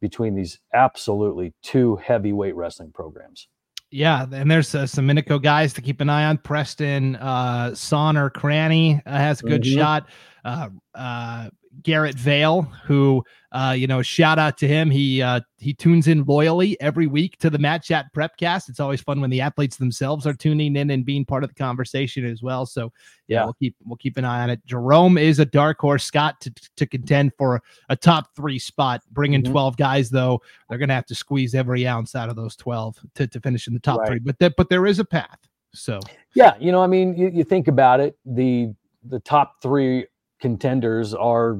between 0.00 0.34
these 0.34 0.60
absolutely 0.74 1.54
two 1.62 1.96
heavyweight 1.96 2.54
wrestling 2.54 2.92
programs. 2.92 3.48
Yeah, 3.90 4.26
and 4.32 4.50
there's 4.50 4.74
uh, 4.74 4.86
some 4.86 5.06
Minico 5.06 5.40
guys 5.40 5.72
to 5.74 5.80
keep 5.80 6.00
an 6.00 6.10
eye 6.10 6.24
on. 6.24 6.38
Preston 6.38 7.16
uh, 7.16 7.70
Sonner 7.70 8.32
Cranny 8.32 9.00
uh, 9.06 9.16
has 9.16 9.40
a 9.40 9.44
good 9.44 9.62
mm-hmm. 9.62 9.78
shot. 9.78 10.08
Uh, 10.44 10.68
uh, 10.94 11.48
Garrett 11.82 12.16
Vale, 12.16 12.62
who 12.84 13.24
uh, 13.56 13.72
you 13.72 13.86
know, 13.86 14.02
shout 14.02 14.38
out 14.38 14.58
to 14.58 14.68
him. 14.68 14.90
He 14.90 15.22
uh, 15.22 15.40
he 15.56 15.72
tunes 15.72 16.08
in 16.08 16.24
loyally 16.24 16.78
every 16.78 17.06
week 17.06 17.38
to 17.38 17.48
the 17.48 17.58
Mat 17.58 17.82
Chat 17.82 18.12
Prepcast. 18.14 18.68
It's 18.68 18.80
always 18.80 19.00
fun 19.00 19.18
when 19.18 19.30
the 19.30 19.40
athletes 19.40 19.78
themselves 19.78 20.26
are 20.26 20.34
tuning 20.34 20.76
in 20.76 20.90
and 20.90 21.06
being 21.06 21.24
part 21.24 21.42
of 21.42 21.48
the 21.48 21.54
conversation 21.54 22.26
as 22.26 22.42
well. 22.42 22.66
So 22.66 22.92
yeah, 23.28 23.44
we'll 23.44 23.54
keep 23.54 23.74
we'll 23.82 23.96
keep 23.96 24.18
an 24.18 24.26
eye 24.26 24.42
on 24.42 24.50
it. 24.50 24.60
Jerome 24.66 25.16
is 25.16 25.38
a 25.38 25.46
dark 25.46 25.80
horse. 25.80 26.04
Scott 26.04 26.38
to, 26.42 26.52
to 26.76 26.86
contend 26.86 27.32
for 27.38 27.62
a 27.88 27.96
top 27.96 28.34
three 28.36 28.58
spot. 28.58 29.00
Bringing 29.12 29.42
mm-hmm. 29.42 29.52
twelve 29.52 29.78
guys 29.78 30.10
though, 30.10 30.42
they're 30.68 30.76
going 30.76 30.90
to 30.90 30.94
have 30.94 31.06
to 31.06 31.14
squeeze 31.14 31.54
every 31.54 31.86
ounce 31.86 32.14
out 32.14 32.28
of 32.28 32.36
those 32.36 32.56
twelve 32.56 32.98
to, 33.14 33.26
to 33.26 33.40
finish 33.40 33.68
in 33.68 33.72
the 33.72 33.80
top 33.80 34.00
right. 34.00 34.08
three. 34.08 34.18
But 34.18 34.38
that 34.40 34.54
but 34.58 34.68
there 34.68 34.84
is 34.84 34.98
a 34.98 35.04
path. 35.04 35.38
So 35.72 36.00
yeah, 36.34 36.56
you 36.60 36.72
know, 36.72 36.82
I 36.82 36.88
mean, 36.88 37.16
you, 37.16 37.28
you 37.28 37.42
think 37.42 37.68
about 37.68 38.00
it, 38.00 38.18
the 38.26 38.74
the 39.02 39.20
top 39.20 39.62
three 39.62 40.06
contenders 40.40 41.14
are 41.14 41.58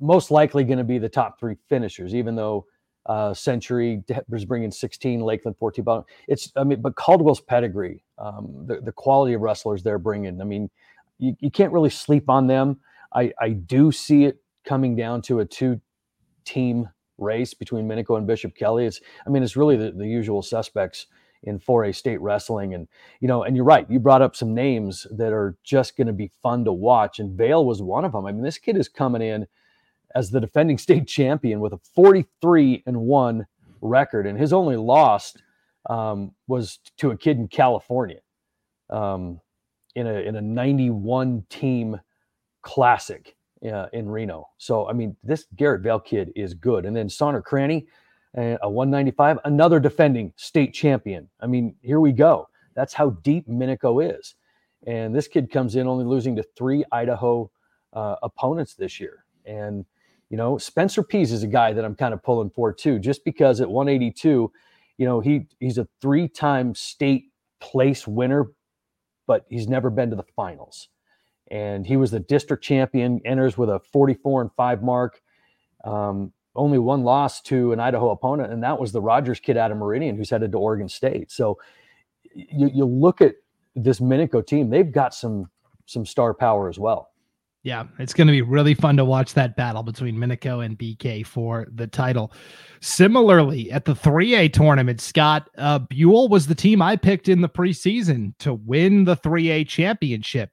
most 0.00 0.30
likely 0.30 0.64
going 0.64 0.78
to 0.78 0.84
be 0.84 0.98
the 0.98 1.08
top 1.08 1.38
three 1.38 1.56
finishers, 1.68 2.14
even 2.14 2.34
though 2.34 2.66
uh, 3.06 3.34
Century 3.34 4.02
was 4.28 4.44
bringing 4.44 4.70
16, 4.70 5.20
Lakeland 5.20 5.56
14. 5.58 5.84
But 5.84 6.04
it's, 6.28 6.52
I 6.56 6.64
mean, 6.64 6.80
but 6.80 6.96
Caldwell's 6.96 7.40
pedigree, 7.40 8.02
um, 8.18 8.64
the, 8.66 8.80
the 8.80 8.92
quality 8.92 9.34
of 9.34 9.40
wrestlers 9.40 9.82
they're 9.82 9.98
bringing. 9.98 10.40
I 10.40 10.44
mean, 10.44 10.70
you, 11.18 11.36
you 11.40 11.50
can't 11.50 11.72
really 11.72 11.90
sleep 11.90 12.28
on 12.28 12.46
them. 12.46 12.80
I, 13.14 13.32
I 13.40 13.50
do 13.50 13.92
see 13.92 14.24
it 14.24 14.38
coming 14.64 14.96
down 14.96 15.22
to 15.22 15.40
a 15.40 15.44
two 15.44 15.80
team 16.44 16.88
race 17.18 17.54
between 17.54 17.86
Minico 17.86 18.16
and 18.18 18.26
Bishop 18.26 18.56
Kelly. 18.56 18.86
It's, 18.86 19.00
I 19.26 19.30
mean, 19.30 19.42
it's 19.42 19.56
really 19.56 19.76
the, 19.76 19.92
the 19.92 20.06
usual 20.06 20.42
suspects 20.42 21.06
in 21.44 21.58
4A 21.58 21.94
state 21.94 22.20
wrestling. 22.20 22.74
And, 22.74 22.88
you 23.20 23.28
know, 23.28 23.42
and 23.42 23.56
you're 23.56 23.64
right. 23.64 23.88
You 23.90 24.00
brought 24.00 24.22
up 24.22 24.36
some 24.36 24.54
names 24.54 25.06
that 25.10 25.32
are 25.32 25.56
just 25.62 25.96
going 25.96 26.06
to 26.06 26.12
be 26.12 26.32
fun 26.42 26.64
to 26.64 26.72
watch. 26.72 27.18
And 27.18 27.36
Vale 27.36 27.64
was 27.64 27.82
one 27.82 28.04
of 28.04 28.12
them. 28.12 28.26
I 28.26 28.32
mean, 28.32 28.42
this 28.42 28.58
kid 28.58 28.76
is 28.76 28.88
coming 28.88 29.22
in 29.22 29.46
as 30.14 30.30
the 30.30 30.40
defending 30.40 30.78
state 30.78 31.06
champion 31.06 31.60
with 31.60 31.72
a 31.72 31.80
43 31.94 32.82
and 32.86 33.00
1 33.00 33.46
record. 33.80 34.26
And 34.26 34.38
his 34.38 34.52
only 34.52 34.76
loss 34.76 35.34
um, 35.88 36.32
was 36.46 36.78
to 36.98 37.10
a 37.10 37.16
kid 37.16 37.38
in 37.38 37.48
California 37.48 38.20
um, 38.90 39.40
in, 39.94 40.06
a, 40.06 40.14
in 40.14 40.36
a 40.36 40.40
91 40.40 41.44
team 41.50 42.00
classic 42.62 43.36
uh, 43.64 43.86
in 43.92 44.08
Reno. 44.08 44.48
So, 44.58 44.88
I 44.88 44.92
mean, 44.92 45.16
this 45.22 45.46
Garrett 45.56 45.82
Vale 45.82 46.00
kid 46.00 46.32
is 46.34 46.54
good. 46.54 46.84
And 46.86 46.96
then 46.96 47.08
Sonner 47.08 47.42
Cranny, 47.42 47.86
a 48.36 48.68
195, 48.68 49.38
another 49.44 49.80
defending 49.80 50.32
state 50.36 50.74
champion. 50.74 51.28
I 51.40 51.46
mean, 51.46 51.76
here 51.82 52.00
we 52.00 52.12
go. 52.12 52.48
That's 52.74 52.92
how 52.92 53.10
deep 53.10 53.48
Minico 53.48 54.18
is. 54.18 54.34
And 54.86 55.14
this 55.14 55.28
kid 55.28 55.50
comes 55.50 55.76
in 55.76 55.86
only 55.86 56.04
losing 56.04 56.36
to 56.36 56.42
three 56.56 56.84
Idaho 56.92 57.50
uh, 57.92 58.16
opponents 58.22 58.74
this 58.74 59.00
year. 59.00 59.24
And, 59.46 59.84
you 60.30 60.36
know, 60.36 60.58
Spencer 60.58 61.02
Pease 61.02 61.32
is 61.32 61.42
a 61.42 61.48
guy 61.48 61.72
that 61.72 61.84
I'm 61.84 61.94
kind 61.94 62.12
of 62.12 62.22
pulling 62.22 62.50
for 62.50 62.72
too, 62.72 62.98
just 62.98 63.24
because 63.24 63.60
at 63.60 63.70
182, 63.70 64.50
you 64.98 65.06
know, 65.06 65.20
he 65.20 65.46
he's 65.60 65.78
a 65.78 65.88
three-time 66.00 66.74
state 66.74 67.26
place 67.60 68.06
winner, 68.06 68.48
but 69.26 69.44
he's 69.48 69.68
never 69.68 69.90
been 69.90 70.10
to 70.10 70.16
the 70.16 70.24
finals. 70.36 70.88
And 71.50 71.86
he 71.86 71.96
was 71.96 72.10
the 72.10 72.20
district 72.20 72.64
champion, 72.64 73.20
enters 73.24 73.56
with 73.56 73.70
a 73.70 73.80
44 73.92 74.42
and 74.42 74.50
5 74.56 74.82
mark. 74.82 75.20
Um, 75.84 76.32
only 76.56 76.78
one 76.78 77.02
loss 77.02 77.40
to 77.42 77.72
an 77.72 77.80
Idaho 77.80 78.10
opponent, 78.10 78.52
and 78.52 78.62
that 78.62 78.78
was 78.78 78.92
the 78.92 79.00
Rogers 79.00 79.40
kid 79.40 79.56
out 79.56 79.70
of 79.70 79.76
Meridian 79.76 80.16
who's 80.16 80.30
headed 80.30 80.52
to 80.52 80.58
Oregon 80.58 80.88
State. 80.88 81.30
So 81.30 81.58
you, 82.34 82.70
you 82.72 82.84
look 82.84 83.20
at 83.20 83.34
this 83.74 84.00
Minico 84.00 84.44
team, 84.46 84.70
they've 84.70 84.90
got 84.90 85.14
some 85.14 85.50
some 85.86 86.06
star 86.06 86.32
power 86.32 86.68
as 86.68 86.78
well. 86.78 87.10
Yeah, 87.64 87.84
it's 87.98 88.12
going 88.12 88.26
to 88.26 88.32
be 88.32 88.42
really 88.42 88.74
fun 88.74 88.98
to 88.98 89.06
watch 89.06 89.32
that 89.34 89.56
battle 89.56 89.82
between 89.82 90.16
Minico 90.16 90.62
and 90.62 90.78
BK 90.78 91.26
for 91.26 91.66
the 91.72 91.86
title. 91.86 92.30
Similarly, 92.82 93.72
at 93.72 93.86
the 93.86 93.94
3A 93.94 94.52
tournament, 94.52 95.00
Scott 95.00 95.48
uh, 95.56 95.78
Buhl 95.78 96.28
was 96.28 96.46
the 96.46 96.54
team 96.54 96.82
I 96.82 96.96
picked 96.96 97.26
in 97.26 97.40
the 97.40 97.48
preseason 97.48 98.34
to 98.40 98.52
win 98.52 99.04
the 99.04 99.16
3A 99.16 99.66
championship. 99.66 100.50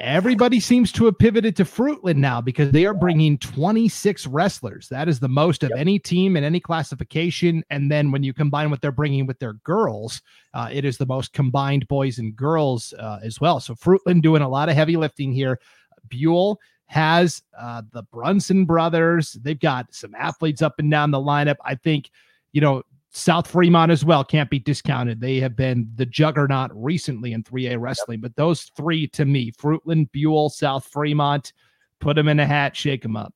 Everybody 0.00 0.60
seems 0.60 0.92
to 0.92 1.04
have 1.04 1.18
pivoted 1.18 1.54
to 1.56 1.64
Fruitland 1.64 2.16
now 2.16 2.40
because 2.40 2.70
they 2.70 2.86
are 2.86 2.94
bringing 2.94 3.36
26 3.36 4.26
wrestlers. 4.28 4.88
That 4.88 5.10
is 5.10 5.20
the 5.20 5.28
most 5.28 5.62
of 5.62 5.68
yep. 5.70 5.78
any 5.78 5.98
team 5.98 6.38
in 6.38 6.44
any 6.44 6.58
classification. 6.58 7.62
And 7.68 7.90
then 7.90 8.10
when 8.10 8.22
you 8.22 8.32
combine 8.32 8.70
what 8.70 8.80
they're 8.80 8.92
bringing 8.92 9.26
with 9.26 9.38
their 9.40 9.52
girls, 9.52 10.22
uh, 10.54 10.70
it 10.72 10.86
is 10.86 10.96
the 10.96 11.04
most 11.04 11.34
combined 11.34 11.86
boys 11.86 12.18
and 12.18 12.34
girls 12.34 12.94
uh, 12.98 13.18
as 13.22 13.42
well. 13.42 13.60
So 13.60 13.74
Fruitland 13.74 14.22
doing 14.22 14.40
a 14.40 14.48
lot 14.48 14.70
of 14.70 14.74
heavy 14.74 14.96
lifting 14.96 15.32
here. 15.32 15.60
Buhl 16.08 16.58
has 16.86 17.42
uh, 17.58 17.82
the 17.92 18.02
Brunson 18.04 18.64
brothers. 18.64 19.34
They've 19.42 19.60
got 19.60 19.94
some 19.94 20.14
athletes 20.14 20.62
up 20.62 20.78
and 20.78 20.90
down 20.90 21.10
the 21.10 21.18
lineup. 21.18 21.56
I 21.62 21.74
think, 21.74 22.10
you 22.52 22.62
know, 22.62 22.82
South 23.10 23.46
Fremont 23.48 23.90
as 23.90 24.04
well 24.04 24.24
can't 24.24 24.50
be 24.50 24.60
discounted. 24.60 25.20
They 25.20 25.38
have 25.40 25.56
been 25.56 25.90
the 25.96 26.06
juggernaut 26.06 26.70
recently 26.72 27.32
in 27.32 27.42
3A 27.42 27.80
wrestling, 27.80 28.20
but 28.20 28.36
those 28.36 28.70
three 28.76 29.08
to 29.08 29.24
me, 29.24 29.50
Fruitland, 29.52 30.08
Buhl, 30.12 30.48
South 30.48 30.86
Fremont, 30.86 31.52
put 31.98 32.14
them 32.14 32.28
in 32.28 32.38
a 32.38 32.46
hat, 32.46 32.76
shake 32.76 33.02
them 33.02 33.16
up. 33.16 33.34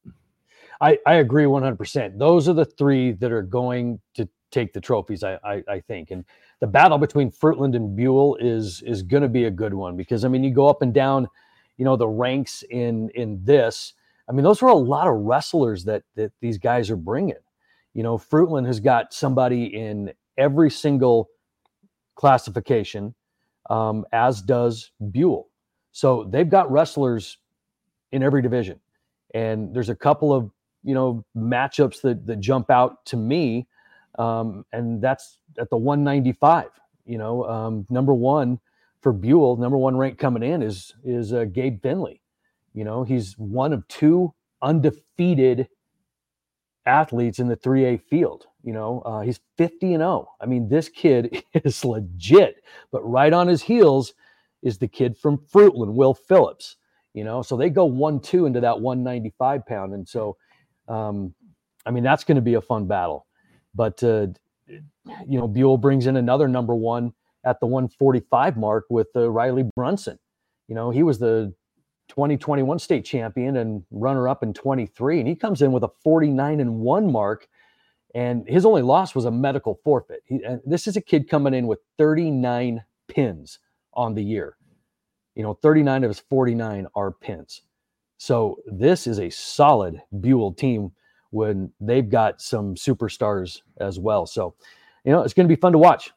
I, 0.80 0.98
I 1.06 1.14
agree 1.14 1.44
100%. 1.44 2.18
Those 2.18 2.48
are 2.48 2.52
the 2.52 2.64
three 2.64 3.12
that 3.12 3.32
are 3.32 3.42
going 3.42 4.00
to 4.14 4.28
take 4.50 4.72
the 4.72 4.80
trophies, 4.80 5.24
I, 5.24 5.38
I, 5.44 5.62
I 5.68 5.80
think. 5.80 6.12
And 6.12 6.24
the 6.60 6.66
battle 6.66 6.98
between 6.98 7.30
Fruitland 7.30 7.74
and 7.74 7.96
Buhl 7.96 8.36
is 8.36 8.82
is 8.82 9.02
going 9.02 9.22
to 9.22 9.28
be 9.28 9.44
a 9.44 9.50
good 9.50 9.74
one 9.74 9.96
because, 9.96 10.24
I 10.24 10.28
mean, 10.28 10.44
you 10.44 10.52
go 10.52 10.68
up 10.68 10.82
and 10.82 10.94
down, 10.94 11.28
you 11.76 11.84
know, 11.84 11.96
the 11.96 12.08
ranks 12.08 12.62
in 12.70 13.10
in 13.10 13.40
this. 13.44 13.94
I 14.28 14.32
mean, 14.32 14.44
those 14.44 14.62
are 14.62 14.68
a 14.68 14.74
lot 14.74 15.08
of 15.08 15.14
wrestlers 15.14 15.84
that 15.84 16.04
that 16.14 16.32
these 16.40 16.58
guys 16.58 16.90
are 16.90 16.96
bringing. 16.96 17.36
You 17.94 18.02
know, 18.02 18.18
Fruitland 18.18 18.66
has 18.66 18.80
got 18.80 19.14
somebody 19.14 19.64
in 19.64 20.12
every 20.36 20.70
single 20.70 21.28
classification, 22.16 23.14
um, 23.70 24.04
as 24.12 24.42
does 24.42 24.90
Buhl. 25.00 25.48
So 25.92 26.24
they've 26.24 26.48
got 26.48 26.70
wrestlers 26.70 27.38
in 28.12 28.22
every 28.22 28.42
division. 28.42 28.80
And 29.32 29.74
there's 29.74 29.88
a 29.88 29.96
couple 29.96 30.32
of, 30.32 30.50
you 30.82 30.94
know, 30.94 31.24
matchups 31.36 32.00
that, 32.02 32.26
that 32.26 32.40
jump 32.40 32.70
out 32.70 33.04
to 33.06 33.16
me. 33.16 33.66
Um, 34.18 34.64
and 34.72 35.00
that's 35.02 35.38
at 35.58 35.70
the 35.70 35.76
195. 35.76 36.66
You 37.06 37.18
know, 37.18 37.44
um, 37.44 37.86
number 37.90 38.14
one 38.14 38.58
for 39.02 39.12
Buhl, 39.12 39.56
number 39.56 39.76
one 39.76 39.96
rank 39.96 40.18
coming 40.18 40.42
in 40.42 40.62
is 40.62 40.94
is 41.04 41.32
uh, 41.32 41.44
Gabe 41.44 41.82
Finley. 41.82 42.22
You 42.72 42.84
know, 42.84 43.04
he's 43.04 43.36
one 43.38 43.72
of 43.72 43.86
two 43.88 44.32
undefeated 44.62 45.68
athletes 46.86 47.38
in 47.38 47.48
the 47.48 47.56
3A 47.56 48.02
field. 48.02 48.46
You 48.62 48.72
know, 48.72 49.00
uh, 49.04 49.20
he's 49.20 49.40
50 49.58 49.94
and 49.94 50.00
0. 50.00 50.28
I 50.40 50.46
mean, 50.46 50.68
this 50.68 50.88
kid 50.88 51.44
is 51.54 51.84
legit. 51.84 52.62
But 52.90 53.02
right 53.02 53.32
on 53.32 53.48
his 53.48 53.62
heels 53.62 54.14
is 54.62 54.78
the 54.78 54.88
kid 54.88 55.16
from 55.16 55.38
Fruitland, 55.38 55.94
Will 55.94 56.14
Phillips. 56.14 56.76
You 57.12 57.22
know, 57.22 57.42
so 57.42 57.56
they 57.56 57.70
go 57.70 57.84
one 57.84 58.18
two 58.18 58.46
into 58.46 58.60
that 58.60 58.80
195 58.80 59.64
pound, 59.66 59.94
and 59.94 60.08
so, 60.08 60.36
um, 60.88 61.32
I 61.86 61.92
mean, 61.92 62.02
that's 62.02 62.24
going 62.24 62.34
to 62.34 62.42
be 62.42 62.54
a 62.54 62.60
fun 62.60 62.88
battle. 62.88 63.26
But 63.72 64.02
uh, 64.02 64.28
you 64.66 65.38
know, 65.38 65.46
Buhl 65.46 65.76
brings 65.76 66.06
in 66.08 66.16
another 66.16 66.48
number 66.48 66.74
one 66.74 67.12
at 67.44 67.60
the 67.60 67.66
145 67.66 68.56
mark 68.56 68.86
with 68.90 69.08
uh, 69.14 69.30
Riley 69.30 69.64
Brunson. 69.76 70.18
You 70.66 70.74
know, 70.74 70.90
he 70.90 71.02
was 71.02 71.18
the 71.18 71.54
2021 72.08 72.78
state 72.78 73.04
champion 73.04 73.56
and 73.56 73.82
runner 73.90 74.28
up 74.28 74.42
in 74.42 74.52
23 74.52 75.20
and 75.20 75.28
he 75.28 75.34
comes 75.34 75.62
in 75.62 75.72
with 75.72 75.82
a 75.82 75.90
49 76.02 76.60
and 76.60 76.78
1 76.80 77.12
mark 77.12 77.48
and 78.14 78.48
his 78.48 78.64
only 78.64 78.82
loss 78.82 79.14
was 79.14 79.24
a 79.24 79.30
medical 79.30 79.80
forfeit. 79.82 80.22
He, 80.24 80.40
this 80.64 80.86
is 80.86 80.96
a 80.96 81.00
kid 81.00 81.28
coming 81.28 81.52
in 81.52 81.66
with 81.66 81.80
39 81.98 82.84
pins 83.08 83.58
on 83.92 84.14
the 84.14 84.22
year. 84.22 84.56
You 85.34 85.42
know 85.42 85.54
39 85.54 86.04
of 86.04 86.10
his 86.10 86.20
49 86.20 86.86
are 86.94 87.10
pins. 87.10 87.62
So 88.18 88.58
this 88.66 89.06
is 89.06 89.18
a 89.18 89.30
solid 89.30 90.00
Buhl 90.12 90.52
team 90.52 90.92
when 91.30 91.72
they've 91.80 92.08
got 92.08 92.40
some 92.40 92.76
superstars 92.76 93.62
as 93.78 93.98
well. 93.98 94.26
So 94.26 94.54
you 95.04 95.10
know 95.10 95.22
it's 95.22 95.34
going 95.34 95.48
to 95.48 95.54
be 95.54 95.60
fun 95.60 95.72
to 95.72 95.78
watch 95.78 96.12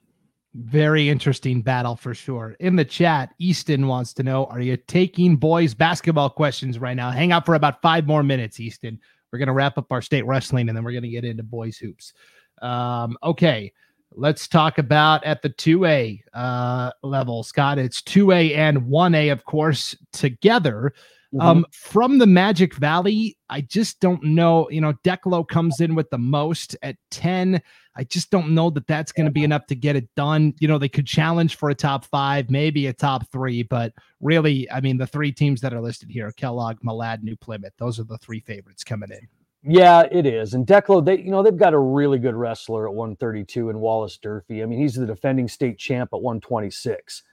very 0.56 1.10
interesting 1.10 1.62
battle 1.62 1.96
for 1.96 2.14
sure. 2.14 2.56
In 2.60 2.76
the 2.76 2.86
chat, 2.86 3.34
Easton 3.40 3.88
wants 3.88 4.14
to 4.16 4.24
know 4.24 4.46
Are 4.46 4.62
you 4.62 4.78
taking 4.78 5.36
boys 5.36 5.74
basketball 5.74 6.30
questions 6.30 6.80
right 6.80 6.96
now? 6.96 7.12
Hang 7.12 7.32
out 7.32 7.46
for 7.46 7.56
about 7.56 7.82
five 7.82 8.08
more 8.08 8.24
minutes, 8.24 8.60
Easton. 8.60 9.00
We're 9.32 9.40
going 9.40 9.48
to 9.48 9.54
wrap 9.54 9.78
up 9.78 9.92
our 9.92 10.02
state 10.02 10.26
wrestling 10.26 10.70
and 10.70 10.76
then 10.76 10.84
we're 10.84 10.94
going 10.94 11.04
to 11.04 11.10
get 11.10 11.26
into 11.26 11.44
boys 11.44 11.78
hoops. 11.78 12.14
Um, 12.62 13.18
okay, 13.22 13.72
let's 14.14 14.48
talk 14.48 14.78
about 14.78 15.24
at 15.24 15.42
the 15.42 15.50
2A 15.50 16.22
uh, 16.34 16.92
level, 17.04 17.44
Scott. 17.44 17.78
It's 17.78 18.02
2A 18.02 18.56
and 18.56 18.82
1A, 18.84 19.32
of 19.32 19.46
course, 19.46 19.96
together. 20.12 20.94
Mm-hmm. 21.34 21.42
Um, 21.42 21.66
from 21.72 22.20
the 22.20 22.26
Magic 22.26 22.74
Valley, 22.76 23.38
I 23.50 23.62
just 23.62 24.00
don't 24.00 24.24
know. 24.24 24.70
You 24.70 24.80
know, 24.80 24.94
Declo 25.04 25.46
comes 25.46 25.82
in 25.82 25.94
with 25.94 26.10
the 26.10 26.18
most 26.18 26.78
at 26.82 26.96
10. 27.12 27.62
I 27.96 28.04
just 28.06 28.30
don't 28.30 28.52
know 28.52 28.70
that 28.70 28.88
that's 28.88 29.12
going 29.12 29.26
to 29.26 29.32
be 29.32 29.44
enough 29.44 29.66
to 29.68 29.76
get 29.76 29.96
it 29.98 30.08
done. 30.16 30.54
You 30.60 30.68
know, 30.68 30.78
they 30.78 30.88
could 30.88 31.06
challenge 31.06 31.58
for 31.58 31.70
a 31.70 31.76
top 31.76 32.06
five, 32.06 32.50
maybe 32.50 32.88
a 32.88 32.94
top 32.94 33.30
three, 33.30 33.64
but 33.64 33.92
really, 34.22 34.72
I 34.72 34.80
mean, 34.80 34.98
the 34.98 35.08
three 35.08 35.32
teams 35.32 35.60
that 35.62 35.74
are 35.74 35.82
listed 35.82 36.10
here 36.10 36.32
Kellogg, 36.32 36.78
Malad, 36.80 37.24
New 37.24 37.36
Plymouth, 37.36 37.74
those 37.78 38.00
are 38.00 38.06
the 38.06 38.18
three 38.20 38.40
favorites 38.40 38.84
coming 38.84 39.12
in. 39.12 39.28
Yeah, 39.64 40.04
it 40.10 40.26
is. 40.26 40.54
And 40.54 40.66
Declo, 40.66 41.04
they, 41.04 41.18
you 41.18 41.32
know, 41.32 41.44
they've 41.44 41.58
got 41.58 41.74
a 41.74 41.80
really 41.80 42.20
good 42.20 42.36
wrestler 42.36 42.88
at 42.88 42.94
132 42.94 43.70
in 43.70 43.80
Wallace 43.80 44.18
Durfee. 44.18 44.64
I 44.64 44.66
mean, 44.66 44.80
he's 44.80 44.94
the 44.94 45.06
defending 45.06 45.50
state 45.50 45.78
champ 45.78 46.12
at 46.14 46.22
126. 46.22 47.24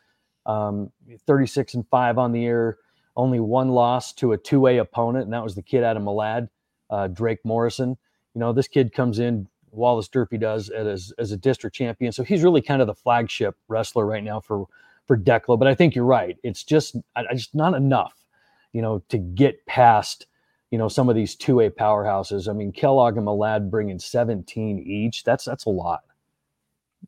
Um, 0.46 0.90
36 1.26 1.74
and 1.74 1.88
5 1.88 2.18
on 2.18 2.32
the 2.32 2.40
year 2.40 2.78
only 3.16 3.40
one 3.40 3.70
loss 3.70 4.12
to 4.14 4.32
a 4.32 4.38
2A 4.38 4.80
opponent, 4.80 5.24
and 5.24 5.32
that 5.32 5.42
was 5.42 5.54
the 5.54 5.62
kid 5.62 5.82
out 5.82 5.96
of 5.96 6.02
Malad, 6.02 6.48
uh, 6.90 7.08
Drake 7.08 7.38
Morrison. 7.44 7.96
You 8.34 8.40
know, 8.40 8.52
this 8.52 8.68
kid 8.68 8.92
comes 8.92 9.18
in, 9.18 9.48
Wallace 9.70 10.08
Durfee 10.08 10.38
does 10.38 10.68
as, 10.70 11.12
as 11.18 11.32
a 11.32 11.36
district 11.36 11.74
champion, 11.74 12.12
so 12.12 12.22
he's 12.22 12.42
really 12.42 12.62
kind 12.62 12.80
of 12.80 12.86
the 12.86 12.94
flagship 12.94 13.56
wrestler 13.68 14.06
right 14.06 14.24
now 14.24 14.40
for 14.40 14.66
for 15.06 15.18
Declo. 15.18 15.58
But 15.58 15.68
I 15.68 15.74
think 15.74 15.94
you're 15.94 16.04
right; 16.04 16.36
it's 16.42 16.62
just 16.62 16.96
I, 17.16 17.24
just 17.34 17.54
not 17.54 17.74
enough, 17.74 18.14
you 18.72 18.80
know, 18.82 19.02
to 19.08 19.18
get 19.18 19.66
past 19.66 20.26
you 20.70 20.78
know 20.78 20.88
some 20.88 21.08
of 21.08 21.16
these 21.16 21.36
2A 21.36 21.70
powerhouses. 21.70 22.48
I 22.48 22.52
mean, 22.52 22.72
Kellogg 22.72 23.16
and 23.16 23.26
Malad 23.26 23.68
bringing 23.68 23.98
17 23.98 24.78
each. 24.78 25.24
That's 25.24 25.44
that's 25.44 25.66
a 25.66 25.70
lot 25.70 26.02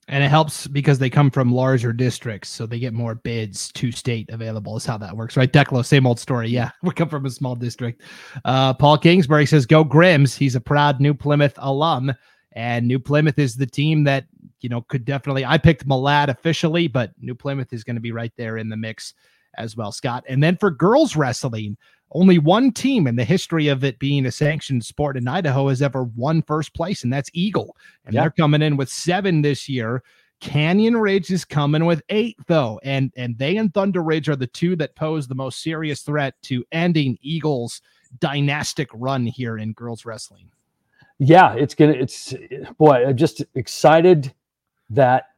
and 0.09 0.23
it 0.23 0.29
helps 0.29 0.67
because 0.67 0.99
they 0.99 1.11
come 1.11 1.31
from 1.31 1.53
larger 1.53 1.93
districts, 1.93 2.49
so 2.49 2.67
they 2.67 2.79
get 2.79 2.93
more 2.93 3.15
bids 3.15 3.73
to 3.73 3.91
state 3.93 4.29
available. 4.31 4.77
Is 4.77 4.87
how 4.87 4.99
that 4.99 5.17
works, 5.17 5.37
right? 5.37 5.53
Declo, 5.53 5.85
same 5.85 6.07
old 6.07 6.19
story. 6.19 6.49
Yeah, 6.49 6.71
we 6.83 6.93
come 6.93 7.09
from 7.09 7.27
a 7.27 7.31
small 7.31 7.55
district. 7.55 8.03
Uh, 8.45 8.75
Paul 8.75 8.99
Kingsbury 8.99 9.47
says, 9.47 9.67
"Go 9.67 9.85
Grims." 9.85 10.37
He's 10.37 10.55
a 10.55 10.61
proud 10.61 11.01
New 11.01 11.15
Plymouth 11.15 11.55
alum, 11.59 12.13
and 12.53 12.87
New 12.87 12.99
Plymouth 12.99 13.39
is 13.39 13.57
the 13.57 13.67
team 13.67 14.05
that 14.05 14.27
you 14.61 14.69
know 14.69 14.83
could 14.83 15.05
definitely. 15.05 15.45
I 15.45 15.59
picked 15.59 15.87
Malad 15.87 16.29
officially, 16.29 16.89
but 16.89 17.13
New 17.21 17.35
Plymouth 17.35 17.73
is 17.73 17.85
going 17.85 17.97
to 17.97 18.01
be 18.01 18.13
right 18.13 18.33
there 18.37 18.59
in 18.59 18.69
the 18.69 18.77
mix 18.77 19.15
as 19.57 19.77
well, 19.77 19.93
Scott. 19.93 20.25
And 20.29 20.43
then 20.43 20.57
for 20.57 20.71
girls 20.71 21.17
wrestling, 21.17 21.77
only 22.13 22.39
one 22.39 22.73
team 22.73 23.07
in 23.07 23.17
the 23.17 23.25
history 23.25 23.69
of 23.69 23.85
it 23.85 23.99
being 23.99 24.27
a 24.27 24.33
sanctioned 24.33 24.85
sport 24.85 25.17
in 25.17 25.27
Idaho 25.27 25.69
has 25.69 25.83
ever 25.83 26.05
won 26.05 26.43
first 26.43 26.75
place, 26.75 27.03
and 27.03 27.13
that's 27.13 27.31
Eagle. 27.33 27.77
And 28.05 28.15
yeah. 28.15 28.23
they're 28.23 28.31
coming 28.31 28.63
in 28.63 28.77
with 28.77 28.89
seven 28.89 29.43
this 29.43 29.69
year. 29.69 30.03
Canyon 30.41 30.97
Ridge 30.97 31.31
is 31.31 31.45
coming 31.45 31.87
with 31.87 32.03
eight, 32.11 32.37
though, 32.47 32.79
and 32.85 33.11
and 33.17 33.39
they 33.39 33.57
and 33.57 33.73
Thunder 33.73 34.03
Ridge 34.03 34.29
are 34.29 34.37
the 34.37 34.47
two 34.47 34.77
that 34.77 34.95
pose 34.95 35.27
the 35.27 35.35
most 35.35 35.63
serious 35.63 36.03
threat 36.03 36.35
to 36.43 36.65
ending 36.73 37.19
Eagles' 37.23 37.81
dynastic 38.21 38.89
run 38.93 39.27
here 39.27 39.57
in 39.59 39.73
girls 39.73 40.05
wrestling. 40.05 40.51
Yeah, 41.19 41.55
it's 41.55 41.75
gonna. 41.75 41.93
It's 41.93 42.35
boy, 42.77 43.07
I'm 43.07 43.17
just 43.17 43.43
excited 43.55 44.33
that 44.91 45.31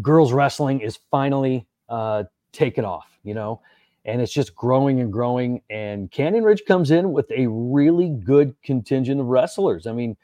girls 0.00 0.32
wrestling 0.32 0.80
is 0.80 0.98
finally 1.10 1.66
uh, 1.88 2.24
taken 2.52 2.86
off. 2.86 3.18
You 3.22 3.34
know, 3.34 3.60
and 4.04 4.20
it's 4.20 4.32
just 4.32 4.54
growing 4.54 5.00
and 5.00 5.12
growing. 5.12 5.62
And 5.70 6.10
Canyon 6.10 6.44
Ridge 6.44 6.62
comes 6.66 6.90
in 6.90 7.12
with 7.12 7.30
a 7.30 7.46
really 7.48 8.10
good 8.10 8.54
contingent 8.62 9.20
of 9.20 9.26
wrestlers. 9.26 9.86
I 9.86 9.92
mean, 9.92 10.16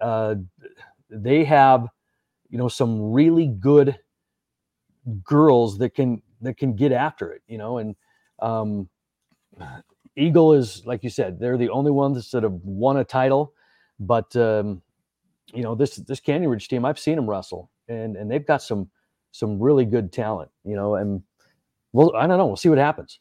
uh, 0.00 0.36
they 1.10 1.44
have, 1.44 1.86
you 2.48 2.58
know, 2.58 2.68
some 2.68 3.12
really 3.12 3.46
good 3.46 3.98
girls 5.24 5.78
that 5.78 5.94
can 5.94 6.22
that 6.42 6.56
can 6.56 6.74
get 6.74 6.92
after 6.92 7.32
it. 7.32 7.42
You 7.48 7.58
know, 7.58 7.78
and 7.78 7.96
um, 8.40 8.88
Eagle 10.16 10.52
is 10.52 10.84
like 10.86 11.02
you 11.02 11.10
said, 11.10 11.38
they're 11.38 11.58
the 11.58 11.70
only 11.70 11.90
ones 11.90 12.30
that 12.30 12.42
have 12.42 12.60
won 12.64 12.98
a 12.98 13.04
title. 13.04 13.52
But 13.98 14.34
um, 14.36 14.82
you 15.52 15.62
know, 15.62 15.74
this 15.74 15.96
this 15.96 16.20
Canyon 16.20 16.50
Ridge 16.50 16.68
team, 16.68 16.84
I've 16.84 16.98
seen 16.98 17.16
them 17.16 17.28
wrestle, 17.28 17.70
and 17.88 18.16
and 18.16 18.30
they've 18.30 18.46
got 18.46 18.62
some 18.62 18.90
some 19.32 19.60
really 19.60 19.84
good 19.84 20.12
talent. 20.12 20.50
You 20.64 20.76
know, 20.76 20.94
and 20.94 21.22
well, 21.92 22.14
I 22.16 22.26
don't 22.26 22.38
know. 22.38 22.46
We'll 22.46 22.56
see 22.56 22.68
what 22.68 22.78
happens. 22.78 23.18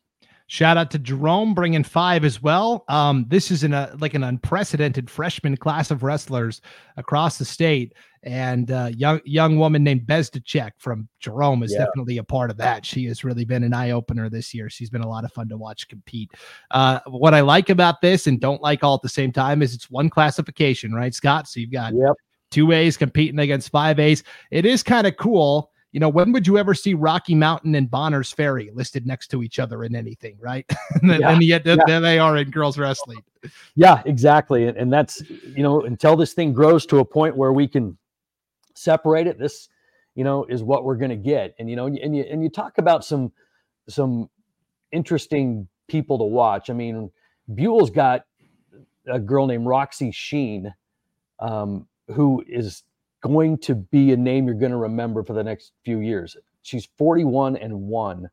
Shout 0.50 0.78
out 0.78 0.92
to 0.92 1.00
Jerome 1.00 1.54
bringing 1.54 1.84
five 1.84 2.24
as 2.24 2.42
well. 2.42 2.86
Um, 2.88 3.26
this 3.28 3.52
is 3.52 3.66
in 3.66 3.74
a 3.74 3.94
like 4.00 4.14
an 4.14 4.24
unprecedented 4.24 5.10
freshman 5.10 5.58
class 5.58 5.92
of 5.92 6.04
wrestlers 6.04 6.62
across 6.96 7.38
the 7.38 7.44
state, 7.44 7.94
and 8.24 8.72
uh, 8.72 8.90
young 8.96 9.20
young 9.26 9.58
woman 9.58 9.84
named 9.84 10.08
Bezdechek 10.08 10.72
from 10.78 11.10
Jerome 11.20 11.64
is 11.64 11.74
yeah. 11.74 11.84
definitely 11.84 12.18
a 12.18 12.24
part 12.24 12.50
of 12.50 12.56
that. 12.58 12.86
She 12.86 13.04
has 13.08 13.26
really 13.26 13.44
been 13.44 13.62
an 13.62 13.74
eye 13.74 13.92
opener 13.92 14.30
this 14.30 14.54
year. 14.54 14.70
She's 14.70 14.90
been 14.90 15.02
a 15.02 15.10
lot 15.10 15.26
of 15.26 15.34
fun 15.34 15.50
to 15.50 15.58
watch 15.58 15.90
compete. 15.90 16.32
Uh, 16.72 17.02
what 17.08 17.34
I 17.34 17.42
like 17.42 17.70
about 17.70 18.00
this 18.00 18.26
and 18.26 18.40
don't 18.40 18.62
like 18.62 18.86
all 18.86 18.96
at 18.96 19.02
the 19.02 19.10
same 19.10 19.34
time 19.34 19.62
is 19.62 19.74
it's 19.74 19.90
one 19.90 20.10
classification, 20.10 20.94
right, 20.94 21.14
Scott? 21.14 21.50
So 21.50 21.60
you've 21.60 21.74
got 21.74 21.94
yep. 21.94 22.14
two 22.52 22.72
A's 22.72 22.96
competing 22.96 23.40
against 23.40 23.70
five 23.70 24.00
A's. 24.00 24.24
It 24.50 24.66
is 24.66 24.82
kind 24.82 25.08
of 25.08 25.18
cool 25.18 25.72
you 25.98 26.00
know, 26.00 26.10
when 26.10 26.32
would 26.32 26.46
you 26.46 26.60
ever 26.60 26.76
see 26.76 26.94
Rocky 26.94 27.34
Mountain 27.34 27.74
and 27.74 27.90
Bonners 27.90 28.32
Ferry 28.32 28.70
listed 28.72 29.08
next 29.08 29.30
to 29.30 29.42
each 29.42 29.58
other 29.58 29.84
in 29.84 29.96
anything, 29.96 30.38
right? 30.40 30.64
and, 31.02 31.20
yeah, 31.20 31.32
and 31.32 31.42
yet 31.42 31.66
yeah. 31.66 31.76
there 31.88 32.00
they 32.00 32.20
are 32.20 32.38
in 32.38 32.52
girls 32.52 32.78
wrestling. 32.78 33.18
Yeah, 33.74 34.04
exactly. 34.06 34.68
And, 34.68 34.78
and 34.78 34.94
that's, 34.94 35.28
you 35.28 35.64
know, 35.64 35.82
until 35.82 36.16
this 36.16 36.34
thing 36.34 36.54
grows 36.54 36.86
to 36.86 37.00
a 37.00 37.06
point 37.06 37.36
where 37.36 37.52
we 37.52 37.68
can 37.68 37.98
separate 38.76 39.26
it, 39.26 39.40
this, 39.40 39.70
you 40.14 40.24
know, 40.24 40.46
is 40.46 40.62
what 40.62 40.84
we're 40.84 40.98
going 40.98 41.10
to 41.10 41.16
get. 41.16 41.56
And, 41.58 41.68
you 41.68 41.76
know, 41.76 41.88
and 41.88 42.16
you, 42.16 42.24
and 42.30 42.44
you 42.44 42.50
talk 42.52 42.78
about 42.78 43.04
some, 43.04 43.32
some 43.90 44.30
interesting 44.92 45.68
people 45.88 46.20
to 46.20 46.26
watch. 46.26 46.70
I 46.70 46.74
mean, 46.74 47.10
Buhl's 47.50 47.90
got 47.90 48.28
a 49.08 49.18
girl 49.18 49.48
named 49.48 49.66
Roxy 49.66 50.12
Sheen, 50.12 50.72
um, 51.40 51.88
who 52.14 52.44
is 52.48 52.84
going 53.22 53.58
to 53.60 53.76
be 53.76 54.12
a 54.12 54.18
name 54.18 54.46
you're 54.46 54.56
going 54.56 54.72
to 54.72 54.78
remember 54.78 55.24
for 55.24 55.34
the 55.34 55.44
next 55.44 55.74
few 55.84 56.00
years. 56.00 56.38
She's 56.62 56.88
41 56.98 57.58
and 57.58 57.82
one 57.84 58.30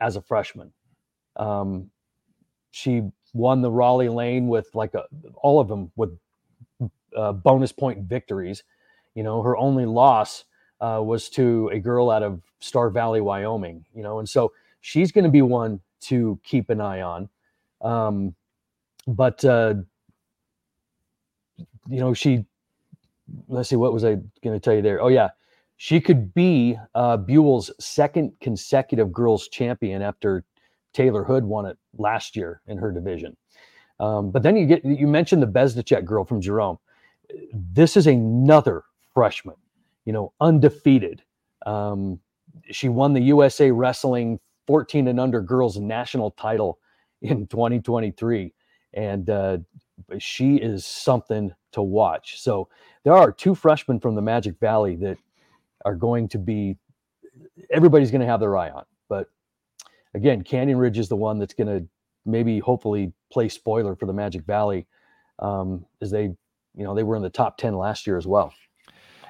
as 0.00 0.16
a 0.16 0.22
freshman. 0.22 0.72
Um, 1.36 1.90
she 2.70 3.02
won 3.32 3.62
the 3.62 3.70
Rollie 3.70 4.14
Lane 4.14 4.48
with 4.48 4.74
like 4.74 4.94
a, 4.94 5.04
all 5.36 5.60
of 5.60 5.68
them 5.68 5.90
with 5.96 6.18
uh, 7.16 7.32
bonus 7.32 7.72
point 7.72 8.00
victories. 8.00 8.62
You 9.14 9.22
know, 9.22 9.42
her 9.42 9.56
only 9.56 9.86
loss 9.86 10.44
uh, 10.80 11.00
was 11.02 11.30
to 11.30 11.70
a 11.72 11.78
girl 11.78 12.10
out 12.10 12.22
of 12.22 12.42
Star 12.60 12.90
Valley, 12.90 13.20
Wyoming. 13.20 13.84
You 13.94 14.02
know, 14.02 14.18
and 14.18 14.28
so 14.28 14.52
she's 14.80 15.12
going 15.12 15.24
to 15.24 15.30
be 15.30 15.42
one 15.42 15.80
to 16.02 16.38
keep 16.44 16.70
an 16.70 16.80
eye 16.80 17.00
on. 17.00 17.28
Um, 17.80 18.34
but 19.06 19.44
uh, 19.44 19.74
you 21.88 22.00
know, 22.00 22.12
she 22.12 22.44
let's 23.48 23.68
see, 23.68 23.76
what 23.76 23.92
was 23.92 24.04
I 24.04 24.14
going 24.42 24.54
to 24.54 24.60
tell 24.60 24.74
you 24.74 24.82
there? 24.82 25.02
Oh, 25.02 25.08
yeah. 25.08 25.30
She 25.78 26.00
could 26.00 26.32
be 26.32 26.78
uh, 26.94 27.18
Buhl's 27.18 27.70
second 27.78 28.32
consecutive 28.40 29.12
girls 29.12 29.48
champion 29.48 30.00
after 30.00 30.44
Taylor 30.94 31.22
Hood 31.22 31.44
won 31.44 31.66
it 31.66 31.76
last 31.98 32.34
year 32.36 32.62
in 32.66 32.78
her 32.78 32.90
division. 32.90 33.36
Um, 34.00 34.30
but 34.30 34.42
then 34.42 34.56
you 34.56 34.66
get, 34.66 34.84
you 34.84 35.06
mentioned 35.06 35.42
the 35.42 35.46
Bezdechek 35.46 36.04
girl 36.04 36.24
from 36.24 36.40
Jerome. 36.40 36.78
This 37.52 37.96
is 37.96 38.06
another 38.06 38.84
freshman, 39.12 39.56
you 40.04 40.12
know, 40.12 40.32
undefeated. 40.40 41.22
Um, 41.66 42.20
she 42.70 42.88
won 42.88 43.12
the 43.12 43.20
USA 43.20 43.70
Wrestling 43.70 44.40
14 44.66 45.08
and 45.08 45.20
under 45.20 45.40
girls 45.40 45.78
national 45.78 46.30
title 46.32 46.78
in 47.22 47.46
2023. 47.46 48.52
And 48.94 49.28
uh, 49.28 49.58
she 50.18 50.56
is 50.56 50.84
something 50.86 51.52
to 51.72 51.82
watch. 51.82 52.40
So 52.40 52.68
there 53.04 53.14
are 53.14 53.32
two 53.32 53.54
freshmen 53.54 54.00
from 54.00 54.14
the 54.14 54.22
Magic 54.22 54.58
Valley 54.60 54.96
that 54.96 55.18
are 55.84 55.94
going 55.94 56.28
to 56.28 56.38
be 56.38 56.76
everybody's 57.70 58.10
going 58.10 58.20
to 58.20 58.26
have 58.26 58.40
their 58.40 58.56
eye 58.56 58.70
on. 58.70 58.84
But 59.08 59.28
again, 60.14 60.42
Canyon 60.42 60.78
Ridge 60.78 60.98
is 60.98 61.08
the 61.08 61.16
one 61.16 61.38
that's 61.38 61.54
going 61.54 61.68
to 61.68 61.86
maybe 62.24 62.58
hopefully 62.58 63.12
play 63.32 63.48
spoiler 63.48 63.94
for 63.94 64.06
the 64.06 64.12
Magic 64.12 64.44
Valley 64.44 64.86
um, 65.38 65.84
as 66.00 66.10
they, 66.10 66.24
you 66.24 66.84
know, 66.84 66.94
they 66.94 67.02
were 67.02 67.16
in 67.16 67.22
the 67.22 67.30
top 67.30 67.56
10 67.58 67.74
last 67.74 68.06
year 68.06 68.16
as 68.16 68.26
well. 68.26 68.52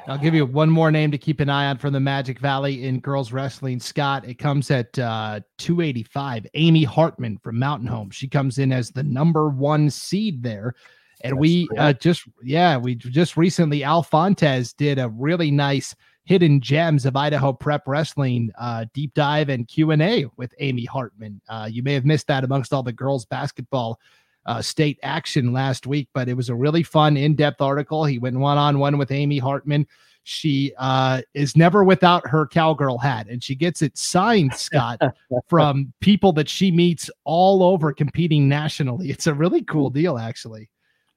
I'll 0.09 0.18
give 0.18 0.34
you 0.34 0.46
one 0.46 0.70
more 0.70 0.92
name 0.92 1.11
to 1.11 1.18
keep 1.18 1.40
an 1.40 1.50
eye 1.50 1.66
on 1.66 1.78
from 1.78 1.92
the 1.92 2.00
Magic 2.00 2.38
Valley 2.38 2.84
in 2.84 3.00
girls 3.00 3.32
wrestling. 3.32 3.80
Scott, 3.80 4.24
it 4.24 4.34
comes 4.34 4.70
at 4.70 4.96
uh, 4.98 5.40
285. 5.59 6.46
Amy 6.54 6.84
Hartman 6.84 7.38
from 7.38 7.59
Mountain 7.59 7.88
Home. 7.88 8.11
She 8.11 8.28
comes 8.28 8.59
in 8.59 8.70
as 8.70 8.90
the 8.90 9.02
number 9.02 9.48
one 9.48 9.90
seed 9.90 10.44
there. 10.44 10.74
And 11.22 11.32
That's 11.32 11.40
we 11.40 11.68
uh, 11.76 11.92
just, 11.94 12.22
yeah, 12.44 12.76
we 12.76 12.94
just 12.94 13.36
recently, 13.36 13.82
Al 13.82 14.04
Fontes 14.04 14.72
did 14.72 15.00
a 15.00 15.09
really 15.09 15.50
nice 15.50 15.94
hidden 16.22 16.61
gems 16.61 17.04
of 17.04 17.16
Idaho 17.16 17.52
prep 17.52 17.82
wrestling 17.88 18.50
uh, 18.59 18.84
deep 18.94 19.12
dive 19.14 19.48
and 19.48 19.66
Q&A 19.66 20.26
with 20.36 20.54
Amy 20.61 20.84
Hartman. 20.84 21.40
Uh, 21.48 21.68
you 21.70 21.82
may 21.82 21.94
have 21.94 22.04
missed 22.04 22.28
that 22.28 22.44
amongst 22.44 22.72
all 22.72 22.82
the 22.82 22.92
girls 22.92 23.24
basketball 23.24 23.98
uh, 24.47 24.62
state 24.62 24.99
action 25.03 25.53
last 25.53 25.86
week, 25.86 26.09
but 26.14 26.28
it 26.28 26.34
was 26.34 26.49
a 26.49 26.55
really 26.55 26.82
fun 26.82 27.16
in-depth 27.16 27.61
article. 27.61 28.05
He 28.05 28.18
went 28.18 28.38
one-on-one 28.38 28.97
with 28.97 29.11
Amy 29.11 29.38
Hartman. 29.38 29.86
She 30.22 30.72
uh, 30.78 31.22
is 31.34 31.57
never 31.57 31.84
without 31.84 32.26
her 32.26 32.47
cowgirl 32.47 32.99
hat, 32.99 33.28
and 33.28 33.42
she 33.42 33.55
gets 33.55 33.82
it 33.82 33.97
signed, 33.97 34.55
Scott, 34.55 35.01
from 35.47 35.92
people 36.01 36.32
that 36.32 36.49
she 36.49 36.70
meets 36.70 37.09
all 37.24 37.62
over 37.62 37.92
competing 37.92 38.49
nationally. 38.49 39.11
It's 39.11 39.28
a 39.28 39.34
really 39.34 39.62
cool 39.62 39.90
deal, 39.90 40.18
actually. 40.18 40.68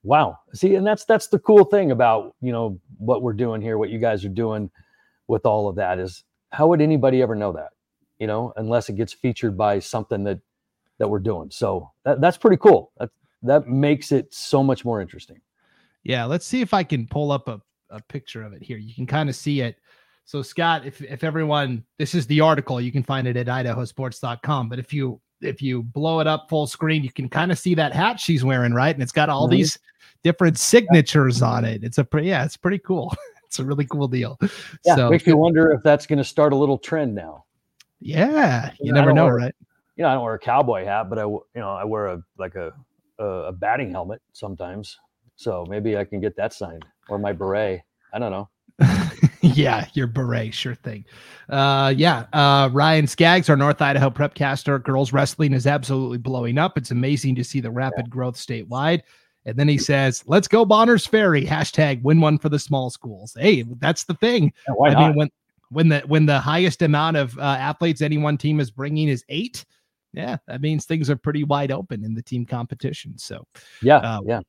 Wow. 0.03 0.37
See, 0.53 0.75
and 0.75 0.85
that's 0.85 1.05
that's 1.05 1.27
the 1.27 1.39
cool 1.39 1.65
thing 1.65 1.91
about 1.91 2.35
you 2.41 2.51
know 2.51 2.79
what 2.97 3.21
we're 3.21 3.33
doing 3.33 3.61
here, 3.61 3.77
what 3.77 3.89
you 3.89 3.99
guys 3.99 4.23
are 4.25 4.29
doing 4.29 4.69
with 5.27 5.45
all 5.45 5.67
of 5.67 5.75
that 5.75 5.99
is 5.99 6.23
how 6.51 6.67
would 6.67 6.81
anybody 6.81 7.21
ever 7.21 7.35
know 7.35 7.51
that? 7.53 7.69
You 8.19 8.27
know, 8.27 8.53
unless 8.57 8.89
it 8.89 8.95
gets 8.95 9.13
featured 9.13 9.57
by 9.57 9.79
something 9.79 10.23
that 10.25 10.39
that 10.99 11.07
we're 11.07 11.19
doing. 11.19 11.49
So 11.49 11.91
that, 12.03 12.21
that's 12.21 12.37
pretty 12.37 12.57
cool. 12.57 12.91
That 12.97 13.09
that 13.43 13.67
makes 13.67 14.11
it 14.11 14.33
so 14.33 14.63
much 14.63 14.83
more 14.83 15.01
interesting. 15.01 15.39
Yeah, 16.03 16.25
let's 16.25 16.45
see 16.45 16.61
if 16.61 16.73
I 16.73 16.83
can 16.83 17.07
pull 17.07 17.31
up 17.31 17.47
a, 17.47 17.61
a 17.89 18.01
picture 18.01 18.43
of 18.43 18.53
it 18.53 18.63
here. 18.63 18.77
You 18.77 18.93
can 18.93 19.05
kind 19.05 19.29
of 19.29 19.35
see 19.35 19.61
it. 19.61 19.77
So 20.25 20.41
Scott, 20.41 20.85
if 20.85 21.01
if 21.01 21.23
everyone 21.23 21.83
this 21.97 22.13
is 22.13 22.27
the 22.27 22.41
article, 22.41 22.79
you 22.79 22.91
can 22.91 23.03
find 23.03 23.27
it 23.27 23.35
at 23.35 23.47
idahosports.com. 23.47 24.69
But 24.69 24.79
if 24.79 24.93
you 24.93 25.19
if 25.41 25.61
you 25.61 25.83
blow 25.83 26.19
it 26.19 26.27
up 26.27 26.49
full 26.49 26.67
screen, 26.67 27.03
you 27.03 27.11
can 27.11 27.29
kind 27.29 27.51
of 27.51 27.57
see 27.57 27.73
that 27.75 27.93
hat 27.93 28.19
she's 28.19 28.43
wearing, 28.43 28.73
right? 28.73 28.93
And 28.93 29.01
it's 29.01 29.11
got 29.11 29.29
all 29.29 29.47
mm-hmm. 29.47 29.57
these 29.57 29.79
different 30.23 30.57
signatures 30.57 31.41
on 31.41 31.65
it. 31.65 31.83
It's 31.83 31.97
a 31.97 32.03
pretty, 32.03 32.27
yeah, 32.27 32.45
it's 32.45 32.57
pretty 32.57 32.79
cool. 32.79 33.13
It's 33.49 33.57
a 33.57 33.65
really 33.65 33.85
cool 33.85 34.07
deal. 34.07 34.37
Yeah, 34.85 34.95
so, 34.95 35.09
makes 35.09 35.25
me 35.25 35.33
wonder 35.33 35.71
if 35.71 35.81
that's 35.81 36.05
going 36.05 36.19
to 36.19 36.23
start 36.23 36.53
a 36.53 36.55
little 36.55 36.77
trend 36.77 37.15
now. 37.15 37.45
Yeah, 37.99 38.69
you, 38.73 38.85
you 38.85 38.93
know, 38.93 38.99
never 38.99 39.11
know, 39.11 39.25
wear, 39.25 39.33
right? 39.33 39.55
You 39.95 40.03
know, 40.03 40.09
I 40.09 40.13
don't 40.13 40.23
wear 40.23 40.35
a 40.35 40.39
cowboy 40.39 40.85
hat, 40.85 41.09
but 41.09 41.17
I, 41.17 41.23
you 41.23 41.41
know, 41.55 41.71
I 41.71 41.83
wear 41.83 42.05
a 42.05 42.23
like 42.37 42.53
a 42.53 42.73
a, 43.19 43.51
batting 43.51 43.91
helmet 43.91 44.21
sometimes. 44.33 44.97
So 45.35 45.65
maybe 45.69 45.97
I 45.97 46.03
can 46.03 46.19
get 46.19 46.35
that 46.37 46.53
signed 46.53 46.85
or 47.07 47.17
my 47.17 47.31
beret. 47.31 47.81
I 48.13 48.19
don't 48.19 48.31
know. 48.31 48.49
yeah, 49.41 49.87
your 49.93 50.07
beret, 50.07 50.53
sure 50.53 50.75
thing. 50.75 51.05
Uh, 51.49 51.93
yeah, 51.95 52.25
uh, 52.33 52.69
Ryan 52.71 53.07
Skaggs, 53.07 53.49
our 53.49 53.57
North 53.57 53.81
Idaho 53.81 54.09
prepcaster, 54.09 54.81
girls 54.81 55.13
wrestling 55.13 55.53
is 55.53 55.67
absolutely 55.67 56.17
blowing 56.17 56.57
up. 56.57 56.77
It's 56.77 56.91
amazing 56.91 57.35
to 57.35 57.43
see 57.43 57.59
the 57.59 57.71
rapid 57.71 58.05
yeah. 58.05 58.09
growth 58.09 58.35
statewide. 58.35 59.01
And 59.45 59.57
then 59.57 59.67
he 59.67 59.77
says, 59.77 60.23
"Let's 60.27 60.47
go 60.47 60.65
Bonners 60.65 61.05
Ferry." 61.05 61.45
Hashtag 61.45 62.01
win 62.03 62.19
one 62.19 62.37
for 62.37 62.49
the 62.49 62.59
small 62.59 62.89
schools. 62.89 63.35
Hey, 63.39 63.63
that's 63.79 64.03
the 64.03 64.13
thing. 64.15 64.51
Yeah, 64.67 64.73
I 64.85 64.93
not? 64.93 64.99
mean, 64.99 65.15
when 65.15 65.29
when 65.69 65.89
the 65.89 65.99
when 66.01 66.25
the 66.25 66.39
highest 66.39 66.81
amount 66.81 67.17
of 67.17 67.37
uh, 67.39 67.41
athletes 67.41 68.01
any 68.01 68.17
one 68.17 68.37
team 68.37 68.59
is 68.59 68.69
bringing 68.69 69.07
is 69.07 69.23
eight, 69.29 69.65
yeah, 70.13 70.37
that 70.47 70.61
means 70.61 70.85
things 70.85 71.09
are 71.09 71.15
pretty 71.15 71.43
wide 71.43 71.71
open 71.71 72.03
in 72.03 72.13
the 72.13 72.21
team 72.21 72.45
competition. 72.45 73.17
So, 73.17 73.45
yeah, 73.81 73.97
uh, 73.97 74.21
yeah. 74.25 74.41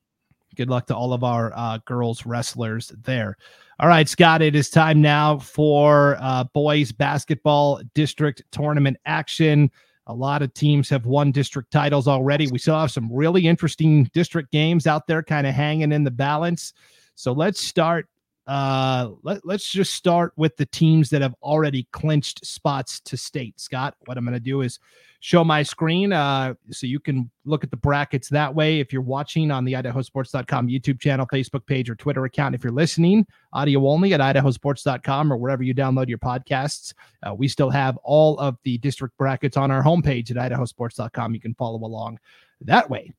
Good 0.57 0.69
luck 0.69 0.87
to 0.89 0.97
all 0.97 1.13
of 1.13 1.23
our 1.23 1.53
uh, 1.55 1.79
girls 1.85 2.27
wrestlers 2.27 2.93
there. 3.05 3.37
All 3.79 3.89
right, 3.89 4.09
Scott, 4.09 4.43
it 4.43 4.57
is 4.57 4.69
time 4.69 5.01
now 5.01 5.39
for 5.39 6.17
uh, 6.21 6.45
boys 6.53 6.91
basketball 6.91 7.81
district 7.95 8.43
tournament 8.51 8.97
action. 9.07 9.71
A 10.09 10.15
lot 10.15 10.43
of 10.43 10.53
teams 10.53 10.89
have 10.91 11.07
won 11.07 11.31
district 11.31 11.71
titles 11.71 12.09
already. 12.09 12.49
We 12.49 12.59
still 12.59 12.79
have 12.79 12.91
some 12.91 13.13
really 13.13 13.47
interesting 13.47 14.11
district 14.13 14.51
games 14.51 14.89
out 14.89 15.07
there 15.07 15.23
kind 15.23 15.47
of 15.47 15.55
hanging 15.55 15.93
in 15.93 16.03
the 16.03 16.11
balance. 16.11 16.73
So 17.15 17.31
let's 17.31 17.61
start 17.61 18.09
uh, 18.51 19.09
let, 19.23 19.47
let's 19.47 19.71
just 19.71 19.95
start 19.95 20.33
with 20.35 20.57
the 20.57 20.67
teams 20.67 21.09
that 21.09 21.23
have 21.23 21.37
already 21.41 21.87
clinched 21.93 22.45
spots 22.45 22.99
to 22.99 23.17
state. 23.17 23.61
Scott, 23.61 23.95
what 24.07 24.19
I'm 24.19 24.25
going 24.25 24.35
to 24.35 24.41
do 24.41 24.63
is 24.63 24.81
show 25.21 25.45
my 25.45 25.63
screen 25.63 26.13
uh, 26.13 26.55
so 26.69 26.89
you 26.89 26.99
can 26.99 27.31
look 27.45 27.63
at 27.63 27.71
the 27.71 27.77
brackets 27.77 28.29
that 28.31 28.53
way. 28.53 28.81
If 28.81 28.93
you're 28.93 29.03
watching 29.03 29.53
on 29.53 29.65
the 29.65 29.75
idahosports.com 29.75 30.67
YouTube 30.67 30.99
channel, 30.99 31.29
Facebook 31.33 31.65
page, 31.65 31.89
or 31.89 31.95
Twitter 31.95 32.25
account, 32.25 32.57
if 32.57 32.65
you're 32.65 32.73
listening 32.73 33.25
audio 33.53 33.87
only 33.87 34.15
at 34.15 34.21
idahosports.com 34.21 35.33
or 35.33 35.37
wherever 35.37 35.63
you 35.63 35.73
download 35.73 36.09
your 36.09 36.19
podcasts, 36.19 36.93
uh, 37.23 37.33
we 37.33 37.47
still 37.47 37.71
have 37.71 37.99
all 37.99 38.37
of 38.41 38.59
the 38.65 38.79
district 38.79 39.17
brackets 39.17 39.57
on 39.57 39.71
our 39.71 39.81
homepage 39.81 40.29
at 40.37 40.51
idahosports.com. 40.51 41.35
You 41.35 41.41
can 41.41 41.55
follow 41.55 41.79
along 41.79 42.19
that 42.63 42.91
way. 42.91 43.13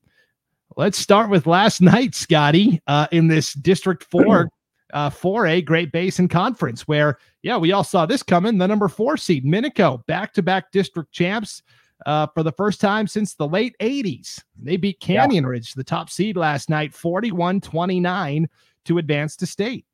Let's 0.75 0.97
start 0.97 1.29
with 1.29 1.47
last 1.47 1.79
night, 1.79 2.15
Scotty, 2.15 2.81
uh, 2.85 3.07
in 3.13 3.29
this 3.29 3.53
District 3.53 4.03
4 4.11 4.49
uh, 4.93 5.09
for 5.09 5.47
a 5.47 5.61
Great 5.61 5.91
Basin 5.91 6.27
Conference, 6.27 6.87
where, 6.87 7.17
yeah, 7.41 7.57
we 7.57 7.71
all 7.71 7.83
saw 7.83 8.05
this 8.05 8.23
coming. 8.23 8.57
The 8.57 8.67
number 8.67 8.87
four 8.87 9.17
seed, 9.17 9.45
Minico, 9.45 10.05
back 10.05 10.33
to 10.33 10.41
back 10.41 10.71
district 10.71 11.11
champs 11.11 11.63
uh, 12.05 12.27
for 12.33 12.43
the 12.43 12.51
first 12.51 12.81
time 12.81 13.07
since 13.07 13.33
the 13.33 13.47
late 13.47 13.75
80s. 13.79 14.41
They 14.61 14.77
beat 14.77 14.99
Canyon 14.99 15.43
yeah. 15.43 15.49
Ridge, 15.49 15.73
the 15.73 15.83
top 15.83 16.09
seed 16.09 16.37
last 16.37 16.69
night, 16.69 16.93
41 16.93 17.61
29 17.61 18.49
to 18.85 18.97
advance 18.97 19.35
to 19.37 19.45
state. 19.45 19.85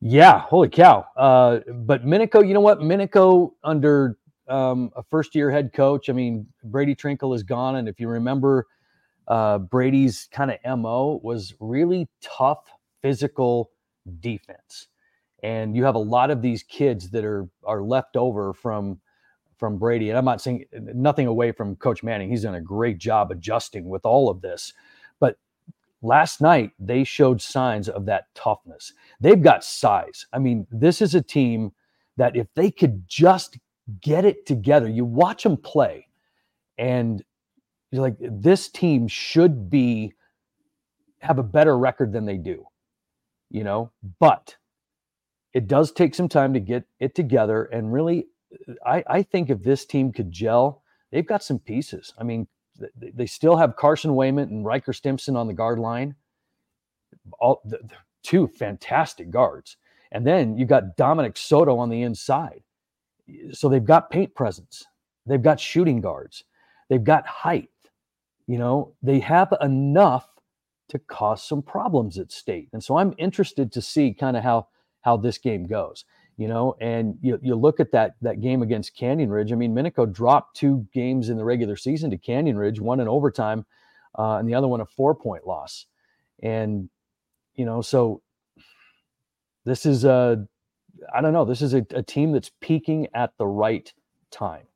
Yeah, 0.00 0.40
holy 0.40 0.68
cow. 0.68 1.06
Uh, 1.16 1.60
but 1.74 2.04
Minico, 2.04 2.46
you 2.46 2.54
know 2.54 2.60
what? 2.60 2.80
Minico 2.80 3.52
under 3.62 4.18
um, 4.48 4.90
a 4.96 5.02
first 5.04 5.34
year 5.34 5.50
head 5.50 5.72
coach, 5.72 6.10
I 6.10 6.12
mean, 6.12 6.46
Brady 6.64 6.94
Trinkle 6.94 7.34
is 7.36 7.44
gone. 7.44 7.76
And 7.76 7.88
if 7.88 8.00
you 8.00 8.08
remember, 8.08 8.66
uh, 9.28 9.58
Brady's 9.58 10.28
kind 10.32 10.50
of 10.50 10.78
MO 10.78 11.20
was 11.22 11.54
really 11.60 12.08
tough, 12.20 12.64
physical 13.00 13.70
defense. 14.20 14.88
And 15.42 15.76
you 15.76 15.84
have 15.84 15.96
a 15.96 15.98
lot 15.98 16.30
of 16.30 16.40
these 16.40 16.62
kids 16.62 17.10
that 17.10 17.24
are 17.24 17.48
are 17.64 17.82
left 17.82 18.16
over 18.16 18.52
from 18.52 19.00
from 19.58 19.78
Brady. 19.78 20.08
And 20.08 20.18
I'm 20.18 20.24
not 20.24 20.40
saying 20.40 20.64
nothing 20.72 21.26
away 21.26 21.52
from 21.52 21.76
Coach 21.76 22.02
Manning. 22.02 22.30
He's 22.30 22.42
done 22.42 22.56
a 22.56 22.60
great 22.60 22.98
job 22.98 23.30
adjusting 23.30 23.88
with 23.88 24.04
all 24.04 24.28
of 24.28 24.40
this. 24.40 24.72
But 25.20 25.36
last 26.02 26.40
night 26.40 26.72
they 26.78 27.04
showed 27.04 27.40
signs 27.40 27.88
of 27.88 28.06
that 28.06 28.32
toughness. 28.34 28.92
They've 29.20 29.42
got 29.42 29.64
size. 29.64 30.26
I 30.32 30.38
mean, 30.38 30.66
this 30.70 31.00
is 31.00 31.14
a 31.14 31.22
team 31.22 31.72
that 32.16 32.36
if 32.36 32.46
they 32.54 32.70
could 32.70 33.06
just 33.08 33.58
get 34.00 34.24
it 34.24 34.46
together, 34.46 34.88
you 34.88 35.04
watch 35.04 35.42
them 35.42 35.56
play, 35.56 36.06
and 36.78 37.22
you're 37.90 38.02
like, 38.02 38.16
this 38.20 38.68
team 38.68 39.08
should 39.08 39.70
be 39.70 40.12
have 41.18 41.38
a 41.38 41.42
better 41.42 41.78
record 41.78 42.12
than 42.12 42.24
they 42.24 42.36
do 42.36 42.64
you 43.52 43.62
know, 43.62 43.90
but 44.18 44.56
it 45.52 45.68
does 45.68 45.92
take 45.92 46.14
some 46.14 46.28
time 46.28 46.54
to 46.54 46.60
get 46.60 46.84
it 46.98 47.14
together. 47.14 47.64
And 47.64 47.92
really, 47.92 48.28
I, 48.84 49.04
I 49.06 49.22
think 49.22 49.50
if 49.50 49.62
this 49.62 49.84
team 49.84 50.10
could 50.10 50.32
gel, 50.32 50.82
they've 51.10 51.26
got 51.26 51.44
some 51.44 51.58
pieces. 51.58 52.14
I 52.18 52.24
mean, 52.24 52.48
they 52.96 53.26
still 53.26 53.56
have 53.56 53.76
Carson 53.76 54.14
Wayment 54.14 54.50
and 54.50 54.64
Riker 54.64 54.94
Stimson 54.94 55.36
on 55.36 55.46
the 55.46 55.52
guard 55.52 55.78
line. 55.78 56.14
All 57.38 57.60
the, 57.66 57.78
the 57.78 57.96
two 58.22 58.48
fantastic 58.48 59.30
guards. 59.30 59.76
And 60.12 60.26
then 60.26 60.56
you 60.56 60.64
got 60.64 60.96
Dominic 60.96 61.36
Soto 61.36 61.76
on 61.76 61.90
the 61.90 62.02
inside. 62.02 62.62
So 63.52 63.68
they've 63.68 63.84
got 63.84 64.10
paint 64.10 64.34
presence. 64.34 64.84
They've 65.26 65.42
got 65.42 65.60
shooting 65.60 66.00
guards. 66.00 66.44
They've 66.88 67.04
got 67.04 67.26
height. 67.26 67.68
You 68.46 68.58
know, 68.58 68.94
they 69.02 69.20
have 69.20 69.52
enough 69.60 70.26
to 70.92 70.98
cause 70.98 71.42
some 71.42 71.62
problems 71.62 72.18
at 72.18 72.30
state. 72.30 72.68
And 72.74 72.84
so 72.84 72.98
I'm 72.98 73.14
interested 73.16 73.72
to 73.72 73.80
see 73.80 74.12
kind 74.12 74.36
of 74.36 74.44
how 74.44 74.68
how 75.00 75.16
this 75.16 75.38
game 75.38 75.66
goes. 75.66 76.04
You 76.36 76.48
know, 76.48 76.76
and 76.80 77.18
you, 77.22 77.38
you 77.42 77.54
look 77.54 77.80
at 77.80 77.92
that 77.92 78.16
that 78.20 78.42
game 78.42 78.62
against 78.62 78.94
Canyon 78.94 79.30
Ridge. 79.30 79.52
I 79.52 79.54
mean, 79.54 79.74
Minico 79.74 80.10
dropped 80.10 80.56
two 80.56 80.86
games 80.92 81.30
in 81.30 81.38
the 81.38 81.44
regular 81.44 81.76
season 81.76 82.10
to 82.10 82.18
Canyon 82.18 82.58
Ridge, 82.58 82.78
one 82.78 83.00
in 83.00 83.08
overtime, 83.08 83.64
uh, 84.18 84.36
and 84.36 84.46
the 84.46 84.54
other 84.54 84.68
one 84.68 84.82
a 84.82 84.86
four 84.86 85.14
point 85.14 85.46
loss. 85.46 85.86
And 86.42 86.90
you 87.54 87.64
know, 87.64 87.80
so 87.80 88.20
this 89.64 89.86
is 89.86 90.04
a 90.04 90.46
I 91.14 91.22
don't 91.22 91.32
know. 91.32 91.46
This 91.46 91.62
is 91.62 91.72
a, 91.72 91.86
a 91.94 92.02
team 92.02 92.32
that's 92.32 92.50
peaking 92.60 93.08
at 93.14 93.32
the 93.38 93.46
right 93.46 93.90
time. 94.30 94.66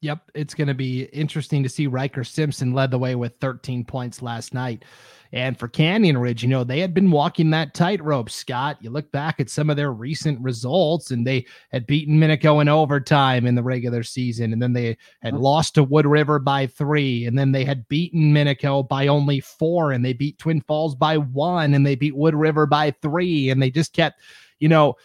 Yep, 0.00 0.30
it's 0.34 0.54
going 0.54 0.68
to 0.68 0.74
be 0.74 1.04
interesting 1.04 1.62
to 1.64 1.68
see 1.68 1.88
Riker 1.88 2.22
Simpson 2.22 2.72
led 2.72 2.90
the 2.90 2.98
way 2.98 3.16
with 3.16 3.34
13 3.40 3.84
points 3.84 4.22
last 4.22 4.54
night. 4.54 4.84
And 5.32 5.58
for 5.58 5.68
Canyon 5.68 6.16
Ridge, 6.16 6.42
you 6.42 6.48
know, 6.48 6.64
they 6.64 6.80
had 6.80 6.94
been 6.94 7.10
walking 7.10 7.50
that 7.50 7.74
tightrope, 7.74 8.30
Scott. 8.30 8.78
You 8.80 8.90
look 8.90 9.10
back 9.12 9.40
at 9.40 9.50
some 9.50 9.68
of 9.68 9.76
their 9.76 9.92
recent 9.92 10.40
results, 10.40 11.10
and 11.10 11.26
they 11.26 11.44
had 11.70 11.86
beaten 11.86 12.18
Minico 12.18 12.62
in 12.62 12.68
overtime 12.68 13.44
in 13.44 13.54
the 13.54 13.62
regular 13.62 14.02
season, 14.02 14.52
and 14.52 14.62
then 14.62 14.72
they 14.72 14.96
had 15.20 15.34
lost 15.34 15.74
to 15.74 15.82
Wood 15.82 16.06
River 16.06 16.38
by 16.38 16.66
three, 16.66 17.26
and 17.26 17.38
then 17.38 17.52
they 17.52 17.64
had 17.64 17.86
beaten 17.88 18.32
Minico 18.32 18.88
by 18.88 19.08
only 19.08 19.40
four, 19.40 19.92
and 19.92 20.02
they 20.02 20.14
beat 20.14 20.38
Twin 20.38 20.62
Falls 20.62 20.94
by 20.94 21.18
one, 21.18 21.74
and 21.74 21.84
they 21.84 21.94
beat 21.94 22.16
Wood 22.16 22.34
River 22.34 22.64
by 22.64 22.92
three, 23.02 23.50
and 23.50 23.60
they 23.60 23.70
just 23.70 23.92
kept, 23.92 24.20
you 24.60 24.68
know, 24.68 24.96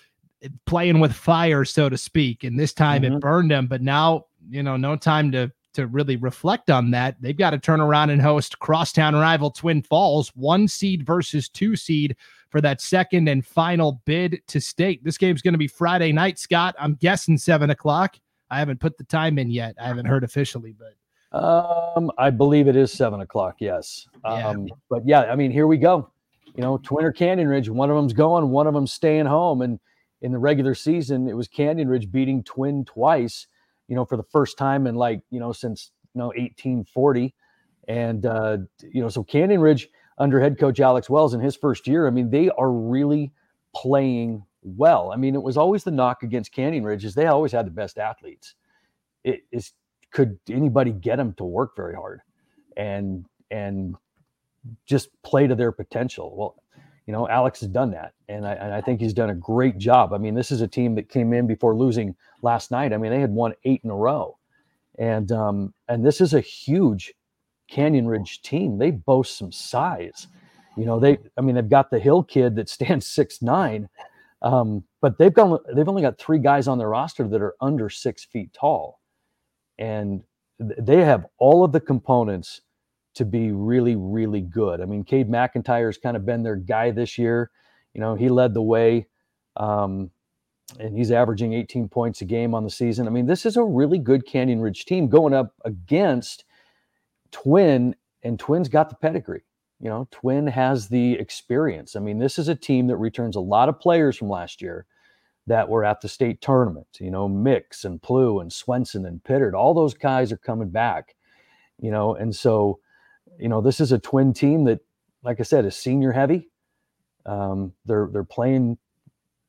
playing 0.65 0.99
with 0.99 1.13
fire, 1.13 1.65
so 1.65 1.89
to 1.89 1.97
speak. 1.97 2.45
And 2.45 2.57
this 2.57 2.73
time 2.73 3.01
mm-hmm. 3.01 3.15
it 3.15 3.19
burned 3.19 3.51
them, 3.51 3.67
but 3.67 3.81
now, 3.81 4.25
you 4.49 4.63
know, 4.63 4.77
no 4.77 4.95
time 4.95 5.31
to 5.31 5.51
to 5.73 5.87
really 5.87 6.17
reflect 6.17 6.69
on 6.69 6.91
that. 6.91 7.15
They've 7.19 7.37
got 7.37 7.49
to 7.51 7.57
turn 7.57 7.81
around 7.81 8.11
and 8.11 8.21
host 8.21 8.59
crosstown 8.59 9.15
rival 9.15 9.49
Twin 9.49 9.81
Falls, 9.81 10.29
one 10.35 10.67
seed 10.67 11.05
versus 11.05 11.49
two 11.49 11.75
seed 11.75 12.15
for 12.49 12.61
that 12.61 12.79
second 12.79 13.27
and 13.27 13.45
final 13.45 14.01
bid 14.05 14.41
to 14.47 14.61
state. 14.61 15.03
This 15.03 15.17
game's 15.17 15.41
going 15.41 15.55
to 15.55 15.57
be 15.57 15.67
Friday 15.67 16.11
night, 16.11 16.37
Scott. 16.37 16.75
I'm 16.79 16.93
guessing 16.95 17.37
seven 17.37 17.71
o'clock. 17.71 18.17
I 18.51 18.59
haven't 18.59 18.79
put 18.79 18.97
the 18.97 19.03
time 19.03 19.39
in 19.39 19.49
yet. 19.49 19.75
I 19.81 19.87
haven't 19.87 20.05
heard 20.05 20.23
officially, 20.23 20.75
but 20.77 20.93
um, 21.35 22.11
I 22.19 22.29
believe 22.29 22.67
it 22.67 22.75
is 22.75 22.91
seven 22.91 23.21
o'clock. 23.21 23.55
Yes. 23.59 24.07
Yeah. 24.23 24.49
Um, 24.49 24.67
but 24.89 25.01
yeah, 25.07 25.21
I 25.21 25.35
mean, 25.35 25.49
here 25.49 25.65
we 25.65 25.77
go. 25.77 26.11
You 26.55 26.61
know, 26.61 26.77
Twin 26.77 27.03
or 27.03 27.11
Canyon 27.11 27.47
Ridge. 27.47 27.67
One 27.69 27.89
of 27.89 27.95
them's 27.95 28.13
going, 28.13 28.49
one 28.49 28.67
of 28.67 28.75
them's 28.75 28.93
staying 28.93 29.25
home. 29.25 29.63
And 29.63 29.79
in 30.21 30.31
the 30.31 30.37
regular 30.37 30.75
season, 30.75 31.27
it 31.27 31.33
was 31.33 31.47
Canyon 31.47 31.87
Ridge 31.87 32.11
beating 32.11 32.43
Twin 32.43 32.85
twice 32.85 33.47
you 33.93 33.95
know, 33.95 34.05
for 34.05 34.17
the 34.17 34.23
first 34.23 34.57
time 34.57 34.87
in 34.87 34.95
like, 34.95 35.21
you 35.29 35.39
know, 35.39 35.51
since, 35.51 35.91
you 36.15 36.19
know, 36.19 36.29
1840. 36.29 37.35
And, 37.87 38.25
uh, 38.25 38.57
you 38.81 39.03
know, 39.03 39.09
so 39.09 39.23
Canyon 39.23 39.61
Ridge 39.61 39.87
under 40.17 40.39
head 40.39 40.57
coach 40.57 40.79
Alex 40.79 41.11
Wells 41.11 41.35
in 41.35 41.39
his 41.39 41.55
first 41.55 41.85
year, 41.85 42.07
I 42.07 42.09
mean, 42.09 42.31
they 42.31 42.49
are 42.49 42.71
really 42.71 43.31
playing 43.75 44.43
well. 44.63 45.11
I 45.11 45.17
mean, 45.17 45.35
it 45.35 45.43
was 45.43 45.57
always 45.57 45.83
the 45.83 45.91
knock 45.91 46.23
against 46.23 46.51
Canyon 46.51 46.83
Ridge 46.83 47.05
is 47.05 47.13
they 47.13 47.27
always 47.27 47.51
had 47.51 47.67
the 47.67 47.71
best 47.71 47.99
athletes. 47.99 48.55
It 49.23 49.41
is, 49.51 49.73
could 50.09 50.39
anybody 50.49 50.91
get 50.91 51.17
them 51.17 51.33
to 51.33 51.43
work 51.43 51.75
very 51.75 51.93
hard 51.93 52.21
and, 52.75 53.27
and 53.51 53.93
just 54.87 55.09
play 55.21 55.45
to 55.45 55.53
their 55.53 55.71
potential? 55.71 56.35
Well, 56.35 56.62
you 57.05 57.11
know, 57.11 57.27
Alex 57.27 57.59
has 57.59 57.69
done 57.69 57.91
that, 57.91 58.13
and 58.29 58.47
I, 58.47 58.53
and 58.53 58.73
I 58.73 58.79
think 58.79 59.01
he's 59.01 59.13
done 59.13 59.29
a 59.29 59.35
great 59.35 59.77
job. 59.77 60.13
I 60.13 60.17
mean, 60.17 60.35
this 60.35 60.51
is 60.51 60.61
a 60.61 60.67
team 60.67 60.95
that 60.95 61.09
came 61.09 61.33
in 61.33 61.47
before 61.47 61.75
losing 61.75 62.15
last 62.41 62.71
night. 62.71 62.93
I 62.93 62.97
mean, 62.97 63.11
they 63.11 63.19
had 63.19 63.31
won 63.31 63.53
eight 63.65 63.81
in 63.83 63.89
a 63.89 63.95
row, 63.95 64.37
and 64.97 65.31
um, 65.31 65.73
and 65.89 66.05
this 66.05 66.21
is 66.21 66.33
a 66.33 66.39
huge 66.39 67.13
Canyon 67.69 68.07
Ridge 68.07 68.41
team. 68.41 68.77
They 68.77 68.91
boast 68.91 69.37
some 69.37 69.51
size. 69.51 70.27
You 70.77 70.85
know, 70.85 70.99
they 70.99 71.17
I 71.37 71.41
mean, 71.41 71.55
they've 71.55 71.69
got 71.69 71.91
the 71.91 71.99
Hill 71.99 72.23
kid 72.23 72.55
that 72.55 72.69
stands 72.69 73.05
six 73.19 73.41
nine, 73.41 73.89
um, 74.41 74.83
but 75.01 75.17
they've 75.17 75.33
got 75.33 75.61
they've 75.75 75.89
only 75.89 76.01
got 76.01 76.17
three 76.17 76.39
guys 76.39 76.69
on 76.69 76.77
their 76.77 76.89
roster 76.89 77.27
that 77.27 77.41
are 77.41 77.55
under 77.59 77.89
six 77.89 78.23
feet 78.23 78.53
tall, 78.53 79.01
and 79.77 80.23
they 80.59 81.03
have 81.03 81.25
all 81.37 81.65
of 81.65 81.73
the 81.73 81.81
components 81.81 82.61
to 83.15 83.25
be 83.25 83.51
really, 83.51 83.95
really 83.95 84.41
good. 84.41 84.81
I 84.81 84.85
mean, 84.85 85.03
Cade 85.03 85.29
McIntyre's 85.29 85.97
kind 85.97 86.17
of 86.17 86.25
been 86.25 86.43
their 86.43 86.55
guy 86.55 86.91
this 86.91 87.17
year. 87.17 87.51
You 87.93 88.01
know, 88.01 88.15
he 88.15 88.29
led 88.29 88.53
the 88.53 88.61
way, 88.61 89.07
um, 89.55 90.09
and 90.79 90.97
he's 90.97 91.11
averaging 91.11 91.53
18 91.53 91.89
points 91.89 92.21
a 92.21 92.25
game 92.25 92.55
on 92.55 92.63
the 92.63 92.69
season. 92.69 93.07
I 93.07 93.11
mean, 93.11 93.27
this 93.27 93.45
is 93.45 93.57
a 93.57 93.63
really 93.63 93.99
good 93.99 94.25
Canyon 94.25 94.61
Ridge 94.61 94.85
team 94.85 95.07
going 95.07 95.33
up 95.33 95.53
against 95.63 96.45
Twin, 97.31 97.95
and 98.23 98.39
Twin's 98.39 98.69
got 98.69 98.89
the 98.89 98.95
pedigree. 98.95 99.43
You 99.79 99.89
know, 99.89 100.07
Twin 100.11 100.47
has 100.47 100.87
the 100.87 101.13
experience. 101.13 101.95
I 101.95 101.99
mean, 101.99 102.17
this 102.17 102.39
is 102.39 102.47
a 102.47 102.55
team 102.55 102.87
that 102.87 102.97
returns 102.97 103.35
a 103.35 103.41
lot 103.41 103.69
of 103.69 103.79
players 103.79 104.15
from 104.17 104.29
last 104.29 104.61
year. 104.61 104.85
that 105.47 105.67
were 105.67 105.83
at 105.83 106.01
the 106.01 106.07
state 106.07 106.41
tournament. 106.41 106.87
You 106.99 107.11
know, 107.11 107.27
Mix 107.27 107.83
and 107.85 108.01
Plu 108.01 108.39
and 108.39 108.51
Swenson 108.51 109.05
and 109.05 109.23
Pittard, 109.23 109.53
all 109.53 109.73
those 109.73 109.93
guys 109.93 110.31
are 110.31 110.37
coming 110.37 110.69
back. 110.69 111.15
You 111.81 111.91
know, 111.91 112.15
and 112.15 112.33
so, 112.35 112.79
you 113.39 113.49
know, 113.49 113.61
this 113.61 113.79
is 113.79 113.91
a 113.91 113.99
twin 113.99 114.33
team 114.33 114.65
that, 114.65 114.79
like 115.23 115.39
I 115.39 115.43
said, 115.43 115.65
is 115.65 115.75
senior 115.75 116.11
heavy. 116.11 116.49
Um, 117.25 117.73
they're 117.85 118.09
they're 118.11 118.23
playing 118.23 118.77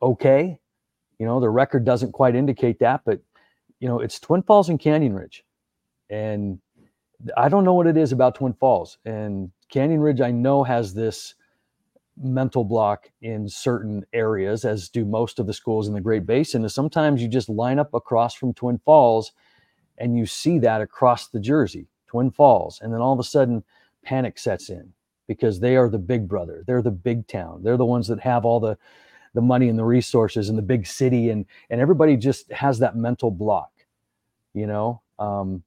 okay. 0.00 0.58
You 1.18 1.26
know, 1.26 1.40
the 1.40 1.50
record 1.50 1.84
doesn't 1.84 2.12
quite 2.12 2.36
indicate 2.36 2.78
that, 2.80 3.02
but 3.04 3.20
you 3.80 3.88
know, 3.88 4.00
it's 4.00 4.18
Twin 4.20 4.42
Falls 4.42 4.68
and 4.68 4.78
Canyon 4.78 5.14
Ridge, 5.14 5.44
and 6.10 6.60
I 7.36 7.48
don't 7.48 7.64
know 7.64 7.74
what 7.74 7.86
it 7.86 7.96
is 7.96 8.12
about 8.12 8.36
Twin 8.36 8.54
Falls 8.54 8.98
and 9.04 9.50
Canyon 9.70 10.00
Ridge. 10.00 10.20
I 10.20 10.30
know 10.30 10.64
has 10.64 10.94
this 10.94 11.34
mental 12.16 12.64
block 12.64 13.10
in 13.22 13.48
certain 13.48 14.04
areas, 14.12 14.64
as 14.64 14.88
do 14.88 15.04
most 15.04 15.38
of 15.38 15.46
the 15.46 15.52
schools 15.52 15.88
in 15.88 15.94
the 15.94 16.00
Great 16.00 16.26
Basin, 16.26 16.64
is 16.64 16.74
sometimes 16.74 17.20
you 17.20 17.28
just 17.28 17.48
line 17.48 17.78
up 17.78 17.92
across 17.94 18.34
from 18.34 18.54
Twin 18.54 18.78
Falls 18.84 19.32
and 19.98 20.16
you 20.16 20.26
see 20.26 20.58
that 20.60 20.80
across 20.80 21.28
the 21.28 21.40
Jersey, 21.40 21.88
Twin 22.14 22.30
Falls. 22.30 22.80
And 22.80 22.92
then 22.92 23.00
all 23.00 23.12
of 23.12 23.18
a 23.18 23.24
sudden, 23.24 23.64
panic 24.04 24.38
sets 24.38 24.70
in 24.70 24.92
because 25.26 25.58
they 25.58 25.74
are 25.74 25.88
the 25.88 25.98
big 25.98 26.28
brother. 26.28 26.62
They're 26.64 26.80
the 26.80 26.92
big 26.92 27.26
town. 27.26 27.64
They're 27.64 27.76
the 27.76 27.84
ones 27.84 28.06
that 28.06 28.20
have 28.20 28.44
all 28.44 28.60
the 28.60 28.78
the 29.34 29.40
money 29.40 29.68
and 29.68 29.76
the 29.76 29.84
resources 29.84 30.48
and 30.48 30.56
the 30.56 30.62
big 30.62 30.86
city 30.86 31.30
and 31.30 31.44
and 31.68 31.80
everybody 31.80 32.16
just 32.16 32.52
has 32.52 32.78
that 32.78 32.94
mental 32.94 33.32
block 33.32 33.72
you 34.52 34.64
know 34.64 35.02
um, 35.18 35.64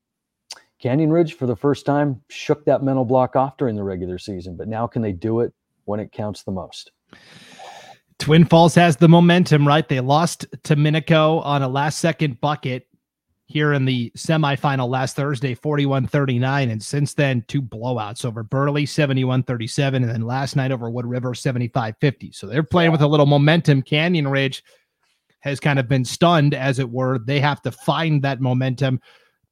canyon 0.79 1.11
ridge 1.11 1.33
for 1.33 1.47
the 1.47 1.55
first 1.55 1.85
time 1.85 2.21
shook 2.29 2.63
that 2.63 2.81
mental 2.81 3.03
block 3.03 3.35
off 3.35 3.57
during 3.57 3.75
the 3.75 3.83
regular 3.83 4.17
season 4.17 4.55
but 4.55 4.69
now 4.69 4.87
can 4.87 5.01
they 5.01 5.11
do 5.11 5.41
it 5.41 5.53
when 5.83 5.99
it 5.99 6.13
counts 6.13 6.43
the 6.43 6.51
most. 6.51 6.91
Twin 8.19 8.45
Falls 8.45 8.75
has 8.75 8.97
the 8.97 9.07
momentum, 9.07 9.67
right? 9.67 9.87
They 9.87 9.99
lost 9.99 10.45
to 10.63 10.75
Minico 10.75 11.43
on 11.45 11.61
a 11.61 11.67
last 11.67 11.99
second 11.99 12.39
bucket 12.41 12.87
here 13.47 13.73
in 13.73 13.85
the 13.85 14.11
semifinal 14.15 14.89
last 14.89 15.15
Thursday, 15.15 15.55
41 15.55 16.07
39. 16.07 16.69
And 16.69 16.83
since 16.83 17.13
then, 17.13 17.43
two 17.47 17.61
blowouts 17.61 18.25
over 18.25 18.43
Burley, 18.43 18.85
71 18.85 19.43
37. 19.43 20.03
And 20.03 20.11
then 20.11 20.21
last 20.21 20.55
night 20.55 20.71
over 20.71 20.89
Wood 20.89 21.05
River, 21.05 21.33
75 21.33 21.95
50. 21.99 22.31
So 22.33 22.45
they're 22.45 22.61
playing 22.61 22.91
with 22.91 23.01
a 23.01 23.07
little 23.07 23.25
momentum. 23.25 23.81
Canyon 23.81 24.27
Ridge 24.27 24.63
has 25.39 25.59
kind 25.61 25.79
of 25.79 25.87
been 25.87 26.03
stunned, 26.03 26.53
as 26.53 26.77
it 26.77 26.89
were. 26.89 27.19
They 27.19 27.39
have 27.39 27.61
to 27.61 27.71
find 27.71 28.21
that 28.23 28.41
momentum. 28.41 28.99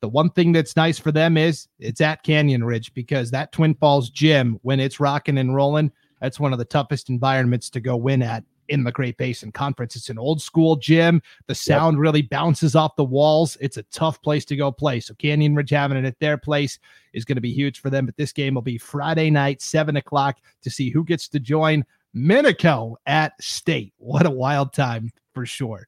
The 0.01 0.09
one 0.09 0.29
thing 0.29 0.51
that's 0.51 0.75
nice 0.75 0.99
for 0.99 1.13
them 1.13 1.37
is 1.37 1.67
it's 1.79 2.01
at 2.01 2.23
Canyon 2.23 2.65
Ridge 2.65 2.93
because 2.93 3.31
that 3.31 3.53
Twin 3.53 3.75
Falls 3.75 4.09
gym, 4.09 4.59
when 4.61 4.81
it's 4.81 4.99
rocking 4.99 5.37
and 5.37 5.55
rolling, 5.55 5.91
that's 6.19 6.39
one 6.39 6.51
of 6.51 6.59
the 6.59 6.65
toughest 6.65 7.09
environments 7.09 7.69
to 7.71 7.79
go 7.79 7.95
win 7.95 8.21
at 8.21 8.43
in 8.69 8.83
the 8.83 8.91
Great 8.91 9.17
Basin 9.17 9.51
Conference. 9.51 9.95
It's 9.95 10.09
an 10.09 10.17
old 10.17 10.41
school 10.41 10.75
gym. 10.75 11.21
The 11.47 11.55
sound 11.55 11.95
yep. 11.95 12.01
really 12.01 12.21
bounces 12.21 12.75
off 12.75 12.95
the 12.95 13.03
walls. 13.03 13.57
It's 13.59 13.77
a 13.77 13.83
tough 13.83 14.21
place 14.21 14.45
to 14.45 14.55
go 14.55 14.71
play. 14.71 14.99
So 14.99 15.13
Canyon 15.15 15.55
Ridge 15.55 15.71
having 15.71 15.97
it 15.97 16.05
at 16.05 16.19
their 16.19 16.37
place 16.37 16.79
is 17.13 17.25
going 17.25 17.35
to 17.35 17.41
be 17.41 17.53
huge 17.53 17.79
for 17.79 17.89
them. 17.89 18.05
But 18.05 18.17
this 18.17 18.31
game 18.31 18.55
will 18.55 18.61
be 18.61 18.77
Friday 18.77 19.29
night, 19.29 19.61
seven 19.61 19.97
o'clock, 19.97 20.37
to 20.61 20.69
see 20.69 20.89
who 20.89 21.03
gets 21.03 21.27
to 21.29 21.39
join 21.39 21.85
Minico 22.15 22.95
at 23.05 23.33
State. 23.41 23.93
What 23.97 24.25
a 24.25 24.31
wild 24.31 24.73
time 24.73 25.11
for 25.33 25.45
sure. 25.45 25.87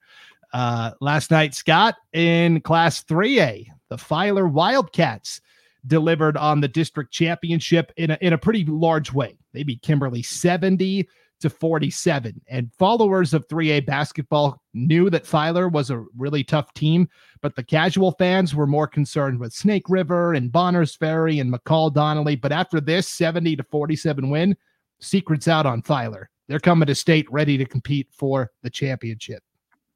Uh, 0.53 0.91
last 1.01 1.31
night, 1.31 1.53
Scott 1.53 1.95
in 2.13 2.61
Class 2.61 3.03
3A, 3.03 3.67
the 3.89 3.97
Filer 3.97 4.47
Wildcats 4.47 5.41
delivered 5.85 6.37
on 6.37 6.59
the 6.59 6.67
district 6.67 7.11
championship 7.11 7.91
in 7.97 8.11
a, 8.11 8.17
in 8.21 8.33
a 8.33 8.37
pretty 8.37 8.65
large 8.65 9.11
way. 9.13 9.37
They 9.53 9.63
beat 9.63 9.81
Kimberly 9.81 10.21
70 10.21 11.07
to 11.39 11.49
47. 11.49 12.41
And 12.47 12.71
followers 12.73 13.33
of 13.33 13.47
3A 13.47 13.85
basketball 13.85 14.61
knew 14.73 15.09
that 15.09 15.27
Filer 15.27 15.69
was 15.69 15.89
a 15.89 16.03
really 16.17 16.43
tough 16.43 16.73
team, 16.73 17.07
but 17.41 17.55
the 17.55 17.63
casual 17.63 18.11
fans 18.13 18.55
were 18.55 18.67
more 18.67 18.87
concerned 18.87 19.39
with 19.39 19.53
Snake 19.53 19.89
River 19.89 20.33
and 20.33 20.51
Bonners 20.51 20.95
Ferry 20.95 21.39
and 21.39 21.53
McCall 21.53 21.93
Donnelly. 21.93 22.35
But 22.35 22.51
after 22.51 22.81
this 22.81 23.07
70 23.07 23.55
to 23.57 23.63
47 23.63 24.29
win, 24.29 24.55
secrets 24.99 25.47
out 25.47 25.65
on 25.65 25.81
Filer. 25.81 26.29
They're 26.47 26.59
coming 26.59 26.87
to 26.87 26.95
state 26.95 27.29
ready 27.31 27.57
to 27.57 27.65
compete 27.65 28.07
for 28.11 28.51
the 28.63 28.69
championship. 28.69 29.43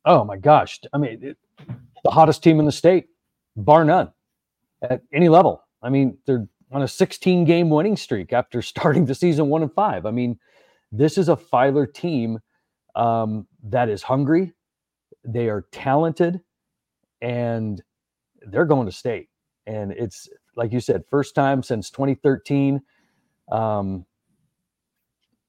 Oh 0.05 0.23
my 0.23 0.37
gosh. 0.37 0.79
I 0.93 0.97
mean, 0.97 1.19
it, 1.21 1.37
the 2.03 2.11
hottest 2.11 2.43
team 2.43 2.59
in 2.59 2.65
the 2.65 2.71
state, 2.71 3.07
bar 3.55 3.85
none, 3.85 4.11
at 4.81 5.01
any 5.13 5.29
level. 5.29 5.63
I 5.81 5.89
mean, 5.89 6.17
they're 6.25 6.47
on 6.71 6.81
a 6.81 6.87
16 6.87 7.45
game 7.45 7.69
winning 7.69 7.97
streak 7.97 8.33
after 8.33 8.61
starting 8.61 9.05
the 9.05 9.15
season 9.15 9.47
one 9.49 9.61
and 9.61 9.73
five. 9.73 10.05
I 10.05 10.11
mean, 10.11 10.39
this 10.91 11.17
is 11.17 11.29
a 11.29 11.35
Filer 11.35 11.85
team 11.85 12.39
um, 12.95 13.47
that 13.63 13.89
is 13.89 14.03
hungry, 14.03 14.53
they 15.23 15.49
are 15.49 15.65
talented, 15.71 16.41
and 17.21 17.81
they're 18.47 18.65
going 18.65 18.87
to 18.87 18.91
state. 18.91 19.29
And 19.67 19.91
it's 19.91 20.27
like 20.55 20.73
you 20.73 20.79
said, 20.79 21.03
first 21.09 21.35
time 21.35 21.63
since 21.63 21.89
2013. 21.89 22.81
Um, 23.51 24.05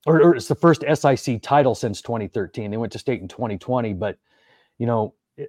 or, 0.06 0.20
or, 0.20 0.34
it's 0.34 0.48
the 0.48 0.54
first 0.54 0.84
SIC 0.94 1.42
title 1.42 1.74
since 1.74 2.02
2013. 2.02 2.70
They 2.70 2.76
went 2.76 2.92
to 2.92 2.98
state 2.98 3.20
in 3.20 3.28
2020, 3.28 3.94
but 3.94 4.18
you 4.78 4.86
know, 4.86 5.14
it, 5.36 5.48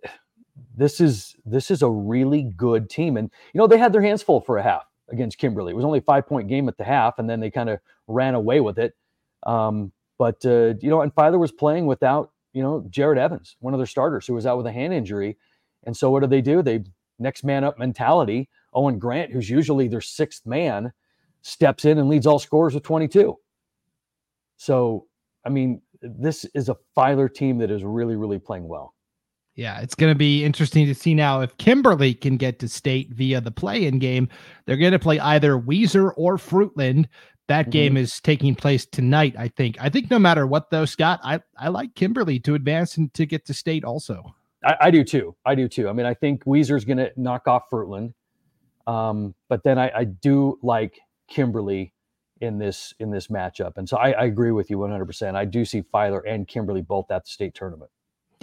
this 0.75 1.01
is 1.01 1.35
this 1.45 1.71
is 1.71 1.81
a 1.81 1.89
really 1.89 2.43
good 2.55 2.89
team, 2.89 3.17
and 3.17 3.31
you 3.53 3.57
know 3.57 3.65
they 3.65 3.79
had 3.79 3.91
their 3.91 4.01
hands 4.01 4.21
full 4.21 4.41
for 4.41 4.57
a 4.57 4.63
half 4.63 4.83
against 5.09 5.39
Kimberly. 5.39 5.71
It 5.71 5.75
was 5.75 5.85
only 5.85 5.99
a 5.99 6.03
five 6.03 6.27
point 6.27 6.47
game 6.47 6.67
at 6.67 6.77
the 6.77 6.83
half, 6.83 7.17
and 7.17 7.27
then 7.27 7.39
they 7.39 7.49
kind 7.49 7.69
of 7.69 7.79
ran 8.07 8.35
away 8.35 8.59
with 8.59 8.77
it. 8.77 8.95
Um, 9.45 9.91
but 10.17 10.45
uh, 10.45 10.75
you 10.79 10.89
know, 10.89 11.01
and 11.01 11.13
Filer 11.13 11.39
was 11.39 11.51
playing 11.51 11.85
without 11.85 12.31
you 12.53 12.61
know 12.61 12.85
Jared 12.89 13.17
Evans, 13.17 13.55
one 13.59 13.73
of 13.73 13.79
their 13.79 13.87
starters, 13.87 14.27
who 14.27 14.33
was 14.33 14.45
out 14.45 14.57
with 14.57 14.67
a 14.67 14.71
hand 14.71 14.93
injury, 14.93 15.37
and 15.85 15.95
so 15.95 16.11
what 16.11 16.21
do 16.21 16.27
they 16.27 16.41
do? 16.41 16.61
They 16.61 16.83
next 17.19 17.43
man 17.43 17.63
up 17.63 17.77
mentality. 17.77 18.49
Owen 18.73 18.99
Grant, 18.99 19.31
who's 19.31 19.49
usually 19.49 19.87
their 19.87 20.01
sixth 20.01 20.45
man, 20.45 20.91
steps 21.41 21.85
in 21.85 21.97
and 21.97 22.09
leads 22.09 22.25
all 22.25 22.39
scorers 22.39 22.73
with 22.73 22.83
22. 22.83 23.37
So, 24.57 25.07
I 25.45 25.49
mean, 25.49 25.81
this 26.01 26.45
is 26.53 26.69
a 26.69 26.77
Filer 26.95 27.29
team 27.29 27.59
that 27.59 27.71
is 27.71 27.83
really, 27.83 28.15
really 28.15 28.39
playing 28.39 28.67
well. 28.67 28.93
Yeah, 29.55 29.81
it's 29.81 29.93
going 29.93 30.11
to 30.11 30.17
be 30.17 30.43
interesting 30.43 30.87
to 30.87 30.95
see 30.95 31.13
now 31.13 31.41
if 31.41 31.55
Kimberly 31.57 32.15
can 32.15 32.37
get 32.37 32.57
to 32.59 32.67
state 32.67 33.11
via 33.11 33.39
the 33.39 33.51
play-in 33.51 33.99
game. 33.99 34.27
They're 34.65 34.77
going 34.77 34.93
to 34.93 34.99
play 34.99 35.19
either 35.19 35.59
Weiser 35.59 36.11
or 36.17 36.37
Fruitland. 36.37 37.05
That 37.47 37.63
mm-hmm. 37.63 37.71
game 37.71 37.97
is 37.97 38.19
taking 38.21 38.55
place 38.55 38.85
tonight, 38.85 39.35
I 39.37 39.49
think. 39.49 39.77
I 39.79 39.89
think 39.89 40.09
no 40.09 40.19
matter 40.19 40.47
what, 40.47 40.69
though, 40.69 40.85
Scott, 40.85 41.19
I, 41.23 41.41
I 41.57 41.69
like 41.69 41.95
Kimberly 41.95 42.39
to 42.41 42.55
advance 42.55 42.97
and 42.97 43.13
to 43.15 43.25
get 43.25 43.45
to 43.47 43.53
state 43.53 43.83
also. 43.83 44.33
I, 44.63 44.75
I 44.81 44.91
do 44.91 45.03
too. 45.03 45.35
I 45.45 45.55
do 45.55 45.67
too. 45.67 45.89
I 45.89 45.93
mean, 45.93 46.05
I 46.05 46.13
think 46.13 46.45
Weiser's 46.45 46.85
going 46.85 46.97
to 46.97 47.11
knock 47.17 47.47
off 47.47 47.69
Fruitland, 47.69 48.13
um, 48.87 49.35
but 49.49 49.63
then 49.63 49.77
I, 49.77 49.91
I 49.95 50.03
do 50.05 50.57
like 50.61 50.99
Kimberly 51.27 51.93
in 52.41 52.57
this 52.57 52.93
in 52.99 53.11
this 53.11 53.27
matchup, 53.27 53.77
and 53.77 53.87
so 53.87 53.97
I, 53.97 54.11
I 54.11 54.23
agree 54.25 54.51
with 54.51 54.69
you 54.69 54.77
100. 54.77 55.05
percent 55.05 55.37
I 55.37 55.45
do 55.45 55.63
see 55.65 55.81
Filer 55.91 56.19
and 56.19 56.47
Kimberly 56.47 56.81
both 56.81 57.09
at 57.11 57.25
the 57.25 57.29
state 57.29 57.55
tournament. 57.55 57.91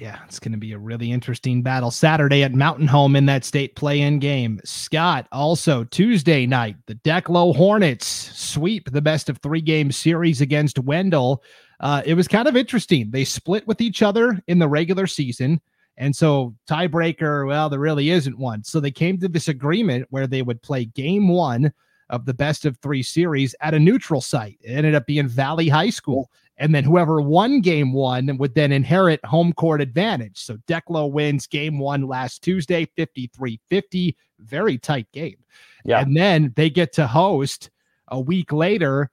Yeah, 0.01 0.19
it's 0.25 0.39
going 0.39 0.53
to 0.53 0.59
be 0.59 0.73
a 0.73 0.79
really 0.79 1.13
interesting 1.13 1.61
battle 1.61 1.91
Saturday 1.91 2.43
at 2.43 2.55
Mountain 2.55 2.87
Home 2.87 3.15
in 3.17 3.27
that 3.27 3.45
state 3.45 3.77
play 3.77 4.01
in 4.01 4.19
game. 4.19 4.59
Scott, 4.65 5.29
also 5.31 5.85
Tuesday 5.85 6.47
night, 6.47 6.77
the 6.87 6.95
Declo 6.95 7.55
Hornets 7.55 8.07
sweep 8.07 8.91
the 8.91 9.03
best 9.03 9.29
of 9.29 9.37
three 9.37 9.61
game 9.61 9.93
series 9.93 10.41
against 10.41 10.79
Wendell. 10.79 11.43
Uh, 11.81 12.01
it 12.07 12.15
was 12.15 12.29
kind 12.29 12.49
of 12.49 12.57
interesting. 12.57 13.11
They 13.11 13.25
split 13.25 13.67
with 13.67 13.83
each 13.83 14.01
other 14.01 14.43
in 14.47 14.59
the 14.59 14.69
regular 14.69 15.07
season. 15.07 15.61
And 15.99 16.17
so, 16.17 16.55
tiebreaker, 16.67 17.47
well, 17.47 17.69
there 17.69 17.79
really 17.79 18.09
isn't 18.09 18.39
one. 18.39 18.65
So, 18.65 18.81
they 18.81 18.91
came 18.91 19.19
to 19.21 19.29
this 19.29 19.49
agreement 19.49 20.07
where 20.09 20.27
they 20.27 20.41
would 20.41 20.63
play 20.63 20.87
game 20.87 21.29
one 21.29 21.75
of 22.09 22.25
the 22.25 22.33
best 22.33 22.65
of 22.65 22.79
three 22.79 23.03
series 23.03 23.55
at 23.61 23.75
a 23.75 23.79
neutral 23.79 24.23
site. 24.23 24.59
It 24.63 24.73
ended 24.73 24.95
up 24.95 25.05
being 25.05 25.29
Valley 25.29 25.69
High 25.69 25.91
School. 25.91 26.31
And 26.61 26.75
then 26.75 26.85
whoever 26.85 27.23
won 27.23 27.63
game 27.63 27.95
one 27.95 28.37
would 28.37 28.55
then 28.55 28.71
inherit 28.71 29.25
home 29.25 29.55
court 29.55 29.81
advantage. 29.81 30.39
So 30.39 30.59
Declo 30.69 31.11
wins 31.11 31.47
game 31.47 31.79
one 31.79 32.07
last 32.07 32.43
Tuesday, 32.43 32.87
53 32.97 33.59
50. 33.69 34.17
Very 34.41 34.77
tight 34.77 35.11
game. 35.13 35.39
Yeah. 35.87 36.01
And 36.01 36.15
then 36.15 36.53
they 36.57 36.69
get 36.69 36.93
to 36.95 37.07
host 37.07 37.71
a 38.09 38.21
week 38.21 38.53
later, 38.53 39.11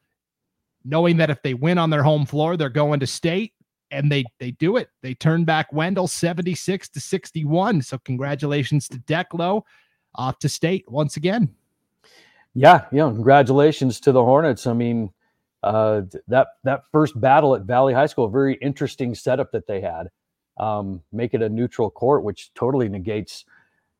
knowing 0.83 1.15
that 1.17 1.29
if 1.29 1.41
they 1.41 1.53
win 1.53 1.77
on 1.77 1.89
their 1.89 2.03
home 2.03 2.25
floor, 2.25 2.57
they're 2.57 2.69
going 2.69 2.99
to 2.99 3.07
state. 3.07 3.53
And 3.91 4.11
they 4.11 4.25
they 4.39 4.51
do 4.51 4.75
it. 4.75 4.89
They 5.01 5.13
turn 5.13 5.45
back 5.45 5.71
Wendell 5.71 6.07
76 6.07 6.89
to 6.89 6.99
61. 6.99 7.81
So 7.81 7.97
congratulations 7.99 8.89
to 8.89 8.97
Declo 8.99 9.61
off 10.15 10.37
to 10.39 10.49
state 10.49 10.83
once 10.89 11.15
again. 11.15 11.55
Yeah, 12.53 12.85
yeah. 12.91 13.03
Congratulations 13.03 14.01
to 14.01 14.11
the 14.11 14.21
Hornets. 14.21 14.67
I 14.67 14.73
mean, 14.73 15.13
uh, 15.63 16.01
that 16.27 16.47
that 16.63 16.83
first 16.91 17.19
battle 17.19 17.55
at 17.55 17.63
Valley 17.63 17.93
High 17.93 18.05
School, 18.05 18.25
a 18.25 18.29
very 18.29 18.55
interesting 18.55 19.15
setup 19.15 19.51
that 19.51 19.67
they 19.67 19.81
had. 19.81 20.09
Um, 20.59 21.03
make 21.11 21.33
it 21.33 21.41
a 21.41 21.49
neutral 21.49 21.91
court, 21.91 22.23
which 22.23 22.51
totally 22.55 22.89
negates, 22.89 23.45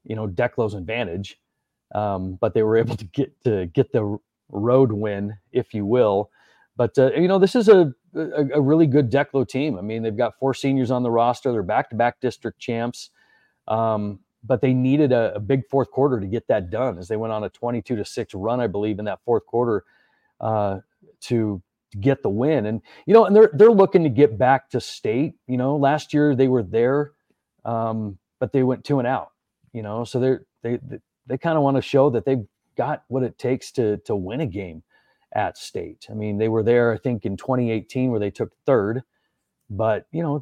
you 0.04 0.16
know, 0.16 0.28
Declo's 0.28 0.74
advantage. 0.74 1.40
Um, 1.94 2.36
but 2.42 2.54
they 2.54 2.64
were 2.64 2.78
able 2.78 2.96
to 2.96 3.06
get 3.06 3.32
to 3.44 3.68
get 3.68 3.92
the 3.92 4.18
road 4.50 4.92
win, 4.92 5.38
if 5.52 5.74
you 5.74 5.86
will. 5.86 6.32
But 6.76 6.98
uh, 6.98 7.12
you 7.14 7.28
know, 7.28 7.40
this 7.40 7.56
is 7.56 7.70
a 7.70 7.94
a, 8.16 8.48
a, 8.56 8.62
really 8.62 8.88
good 8.88 9.12
Declo 9.12 9.48
team. 9.48 9.78
I 9.78 9.82
mean, 9.82 10.04
they've 10.04 10.16
got 10.16 10.38
four 10.40 10.54
seniors 10.54 10.92
on 10.92 11.04
the 11.04 11.12
roster. 11.12 11.52
They're 11.52 11.64
back-to-back 11.64 12.20
district 12.20 12.60
champs, 12.60 13.12
um, 13.68 14.20
but 14.44 14.62
they 14.62 14.74
needed 14.74 15.12
a, 15.12 15.36
a, 15.36 15.40
big 15.40 15.68
fourth 15.70 15.92
quarter 15.92 16.20
to 16.20 16.26
get 16.26 16.48
that 16.48 16.70
done. 16.70 16.98
As 16.98 17.08
they 17.08 17.18
went 17.18 17.34
on 17.34 17.44
a 17.44 17.50
22 17.50 17.96
to 17.96 18.06
six 18.06 18.34
run, 18.34 18.60
I 18.60 18.68
believe, 18.68 19.00
in 19.00 19.06
that 19.06 19.20
fourth 19.24 19.46
quarter 19.46 19.84
uh, 20.40 20.80
to 21.22 21.62
get 22.00 22.24
the 22.24 22.30
win. 22.30 22.66
And 22.66 22.82
you 23.06 23.14
know, 23.14 23.26
and 23.26 23.36
they're 23.36 23.52
they're 23.54 23.72
looking 23.72 24.04
to 24.04 24.10
get 24.10 24.38
back 24.38 24.70
to 24.72 24.82
state. 24.82 25.36
You 25.48 25.58
know, 25.58 25.76
last 25.76 26.14
year 26.14 26.36
they 26.36 26.48
were 26.48 26.64
there, 26.64 27.12
um, 27.66 28.18
but 28.40 28.52
they 28.52 28.64
went 28.64 28.84
two 28.84 29.00
and 29.00 29.08
out. 29.08 29.32
You 29.74 29.84
know, 29.84 30.04
so 30.04 30.20
they're 30.20 30.46
they 30.64 30.78
they, 30.78 31.00
they 31.28 31.38
kind 31.38 31.58
of 31.58 31.64
want 31.64 31.78
to 31.78 31.82
show 31.82 32.10
that 32.12 32.26
they've 32.26 32.46
got 32.76 33.04
what 33.08 33.24
it 33.24 33.38
takes 33.38 33.72
to 33.74 33.98
to 33.98 34.16
win 34.16 34.42
a 34.42 34.46
game 34.46 34.84
at 35.34 35.58
state. 35.58 36.08
I 36.10 36.14
mean, 36.14 36.38
they 36.38 36.48
were 36.48 36.64
there, 36.64 36.94
I 36.94 36.98
think, 36.98 37.26
in 37.26 37.38
2018 37.38 38.12
where 38.12 38.20
they 38.20 38.32
took 38.32 38.54
third, 38.66 39.04
but 39.70 40.08
you 40.12 40.24
know, 40.24 40.42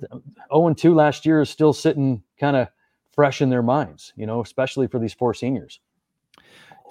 0 0.54 0.68
and 0.68 0.78
2 0.78 0.94
last 0.94 1.26
year 1.26 1.42
is 1.42 1.50
still 1.50 1.74
sitting 1.74 2.24
kind 2.40 2.56
of 2.56 2.68
fresh 3.12 3.42
in 3.42 3.50
their 3.50 3.64
minds, 3.64 4.14
you 4.16 4.26
know, 4.26 4.42
especially 4.42 4.88
for 4.88 5.00
these 5.00 5.14
four 5.14 5.34
seniors. 5.34 5.80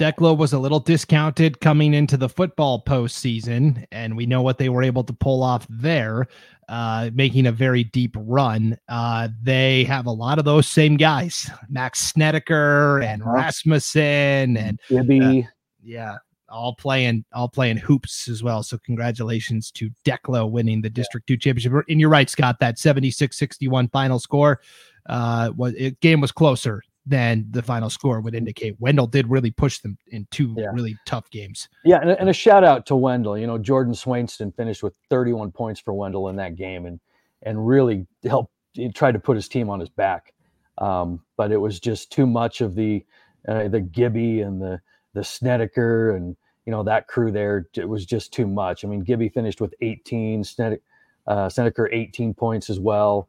Declo 0.00 0.36
was 0.36 0.52
a 0.52 0.58
little 0.58 0.80
discounted 0.80 1.60
coming 1.60 1.94
into 1.94 2.16
the 2.16 2.28
football 2.28 2.82
postseason, 2.82 3.86
and 3.92 4.16
we 4.16 4.26
know 4.26 4.42
what 4.42 4.58
they 4.58 4.68
were 4.68 4.82
able 4.82 5.04
to 5.04 5.12
pull 5.12 5.42
off 5.42 5.66
there, 5.70 6.26
uh, 6.68 7.10
making 7.14 7.46
a 7.46 7.52
very 7.52 7.84
deep 7.84 8.16
run. 8.18 8.76
Uh, 8.88 9.28
they 9.40 9.84
have 9.84 10.06
a 10.06 10.10
lot 10.10 10.40
of 10.40 10.44
those 10.44 10.66
same 10.66 10.96
guys, 10.96 11.48
Max 11.68 12.00
Snedeker 12.00 13.00
and 13.02 13.22
uh-huh. 13.22 13.32
Rasmussen 13.32 14.56
and 14.56 14.80
Gibby. 14.88 15.44
Uh, 15.44 15.48
yeah, 15.80 16.16
all 16.48 16.74
playing 16.74 17.24
all 17.32 17.48
playing 17.48 17.76
hoops 17.76 18.26
as 18.26 18.42
well. 18.42 18.64
So 18.64 18.78
congratulations 18.78 19.70
to 19.72 19.90
Declo 20.04 20.50
winning 20.50 20.82
the 20.82 20.90
District 20.90 21.24
2 21.28 21.36
championship. 21.36 21.84
And 21.88 22.00
you're 22.00 22.10
right, 22.10 22.28
Scott, 22.28 22.56
that 22.58 22.78
76-61 22.78 23.92
final 23.92 24.18
score 24.18 24.60
uh 25.06 25.52
was 25.54 25.74
it 25.76 26.00
game 26.00 26.22
was 26.22 26.32
closer 26.32 26.82
than 27.06 27.46
the 27.50 27.62
final 27.62 27.90
score 27.90 28.20
would 28.20 28.34
indicate. 28.34 28.76
Wendell 28.80 29.06
did 29.06 29.28
really 29.28 29.50
push 29.50 29.78
them 29.80 29.98
in 30.08 30.26
two 30.30 30.54
yeah. 30.56 30.68
really 30.72 30.96
tough 31.06 31.28
games. 31.30 31.68
Yeah, 31.84 32.00
and, 32.00 32.10
and, 32.10 32.28
a 32.30 32.32
shout 32.32 32.64
out 32.64 32.86
to 32.86 32.96
Wendell. 32.96 33.36
You 33.36 33.46
know, 33.46 33.58
Jordan 33.58 33.94
Swainston 33.94 34.52
finished 34.52 34.82
with 34.82 34.94
31 35.10 35.52
points 35.52 35.80
for 35.80 35.92
Wendell 35.92 36.28
in 36.28 36.36
that 36.36 36.56
game 36.56 36.86
and 36.86 37.00
and 37.42 37.66
really 37.66 38.06
helped 38.24 38.52
he 38.72 38.90
tried 38.90 39.12
to 39.12 39.18
put 39.18 39.36
his 39.36 39.48
team 39.48 39.70
on 39.70 39.80
his 39.80 39.88
back. 39.88 40.32
Um, 40.78 41.20
but 41.36 41.52
it 41.52 41.56
was 41.56 41.78
just 41.78 42.10
too 42.10 42.26
much 42.26 42.60
of 42.60 42.74
the 42.74 43.04
uh, 43.46 43.68
the 43.68 43.80
Gibby 43.80 44.40
and 44.40 44.60
the 44.60 44.80
the 45.12 45.22
Snedeker 45.22 46.16
and 46.16 46.36
you 46.66 46.70
know 46.70 46.82
that 46.82 47.06
crew 47.06 47.30
there. 47.30 47.68
It 47.76 47.88
was 47.88 48.04
just 48.04 48.32
too 48.32 48.46
much. 48.46 48.84
I 48.84 48.88
mean, 48.88 49.02
Gibby 49.02 49.28
finished 49.28 49.60
with 49.60 49.74
18, 49.80 50.42
Sned- 50.42 50.80
uh, 51.26 51.48
Snedeker 51.48 51.88
18 51.92 52.34
points 52.34 52.70
as 52.70 52.80
well. 52.80 53.28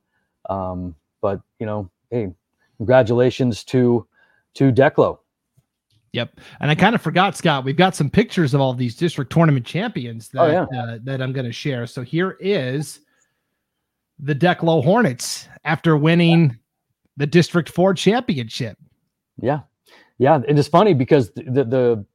Um, 0.49 0.95
but 1.21 1.41
you 1.59 1.65
know, 1.65 1.91
hey, 2.09 2.33
congratulations 2.77 3.63
to 3.65 4.07
to 4.55 4.71
Declo. 4.71 5.19
Yep, 6.13 6.39
and 6.61 6.71
I 6.71 6.75
kind 6.75 6.95
of 6.95 7.01
forgot, 7.01 7.35
Scott. 7.35 7.65
We've 7.65 7.75
got 7.75 7.93
some 7.93 8.09
pictures 8.09 8.53
of 8.53 8.61
all 8.61 8.73
these 8.73 8.95
district 8.95 9.31
tournament 9.33 9.65
champions 9.65 10.29
that 10.29 10.41
oh, 10.41 10.67
yeah. 10.71 10.81
uh, 10.81 10.99
that 11.03 11.21
I'm 11.21 11.33
going 11.33 11.45
to 11.45 11.51
share. 11.51 11.85
So 11.87 12.03
here 12.03 12.37
is 12.39 13.01
the 14.19 14.33
Declo 14.33 14.81
Hornets 14.81 15.49
after 15.65 15.97
winning 15.97 16.57
the 17.17 17.27
District 17.27 17.67
Four 17.67 17.93
championship. 17.93 18.77
Yeah, 19.41 19.61
yeah, 20.17 20.35
And 20.35 20.45
it 20.45 20.57
is 20.57 20.69
funny 20.69 20.93
because 20.93 21.31
the, 21.31 21.43
the 21.43 21.63
the 21.65 22.05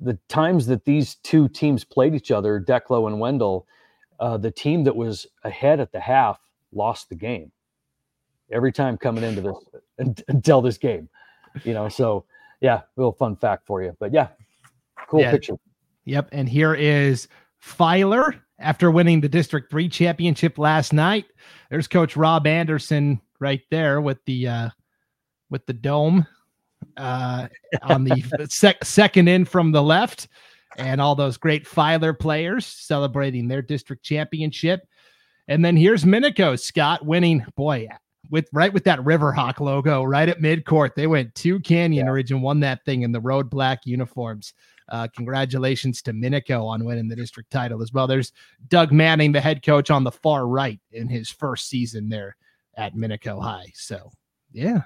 the 0.00 0.18
times 0.28 0.66
that 0.66 0.84
these 0.84 1.14
two 1.16 1.48
teams 1.48 1.84
played 1.84 2.14
each 2.14 2.32
other, 2.32 2.60
Declo 2.60 3.06
and 3.06 3.20
Wendell, 3.20 3.66
uh, 4.18 4.36
the 4.36 4.50
team 4.50 4.82
that 4.84 4.96
was 4.96 5.26
ahead 5.44 5.78
at 5.78 5.92
the 5.92 6.00
half 6.00 6.40
lost 6.72 7.08
the 7.08 7.14
game 7.14 7.52
every 8.50 8.72
time 8.72 8.96
coming 8.96 9.24
into 9.24 9.40
this 9.40 10.14
until 10.28 10.60
this 10.60 10.78
game. 10.78 11.08
You 11.64 11.74
know, 11.74 11.88
so 11.88 12.24
yeah, 12.60 12.82
little 12.96 13.12
fun 13.12 13.36
fact 13.36 13.66
for 13.66 13.82
you. 13.82 13.96
But 13.98 14.12
yeah, 14.12 14.28
cool 15.08 15.20
yeah. 15.20 15.30
picture. 15.30 15.54
Yep. 16.04 16.28
And 16.32 16.48
here 16.48 16.74
is 16.74 17.28
Filer 17.58 18.36
after 18.58 18.90
winning 18.90 19.20
the 19.20 19.28
District 19.28 19.70
Three 19.70 19.88
championship 19.88 20.58
last 20.58 20.92
night. 20.92 21.26
There's 21.70 21.88
Coach 21.88 22.16
Rob 22.16 22.46
Anderson 22.46 23.20
right 23.40 23.62
there 23.70 24.00
with 24.00 24.24
the 24.24 24.48
uh 24.48 24.70
with 25.50 25.66
the 25.66 25.72
dome 25.72 26.26
uh, 26.96 27.48
on 27.82 28.04
the 28.04 28.46
sec- 28.48 28.84
second 28.84 29.28
in 29.28 29.44
from 29.44 29.72
the 29.72 29.82
left, 29.82 30.28
and 30.76 31.00
all 31.00 31.14
those 31.14 31.36
great 31.36 31.66
Filer 31.66 32.12
players 32.12 32.66
celebrating 32.66 33.48
their 33.48 33.62
district 33.62 34.04
championship. 34.04 34.86
And 35.48 35.64
then 35.64 35.76
here's 35.76 36.04
Minico 36.04 36.58
Scott 36.58 37.06
winning. 37.06 37.44
Boy, 37.56 37.88
with 38.30 38.48
right 38.52 38.72
with 38.72 38.84
that 38.84 38.98
Riverhawk 39.00 39.60
logo 39.60 40.02
right 40.02 40.28
at 40.28 40.40
midcourt. 40.40 40.94
They 40.94 41.06
went 41.06 41.34
to 41.36 41.60
Canyon 41.60 42.06
yeah. 42.06 42.12
Ridge 42.12 42.30
and 42.30 42.42
won 42.42 42.60
that 42.60 42.84
thing 42.84 43.02
in 43.02 43.12
the 43.12 43.20
road 43.20 43.50
black 43.50 43.80
uniforms. 43.84 44.54
Uh, 44.88 45.08
congratulations 45.14 46.00
to 46.02 46.12
Minico 46.12 46.64
on 46.64 46.84
winning 46.84 47.08
the 47.08 47.16
district 47.16 47.50
title 47.50 47.82
as 47.82 47.92
well. 47.92 48.06
There's 48.06 48.32
Doug 48.68 48.92
Manning, 48.92 49.32
the 49.32 49.40
head 49.40 49.64
coach 49.64 49.90
on 49.90 50.04
the 50.04 50.12
far 50.12 50.46
right 50.46 50.80
in 50.92 51.08
his 51.08 51.28
first 51.28 51.68
season 51.68 52.08
there 52.08 52.36
at 52.76 52.94
Minico 52.94 53.42
High. 53.42 53.72
So 53.74 54.10
yeah, 54.52 54.82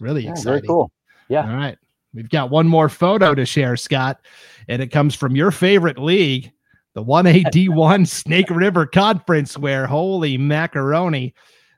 really 0.00 0.24
yeah, 0.24 0.32
exciting. 0.32 0.52
Very 0.52 0.66
cool. 0.66 0.92
Yeah. 1.28 1.48
All 1.48 1.56
right. 1.56 1.78
We've 2.14 2.28
got 2.28 2.50
one 2.50 2.68
more 2.68 2.90
photo 2.90 3.34
to 3.34 3.46
share, 3.46 3.76
Scott, 3.76 4.20
and 4.68 4.82
it 4.82 4.88
comes 4.88 5.14
from 5.14 5.34
your 5.34 5.50
favorite 5.50 5.98
league, 5.98 6.52
the 6.94 7.02
1AD1 7.02 8.06
Snake 8.06 8.50
River 8.50 8.84
Conference, 8.84 9.56
where 9.56 9.86
holy 9.86 10.36
macaroni. 10.36 11.34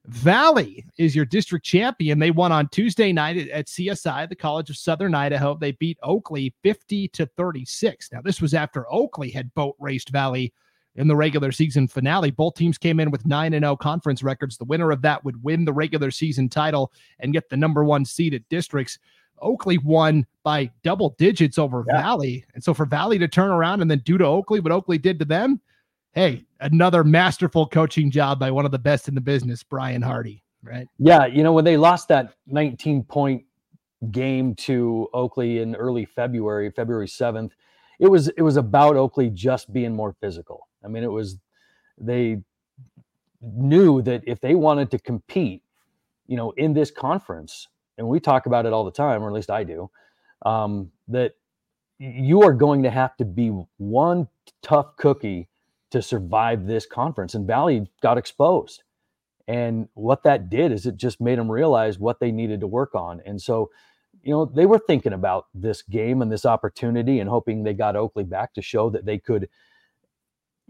Valley 0.07 0.85
is 0.99 1.17
your 1.17 1.25
district 1.25 1.65
champion. 1.65 2.19
They 2.19 2.31
won 2.31 2.53
on 2.53 2.69
Tuesday 2.69 3.11
night 3.11 3.49
at 3.49 3.69
CSI, 3.69 4.29
the 4.29 4.37
College 4.37 4.69
of 4.69 4.77
Southern 4.77 5.15
Idaho. 5.15 5.57
They 5.57 5.73
beat 5.73 5.99
Oakley 6.03 6.55
50 6.63 7.09
to 7.09 7.27
36. 7.27 8.13
Now, 8.13 8.21
this 8.21 8.43
was 8.43 8.53
after 8.53 8.91
Oakley 8.93 9.31
had 9.31 9.55
boat 9.55 9.77
raced 9.79 10.11
Valley 10.11 10.53
in 10.97 11.09
the 11.09 11.17
regular 11.17 11.53
season 11.53 11.89
finale. 11.89 12.31
Both 12.31 12.55
teams 12.55 12.77
came 12.77 13.01
in 13.01 13.11
with 13.11 13.27
9 13.27 13.55
and 13.55 13.65
0 13.65 13.77
conference 13.77 14.23
records. 14.23 14.59
The 14.59 14.65
winner 14.65 14.91
of 14.91 15.01
that 15.03 15.25
would 15.25 15.43
win 15.43 15.65
the 15.65 15.73
regular 15.73 16.11
season 16.11 16.51
title 16.51 16.93
and 17.19 17.33
get 17.33 17.49
the 17.49 17.57
number 17.57 17.83
1 17.83 18.05
seed 18.05 18.35
at 18.35 18.49
districts. 18.51 18.99
Oakley 19.41 19.79
won 19.79 20.27
by 20.43 20.71
double 20.83 21.15
digits 21.19 21.59
over 21.59 21.85
yeah. 21.89 22.03
Valley. 22.03 22.45
And 22.55 22.63
so 22.63 22.75
for 22.75 22.85
Valley 22.85 23.19
to 23.19 23.27
turn 23.27 23.51
around 23.51 23.81
and 23.81 23.91
then 23.91 24.03
do 24.05 24.19
to 24.19 24.25
Oakley 24.25 24.61
what 24.61 24.71
Oakley 24.71 24.99
did 24.99 25.19
to 25.19 25.25
them, 25.25 25.61
hey, 26.15 26.45
another 26.61 27.05
masterful 27.05 27.67
coaching 27.67 28.11
job 28.11 28.39
by 28.39 28.51
one 28.51 28.65
of 28.65 28.71
the 28.71 28.79
best 28.79 29.09
in 29.09 29.15
the 29.15 29.21
business, 29.21 29.63
Brian 29.63 30.01
Hardy, 30.01 30.43
right? 30.63 30.89
Yeah, 30.99 31.27
you 31.27 31.43
know, 31.43 31.53
when 31.53 31.65
they 31.65 31.77
lost 31.77 32.09
that 32.09 32.35
19 32.47 33.05
point 33.05 33.45
game 34.11 34.55
to 34.55 35.09
Oakley 35.13 35.59
in 35.59 35.75
early 35.75 36.05
February, 36.05 36.71
February 36.71 37.09
7th, 37.09 37.51
it 38.01 38.09
was 38.09 38.29
it 38.29 38.43
was 38.43 38.57
about 38.57 38.97
Oakley 38.97 39.31
just 39.31 39.73
being 39.73 39.95
more 39.95 40.15
physical. 40.21 40.69
I 40.85 40.89
mean, 40.89 41.05
it 41.05 41.11
was 41.11 41.39
they 41.99 42.41
knew 43.41 44.03
that 44.03 44.23
if 44.27 44.41
they 44.41 44.55
wanted 44.55 44.91
to 44.93 44.99
compete, 44.99 45.63
you 46.27 46.37
know, 46.37 46.51
in 46.53 46.73
this 46.73 46.91
conference, 46.91 47.69
and 47.99 48.09
we 48.09 48.19
talk 48.19 48.47
about 48.47 48.67
it 48.67 48.73
all 48.73 48.85
the 48.85 48.91
time, 48.91 49.23
or 49.23 49.29
at 49.29 49.33
least 49.33 49.51
I 49.51 49.65
do, 49.65 49.91
um, 50.45 50.91
that 51.09 51.35
you 51.99 52.43
are 52.43 52.53
going 52.53 52.83
to 52.83 52.91
have 52.91 53.17
to 53.19 53.25
be 53.25 53.53
one 53.77 54.29
tough 54.63 54.97
cookie 54.97 55.49
to 55.95 56.03
survive 56.03 56.67
this 56.67 56.87
conference. 56.87 57.35
And 57.35 57.47
Valley 57.47 57.89
got 58.03 58.19
exposed. 58.19 58.83
And 59.47 59.89
what 59.95 60.23
that 60.25 60.51
did 60.51 60.73
is 60.73 60.87
it 60.87 60.97
just 60.97 61.21
made 61.21 61.39
them 61.39 61.51
realize 61.51 61.99
what 61.99 62.21
they 62.21 62.33
needed 62.33 62.61
to 62.61 62.67
work 62.67 62.95
on. 62.95 63.23
And 63.25 63.41
so, 63.41 63.71
you 64.23 64.33
know, 64.33 64.45
they 64.45 64.67
were 64.67 64.79
thinking 64.79 65.13
about 65.13 65.47
this 65.55 65.83
game 65.83 66.21
and 66.23 66.33
this 66.33 66.45
opportunity 66.45 67.21
and 67.21 67.31
hoping 67.31 67.63
they 67.63 67.75
got 67.75 67.97
Oakley 67.97 68.25
back 68.25 68.55
to 68.55 68.63
show 68.63 68.91
that 68.91 69.05
they 69.05 69.19
could 69.19 69.49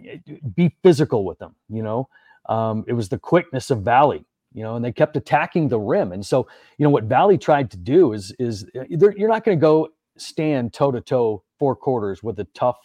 eh, 0.05 0.19
be 0.55 0.77
physical 0.83 1.25
with 1.25 1.39
them. 1.39 1.55
You 1.69 1.83
know, 1.83 2.09
um, 2.49 2.85
it 2.87 2.93
was 2.93 3.09
the 3.09 3.19
quickness 3.19 3.71
of 3.71 3.83
Valley 3.83 4.25
you 4.55 4.63
know, 4.63 4.77
and 4.77 4.85
they 4.85 4.93
kept 4.93 5.17
attacking 5.17 5.69
the 5.69 5.81
rim. 5.81 6.13
And 6.13 6.25
so, 6.25 6.47
you 6.79 6.85
know, 6.85 6.91
what 6.91 7.05
Valley 7.05 7.37
tried 7.37 7.73
to 7.73 7.77
do 7.77 8.13
is 8.13 8.33
is 8.39 8.65
uh, 8.79 8.85
you're 8.89 9.29
not 9.29 9.45
going 9.45 9.59
to 9.59 9.61
go 9.61 9.89
stand 10.17 10.73
toe 10.73 10.93
to 10.93 11.01
toe 11.01 11.43
four 11.59 11.75
quarters 11.75 12.23
with 12.23 12.39
a 12.39 12.45
tough 12.55 12.79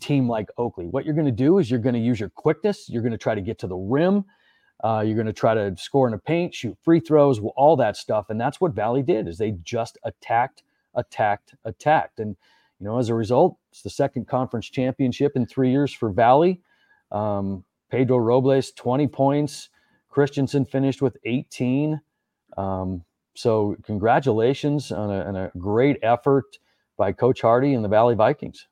team 0.00 0.28
like 0.28 0.48
Oakley. 0.58 0.86
What 0.86 1.04
you're 1.04 1.14
going 1.14 1.26
to 1.26 1.32
do 1.32 1.58
is 1.58 1.70
you're 1.70 1.80
going 1.80 1.94
to 1.94 2.00
use 2.00 2.20
your 2.20 2.30
quickness. 2.30 2.88
You're 2.88 3.02
going 3.02 3.12
to 3.12 3.18
try 3.18 3.34
to 3.34 3.40
get 3.40 3.58
to 3.60 3.66
the 3.66 3.76
rim. 3.76 4.24
Uh, 4.82 5.02
you're 5.06 5.14
going 5.14 5.26
to 5.26 5.32
try 5.32 5.54
to 5.54 5.76
score 5.76 6.06
in 6.06 6.12
the 6.12 6.18
paint, 6.18 6.54
shoot 6.54 6.76
free 6.82 7.00
throws, 7.00 7.40
all 7.56 7.76
that 7.76 7.96
stuff. 7.96 8.30
And 8.30 8.40
that's 8.40 8.60
what 8.60 8.72
Valley 8.72 9.02
did 9.02 9.28
is 9.28 9.38
they 9.38 9.52
just 9.62 9.96
attacked, 10.04 10.64
attacked, 10.94 11.54
attacked. 11.64 12.18
And 12.18 12.36
you 12.80 12.86
know, 12.86 12.98
as 12.98 13.08
a 13.08 13.14
result, 13.14 13.56
it's 13.70 13.82
the 13.82 13.90
second 13.90 14.26
conference 14.26 14.68
championship 14.68 15.32
in 15.36 15.46
three 15.46 15.70
years 15.70 15.92
for 15.92 16.10
Valley. 16.10 16.60
Um, 17.12 17.64
Pedro 17.90 18.18
Robles, 18.18 18.72
20 18.72 19.06
points. 19.06 19.68
Christensen 20.08 20.64
finished 20.64 21.00
with 21.00 21.16
18. 21.24 22.00
Um, 22.56 23.04
so 23.34 23.76
congratulations 23.84 24.92
on 24.92 25.10
a, 25.10 25.24
on 25.24 25.36
a, 25.36 25.50
great 25.58 25.98
effort 26.02 26.58
by 26.98 27.12
Coach 27.12 27.40
Hardy 27.40 27.72
and 27.74 27.84
the 27.84 27.88
Valley 27.88 28.14
Vikings. 28.14 28.66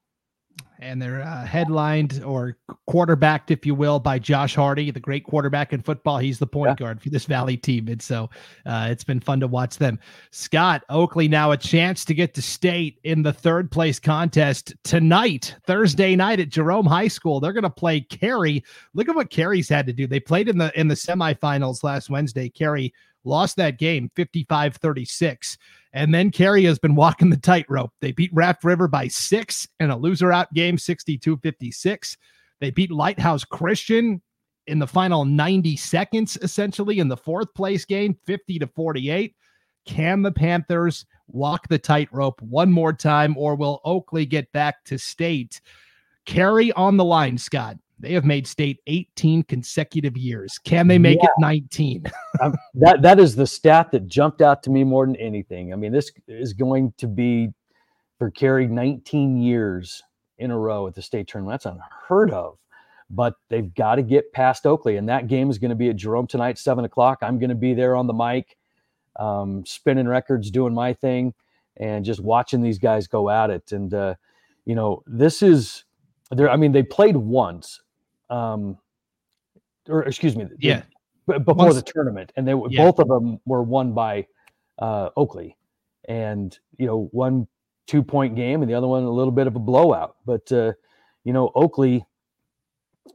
And 0.81 1.01
they're 1.01 1.23
uh, 1.23 1.45
headlined 1.45 2.23
or 2.25 2.57
quarterbacked, 2.87 3.51
if 3.51 3.65
you 3.65 3.75
will, 3.75 3.99
by 3.99 4.19
Josh 4.19 4.55
Hardy, 4.55 4.91
the 4.91 5.01
great 5.01 5.25
quarterback 5.25 5.73
in 5.73 5.83
football. 5.83 6.19
He's 6.19 6.39
the 6.39 6.47
point 6.47 6.71
yeah. 6.71 6.75
guard 6.77 7.03
for 7.03 7.11
this 7.11 7.27
Valley 7.27 7.57
team, 7.57 7.89
and 7.89 8.01
so 8.01 8.31
uh, 8.67 8.89
it's 8.91 9.05
been 9.05 9.21
fun 9.21 9.41
to 9.41 9.47
watch 9.47 9.77
them. 9.77 9.99
Scott 10.31 10.83
Oakley 10.89 11.29
now 11.29 11.53
a 11.53 11.57
chance 11.57 12.05
to 12.07 12.15
get 12.15 12.35
to 12.35 12.43
state 12.43 12.99
in 13.05 13.23
the 13.23 13.33
third 13.33 13.71
place 13.71 13.99
contest 13.99 14.75
tonight, 14.85 15.55
Thursday 15.67 16.17
night 16.17 16.41
at 16.41 16.49
Jerome 16.49 16.87
High 16.87 17.09
School. 17.09 17.41
They're 17.41 17.53
going 17.53 17.63
to 17.63 17.71
play 17.71 18.01
Carey. 18.01 18.65
Look 18.95 19.09
at 19.09 19.15
what 19.15 19.31
Carey's 19.31 19.69
had 19.69 19.87
to 19.87 19.93
do. 19.93 20.07
They 20.07 20.21
played 20.21 20.49
in 20.49 20.59
the 20.59 20.79
in 20.79 20.89
the 20.89 20.95
semifinals 20.95 21.85
last 21.85 22.11
Wednesday. 22.11 22.49
Carey 22.49 22.93
lost 23.25 23.57
that 23.57 23.79
game 23.79 24.11
55 24.17 24.77
36. 24.77 25.59
And 25.93 26.15
then 26.15 26.31
Carey 26.31 26.65
has 26.65 26.79
been 26.79 26.95
walking 26.95 27.31
the 27.31 27.37
tightrope. 27.37 27.93
They 28.01 28.13
beat 28.13 28.31
Raft 28.33 28.65
River 28.65 28.89
by 28.89 29.09
six 29.09 29.67
in 29.81 29.91
a 29.91 29.97
loser 29.97 30.33
out 30.33 30.53
game, 30.55 30.79
62 30.79 31.39
56. 31.39 32.17
They 32.61 32.71
beat 32.71 32.91
Lighthouse 32.91 33.45
Christian 33.45 34.23
in 34.67 34.79
the 34.79 34.87
final 34.87 35.25
90 35.25 35.77
seconds, 35.77 36.39
essentially, 36.43 36.99
in 36.99 37.09
the 37.09 37.17
fourth 37.17 37.53
place 37.55 37.85
game, 37.85 38.17
50 38.25 38.61
to 38.61 38.67
48. 38.69 39.35
Can 39.87 40.23
the 40.23 40.31
Panthers 40.31 41.07
walk 41.27 41.67
the 41.69 41.79
tightrope 41.79 42.41
one 42.43 42.71
more 42.71 42.93
time, 42.93 43.37
or 43.37 43.57
will 43.57 43.81
Oakley 43.85 44.27
get 44.27 44.53
back 44.53 44.85
to 44.85 44.99
state? 44.99 45.61
Carey 46.27 46.71
on 46.73 46.97
the 46.97 47.05
line, 47.05 47.39
Scott. 47.39 47.77
They 48.01 48.15
have 48.15 48.25
made 48.25 48.47
state 48.47 48.81
18 48.87 49.43
consecutive 49.43 50.17
years. 50.17 50.59
Can 50.59 50.89
they 50.89 50.99
make 50.99 51.19
yeah. 51.23 51.27
it 51.27 51.41
19? 51.41 52.05
um, 52.43 52.55
that 52.75 53.03
that 53.03 53.21
is 53.21 53.37
the 53.37 53.47
stat 53.47 53.91
that 53.93 54.07
jumped 54.07 54.41
out 54.41 54.63
to 54.63 54.71
me 54.71 54.85
more 54.85 55.07
than 55.07 55.17
anything. 55.17 55.73
I 55.73 55.77
mean, 55.77 55.93
this 55.93 56.11
is 56.27 56.55
going 56.55 56.95
to 56.97 57.07
be 57.07 57.51
for 58.19 58.31
Carey 58.31 58.67
19 58.67 59.37
years 59.37 60.03
in 60.39 60.51
a 60.51 60.59
row 60.59 60.87
at 60.87 60.95
the 60.95 61.03
state 61.03 61.29
tournament. 61.29 61.63
That's 61.63 61.75
unheard 61.75 62.31
of. 62.31 62.59
But 63.11 63.35
they've 63.49 63.75
got 63.75 63.97
to 63.97 64.03
get 64.03 64.33
past 64.33 64.67
Oakley, 64.67 64.97
and 64.97 65.09
that 65.09 65.27
game 65.27 65.51
is 65.51 65.59
going 65.59 65.71
to 65.71 65.75
be 65.75 65.89
at 65.89 65.97
Jerome 65.97 66.29
tonight, 66.29 66.59
seven 66.59 66.85
o'clock. 66.85 67.19
I'm 67.23 67.39
going 67.39 67.51
to 67.51 67.57
be 67.57 67.75
there 67.75 67.97
on 67.97 68.07
the 68.07 68.13
mic, 68.13 68.57
um, 69.17 69.67
spinning 69.67 70.07
records, 70.07 70.51
doing 70.51 70.73
my 70.73 70.95
thing, 70.95 71.35
and 71.77 72.05
just 72.05 72.21
watching 72.21 72.63
these 72.63 72.79
guys 72.79 73.09
go 73.09 73.29
at 73.29 73.51
it. 73.51 73.73
And 73.73 73.93
uh, 73.93 74.15
you 74.65 74.77
know, 74.77 75.03
this 75.07 75.43
is 75.43 75.85
there. 76.31 76.49
I 76.49 76.57
mean, 76.57 76.71
they 76.71 76.85
played 76.85 77.17
once 77.17 77.81
um, 78.31 78.79
or 79.89 80.05
excuse 80.05 80.37
me, 80.37 80.47
yeah, 80.59 80.83
before 81.27 81.55
Once, 81.55 81.75
the 81.75 81.83
tournament, 81.83 82.33
and 82.37 82.47
they 82.47 82.55
yeah. 82.71 82.85
both 82.85 82.99
of 82.99 83.09
them 83.09 83.41
were 83.45 83.63
won 83.63 83.93
by 83.93 84.27
uh, 84.79 85.11
Oakley, 85.17 85.57
and 86.09 86.59
you 86.79 86.87
know 86.87 87.09
one 87.13 87.47
two 87.87 88.03
point 88.03 88.37
game, 88.37 88.63
and 88.63 88.71
the 88.71 88.75
other 88.75 88.87
one 88.87 89.03
a 89.03 89.11
little 89.11 89.33
bit 89.33 89.47
of 89.47 89.57
a 89.57 89.59
blowout. 89.59 90.17
But 90.25 90.51
uh, 90.53 90.73
you 91.25 91.33
know 91.33 91.51
Oakley 91.55 92.05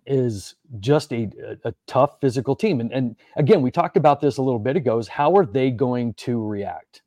is 0.06 0.56
just 0.80 1.14
a, 1.14 1.30
a, 1.44 1.70
a 1.70 1.74
tough 1.88 2.20
physical 2.20 2.56
team, 2.56 2.80
and 2.80 2.92
and 2.92 3.16
again 3.38 3.62
we 3.62 3.72
talked 3.72 3.98
about 3.98 4.22
this 4.22 4.38
a 4.38 4.42
little 4.42 4.60
bit 4.60 4.76
ago. 4.76 4.98
Is 4.98 5.08
how 5.08 5.36
are 5.36 5.46
they 5.46 5.72
going 5.72 6.14
to 6.16 6.46
react? 6.46 7.02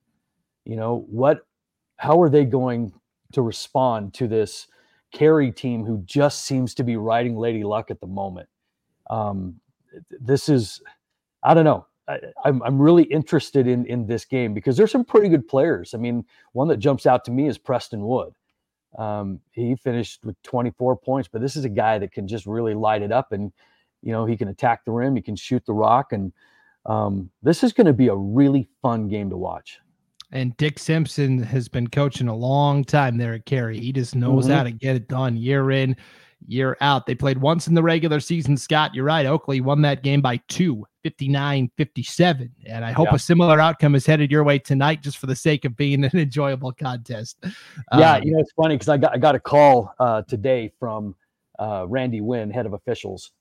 You 0.65 0.77
know 0.77 1.07
what? 1.09 1.47
How 1.97 2.21
are 2.21 2.29
they 2.29 2.45
going 2.45 2.93
to 3.33 3.43
respond 3.43 4.15
to 4.15 4.29
this? 4.29 4.69
Carey 5.13 5.53
team 5.53 5.85
who 5.85 5.99
just 6.05 6.45
seems 6.45 6.75
to 6.75 6.85
be 6.85 6.97
riding 6.97 7.37
Lady 7.37 7.65
Luck 7.65 7.91
at 7.91 8.01
the 8.01 8.07
moment. 8.07 8.49
Um, 9.11 9.61
this 10.11 10.49
is, 10.49 10.83
I 11.43 11.55
don't 11.55 11.65
know. 11.65 11.87
I, 12.09 12.21
I'm 12.45 12.63
I'm 12.63 12.81
really 12.81 13.05
interested 13.05 13.67
in 13.67 13.85
in 13.87 14.07
this 14.07 14.25
game 14.25 14.55
because 14.55 14.77
there's 14.77 14.91
some 14.91 15.05
pretty 15.05 15.29
good 15.29 15.47
players. 15.47 15.95
I 15.95 15.99
mean, 15.99 16.25
one 16.53 16.69
that 16.69 16.79
jumps 16.79 17.07
out 17.07 17.25
to 17.27 17.31
me 17.31 17.47
is 17.47 17.59
Preston 17.59 18.03
Wood. 18.03 18.33
Um, 18.97 19.41
he 19.51 19.77
finished 19.77 20.25
with 20.25 20.41
24 20.43 20.97
points, 20.97 21.29
but 21.31 21.43
this 21.43 21.55
is 21.55 21.65
a 21.67 21.69
guy 21.69 21.99
that 21.99 22.13
can 22.13 22.27
just 22.27 22.47
really 22.47 22.75
light 22.75 23.03
it 23.03 23.13
up, 23.13 23.33
and 23.33 23.53
you 24.03 24.13
know 24.13 24.25
he 24.25 24.37
can 24.37 24.49
attack 24.49 24.85
the 24.85 24.93
rim, 24.93 25.15
he 25.15 25.23
can 25.23 25.37
shoot 25.37 25.65
the 25.67 25.75
rock, 25.75 26.13
and 26.13 26.33
um, 26.87 27.31
this 27.43 27.63
is 27.63 27.73
going 27.73 27.87
to 27.87 27.93
be 27.93 28.09
a 28.09 28.17
really 28.17 28.69
fun 28.81 29.09
game 29.09 29.29
to 29.31 29.37
watch. 29.37 29.79
And 30.31 30.57
Dick 30.59 30.79
Simpson 30.79 31.43
has 31.43 31.69
been 31.69 31.89
coaching 31.89 32.29
a 32.29 32.37
long 32.37 32.85
time 32.85 33.17
there 33.17 33.33
at 33.33 33.47
Carey. 33.47 33.79
He 33.79 33.93
just 33.93 34.15
knows 34.15 34.45
mm-hmm. 34.45 34.55
how 34.55 34.63
to 34.65 34.71
get 34.71 34.97
it 34.97 35.09
done 35.09 35.39
year 35.39 35.71
in, 35.71 35.97
year 36.47 36.77
out. 36.83 37.07
They 37.07 37.15
played 37.15 37.39
once 37.39 37.67
in 37.67 37.75
the 37.75 37.83
regular 37.83 38.21
season. 38.21 38.57
Scott, 38.57 38.95
you're 38.95 39.07
right. 39.07 39.25
Oakley 39.25 39.63
won 39.63 39.81
that 39.83 40.03
game 40.03 40.21
by 40.21 40.37
two, 40.49 40.85
59 41.03 41.71
57. 41.79 42.53
And 42.67 42.85
I 42.85 42.93
hope 42.93 43.09
yeah. 43.09 43.17
a 43.17 43.19
similar 43.19 43.59
outcome 43.59 43.95
is 43.95 44.05
headed 44.05 44.31
your 44.31 44.45
way 44.45 44.59
tonight, 44.59 45.03
just 45.03 45.17
for 45.17 45.27
the 45.27 45.37
sake 45.37 45.65
of 45.65 45.77
being 45.77 46.05
an 46.05 46.19
enjoyable 46.19 46.73
contest. 46.73 47.39
Yeah, 47.97 48.17
um, 48.17 48.23
you 48.23 48.33
know, 48.33 48.41
it's 48.41 48.53
funny 48.53 48.75
because 48.75 48.91
I 48.91 48.99
got, 48.99 49.15
I 49.15 49.19
got 49.19 49.35
a 49.35 49.41
call 49.41 49.95
uh, 49.99 50.23
today 50.23 50.73
from 50.79 51.15
uh, 51.59 51.87
Randy 51.89 52.21
Wynn, 52.21 52.51
head 52.51 52.67
of 52.67 52.75
officials. 52.75 53.33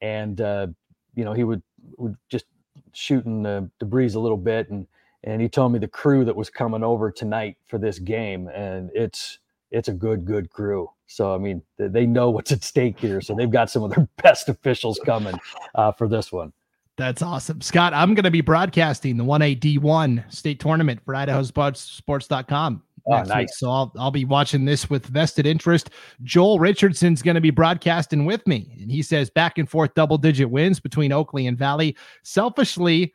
And, 0.00 0.40
uh, 0.40 0.66
you 1.14 1.24
know, 1.24 1.34
he 1.34 1.44
would, 1.44 1.62
would 1.98 2.16
just 2.28 2.46
shooting 2.92 3.44
the, 3.44 3.70
the 3.78 3.86
breeze 3.86 4.16
a 4.16 4.20
little 4.20 4.36
bit. 4.36 4.70
And, 4.70 4.88
and 5.24 5.40
he 5.40 5.48
told 5.48 5.72
me 5.72 5.78
the 5.78 5.88
crew 5.88 6.24
that 6.24 6.36
was 6.36 6.50
coming 6.50 6.82
over 6.82 7.10
tonight 7.10 7.56
for 7.66 7.78
this 7.78 7.98
game, 7.98 8.48
and 8.48 8.90
it's 8.94 9.38
it's 9.70 9.88
a 9.88 9.92
good 9.92 10.24
good 10.24 10.50
crew. 10.50 10.90
So 11.06 11.34
I 11.34 11.38
mean, 11.38 11.62
they 11.78 12.06
know 12.06 12.30
what's 12.30 12.52
at 12.52 12.64
stake 12.64 12.98
here, 12.98 13.20
so 13.20 13.34
they've 13.34 13.50
got 13.50 13.70
some 13.70 13.82
of 13.82 13.90
their 13.90 14.08
best 14.22 14.48
officials 14.48 15.00
coming 15.04 15.38
uh, 15.74 15.92
for 15.92 16.08
this 16.08 16.32
one. 16.32 16.52
That's 16.98 17.22
awesome. 17.22 17.60
Scott, 17.62 17.94
I'm 17.94 18.14
going 18.14 18.24
to 18.24 18.30
be 18.30 18.42
broadcasting 18.42 19.16
the 19.16 19.24
1A 19.24 19.58
D1 19.58 20.30
state 20.32 20.60
tournament 20.60 21.00
for 21.04 21.14
idahosports.com 21.14 22.82
oh, 23.06 23.16
next 23.16 23.28
nice. 23.28 23.38
week. 23.38 23.48
So 23.54 23.70
I'll, 23.70 23.92
I'll 23.98 24.10
be 24.10 24.24
watching 24.24 24.64
this 24.64 24.90
with 24.90 25.06
vested 25.06 25.46
interest. 25.46 25.90
Joel 26.22 26.58
Richardson's 26.58 27.22
going 27.22 27.34
to 27.34 27.40
be 27.40 27.50
broadcasting 27.50 28.24
with 28.24 28.46
me. 28.46 28.76
And 28.80 28.90
he 28.90 29.02
says 29.02 29.30
back 29.30 29.58
and 29.58 29.68
forth 29.68 29.94
double 29.94 30.18
digit 30.18 30.50
wins 30.50 30.80
between 30.80 31.12
Oakley 31.12 31.46
and 31.46 31.56
Valley. 31.56 31.96
Selfishly, 32.22 33.12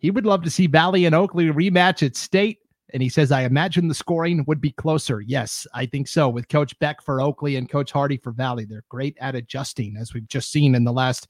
he 0.00 0.10
would 0.10 0.26
love 0.26 0.42
to 0.42 0.50
see 0.50 0.66
Valley 0.66 1.04
and 1.04 1.14
Oakley 1.14 1.46
rematch 1.46 2.04
at 2.04 2.16
state. 2.16 2.58
And 2.92 3.02
he 3.02 3.08
says, 3.08 3.30
I 3.30 3.42
imagine 3.42 3.86
the 3.86 3.94
scoring 3.94 4.44
would 4.48 4.60
be 4.60 4.72
closer. 4.72 5.20
Yes, 5.20 5.64
I 5.72 5.86
think 5.86 6.08
so. 6.08 6.28
With 6.28 6.48
Coach 6.48 6.76
Beck 6.80 7.00
for 7.00 7.20
Oakley 7.20 7.54
and 7.54 7.70
Coach 7.70 7.92
Hardy 7.92 8.16
for 8.16 8.32
Valley, 8.32 8.64
they're 8.64 8.84
great 8.88 9.16
at 9.20 9.36
adjusting, 9.36 9.96
as 9.96 10.12
we've 10.12 10.26
just 10.26 10.50
seen 10.50 10.74
in 10.74 10.82
the 10.82 10.92
last 10.92 11.28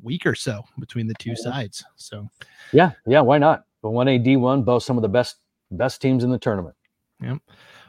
week 0.00 0.24
or 0.26 0.36
so 0.36 0.62
between 0.78 1.08
the 1.08 1.14
two 1.14 1.34
sides. 1.34 1.84
So, 1.96 2.28
yeah, 2.72 2.92
yeah, 3.04 3.20
why 3.20 3.38
not? 3.38 3.64
But 3.82 3.90
one 3.90 4.06
A 4.06 4.16
D 4.16 4.36
one, 4.36 4.62
both 4.62 4.84
some 4.84 4.96
of 4.96 5.02
the 5.02 5.08
best 5.08 5.38
best 5.72 6.00
teams 6.00 6.22
in 6.22 6.30
the 6.30 6.38
tournament. 6.38 6.76
Yep. 7.20 7.38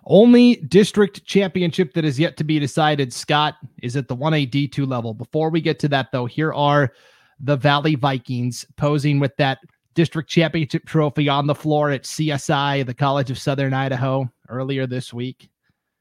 Only 0.05 0.55
district 0.55 1.23
championship 1.25 1.93
that 1.93 2.03
is 2.03 2.19
yet 2.19 2.35
to 2.37 2.43
be 2.43 2.59
decided, 2.59 3.13
Scott, 3.13 3.55
is 3.81 3.95
at 3.95 4.07
the 4.07 4.15
1A 4.15 4.49
D2 4.49 4.87
level. 4.87 5.13
Before 5.13 5.49
we 5.49 5.61
get 5.61 5.79
to 5.79 5.87
that, 5.89 6.11
though, 6.11 6.25
here 6.25 6.53
are 6.53 6.91
the 7.39 7.55
Valley 7.55 7.95
Vikings 7.95 8.65
posing 8.75 9.19
with 9.19 9.35
that 9.37 9.59
district 9.93 10.29
championship 10.29 10.85
trophy 10.85 11.29
on 11.29 11.47
the 11.47 11.55
floor 11.55 11.91
at 11.91 12.03
CSI, 12.03 12.85
the 12.85 12.93
College 12.93 13.31
of 13.31 13.37
Southern 13.37 13.73
Idaho, 13.73 14.29
earlier 14.49 14.87
this 14.87 15.13
week. 15.13 15.49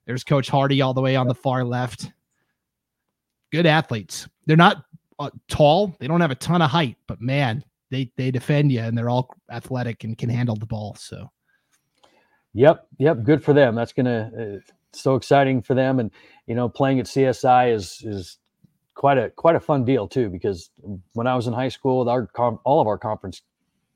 There's 0.07 0.24
Coach 0.24 0.49
Hardy 0.49 0.82
all 0.82 0.95
the 0.95 1.01
way 1.01 1.16
on 1.16 1.28
the 1.28 1.34
far 1.34 1.64
left. 1.64 2.11
Good 3.51 3.66
athletes. 3.66 4.28
They're 4.47 4.57
not 4.57 4.84
uh, 5.18 5.30
tall. 5.49 5.95
They 6.01 6.09
don't 6.09 6.20
have 6.20 6.30
a 6.30 6.36
ton 6.36 6.62
of 6.62 6.70
height, 6.70 6.97
but 7.07 7.20
man, 7.20 7.64
they 7.90 8.11
they 8.16 8.30
defend 8.30 8.72
you 8.72 8.80
and 8.80 8.97
they're 8.97 9.11
all 9.11 9.28
athletic 9.51 10.05
and 10.05 10.16
can 10.16 10.30
handle 10.30 10.57
the 10.57 10.66
ball. 10.66 10.97
So, 10.99 11.30
yep, 12.55 12.86
yep, 12.99 13.22
good 13.22 13.45
for 13.45 13.53
them. 13.53 13.74
That's 13.74 13.93
gonna 13.93 14.30
uh, 14.38 14.72
so 14.93 15.14
exciting 15.14 15.62
for 15.62 15.74
them, 15.74 16.01
and 16.01 16.11
you 16.47 16.55
know, 16.55 16.68
playing 16.68 16.99
at 16.99 17.07
CSI 17.07 17.72
is 17.72 18.03
is 18.05 18.38
quite 18.95 19.18
a 19.18 19.30
quite 19.30 19.55
a 19.55 19.61
fun 19.61 19.84
deal 19.84 20.09
too. 20.09 20.28
Because 20.30 20.70
when 21.12 21.26
I 21.26 21.36
was 21.36 21.47
in 21.47 21.53
high 21.53 21.68
school, 21.68 22.09
our 22.09 22.28
all 22.64 22.80
of 22.80 22.86
our 22.86 22.99
conference 22.99 23.43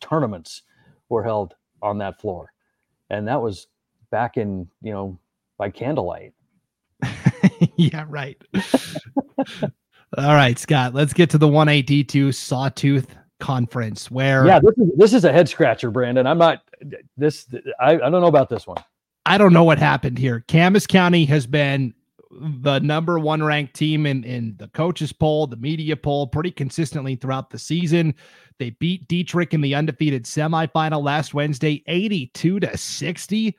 tournaments 0.01 0.63
were 1.09 1.23
held 1.23 1.55
on 1.83 1.99
that 1.99 2.21
floor. 2.21 2.53
And 3.11 3.29
that 3.29 3.41
was 3.41 3.69
back 4.11 4.37
in, 4.37 4.69
you 4.83 4.93
know, 4.93 5.19
by 5.59 5.71
candlelight. 5.71 6.35
yeah, 7.77 8.05
right. 8.09 8.41
All 10.17 10.35
right, 10.35 10.59
Scott, 10.59 10.95
let's 10.95 11.13
get 11.13 11.31
to 11.31 11.39
the 11.39 11.49
1AD2 11.49 12.35
Sawtooth 12.35 13.15
Conference 13.39 14.11
where 14.11 14.47
Yeah, 14.47 14.61
this 14.61 14.79
is 14.79 14.91
this 14.97 15.13
is 15.13 15.25
a 15.27 15.33
head 15.33 15.47
scratcher, 15.47 15.91
Brandon. 15.91 16.27
I'm 16.27 16.39
not 16.39 16.63
this 17.19 17.47
I, 17.79 17.93
I 17.93 17.97
don't 17.97 18.13
know 18.13 18.27
about 18.27 18.49
this 18.49 18.67
one. 18.67 18.79
I 19.27 19.37
don't 19.37 19.53
know 19.53 19.65
what 19.65 19.79
happened 19.79 20.17
here. 20.17 20.43
Camas 20.49 20.87
County 20.87 21.27
has 21.27 21.47
been 21.47 21.93
the 22.41 22.79
number 22.81 23.19
one 23.19 23.43
ranked 23.43 23.75
team 23.75 24.07
in, 24.07 24.25
in 24.25 24.55
the 24.59 24.69
coaches 24.69 25.13
poll, 25.13 25.47
the 25.47 25.57
media 25.57 25.97
poll, 25.97 26.27
pretty 26.27 26.51
consistently 26.51 27.17
throughout 27.17 27.51
the 27.51 27.59
season. 27.59 28.15
They 28.59 28.71
beat 28.71 29.09
Dietrich 29.09 29.55
in 29.55 29.61
the 29.61 29.75
undefeated 29.75 30.25
semifinal 30.25 31.03
last 31.03 31.35
Wednesday, 31.35 31.83
82 31.87 32.61
to 32.61 32.77
60. 32.77 33.57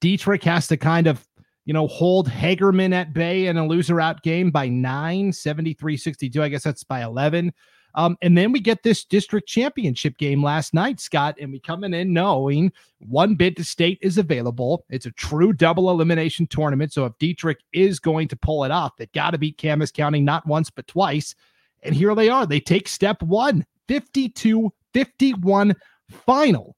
Dietrich 0.00 0.44
has 0.44 0.66
to 0.68 0.76
kind 0.76 1.06
of, 1.06 1.26
you 1.64 1.72
know, 1.72 1.86
hold 1.86 2.28
Hagerman 2.28 2.92
at 2.92 3.14
bay 3.14 3.46
in 3.46 3.56
a 3.56 3.66
loser 3.66 4.00
out 4.00 4.22
game 4.22 4.50
by 4.50 4.68
nine, 4.68 5.32
73 5.32 5.96
62. 5.96 6.42
I 6.42 6.48
guess 6.48 6.64
that's 6.64 6.84
by 6.84 7.02
11. 7.02 7.52
Um, 7.94 8.16
and 8.22 8.36
then 8.36 8.50
we 8.50 8.60
get 8.60 8.82
this 8.82 9.04
district 9.04 9.48
championship 9.48 10.18
game 10.18 10.42
last 10.42 10.74
night, 10.74 10.98
Scott, 11.00 11.36
and 11.40 11.52
we 11.52 11.60
coming 11.60 11.94
in 11.94 12.12
knowing 12.12 12.72
one 12.98 13.36
bid 13.36 13.56
to 13.56 13.64
state 13.64 13.98
is 14.02 14.18
available. 14.18 14.84
It's 14.90 15.06
a 15.06 15.12
true 15.12 15.52
double 15.52 15.90
elimination 15.90 16.46
tournament. 16.46 16.92
So 16.92 17.04
if 17.04 17.16
Dietrich 17.18 17.60
is 17.72 18.00
going 18.00 18.28
to 18.28 18.36
pull 18.36 18.64
it 18.64 18.70
off, 18.70 18.96
they 18.96 19.06
got 19.06 19.30
to 19.30 19.38
beat 19.38 19.60
Camas 19.60 19.92
County 19.92 20.20
not 20.20 20.46
once 20.46 20.70
but 20.70 20.86
twice. 20.86 21.34
And 21.82 21.94
here 21.94 22.14
they 22.14 22.28
are. 22.28 22.46
They 22.46 22.60
take 22.60 22.88
step 22.88 23.22
one, 23.22 23.64
52 23.88 24.72
51 24.94 25.74
final. 26.08 26.76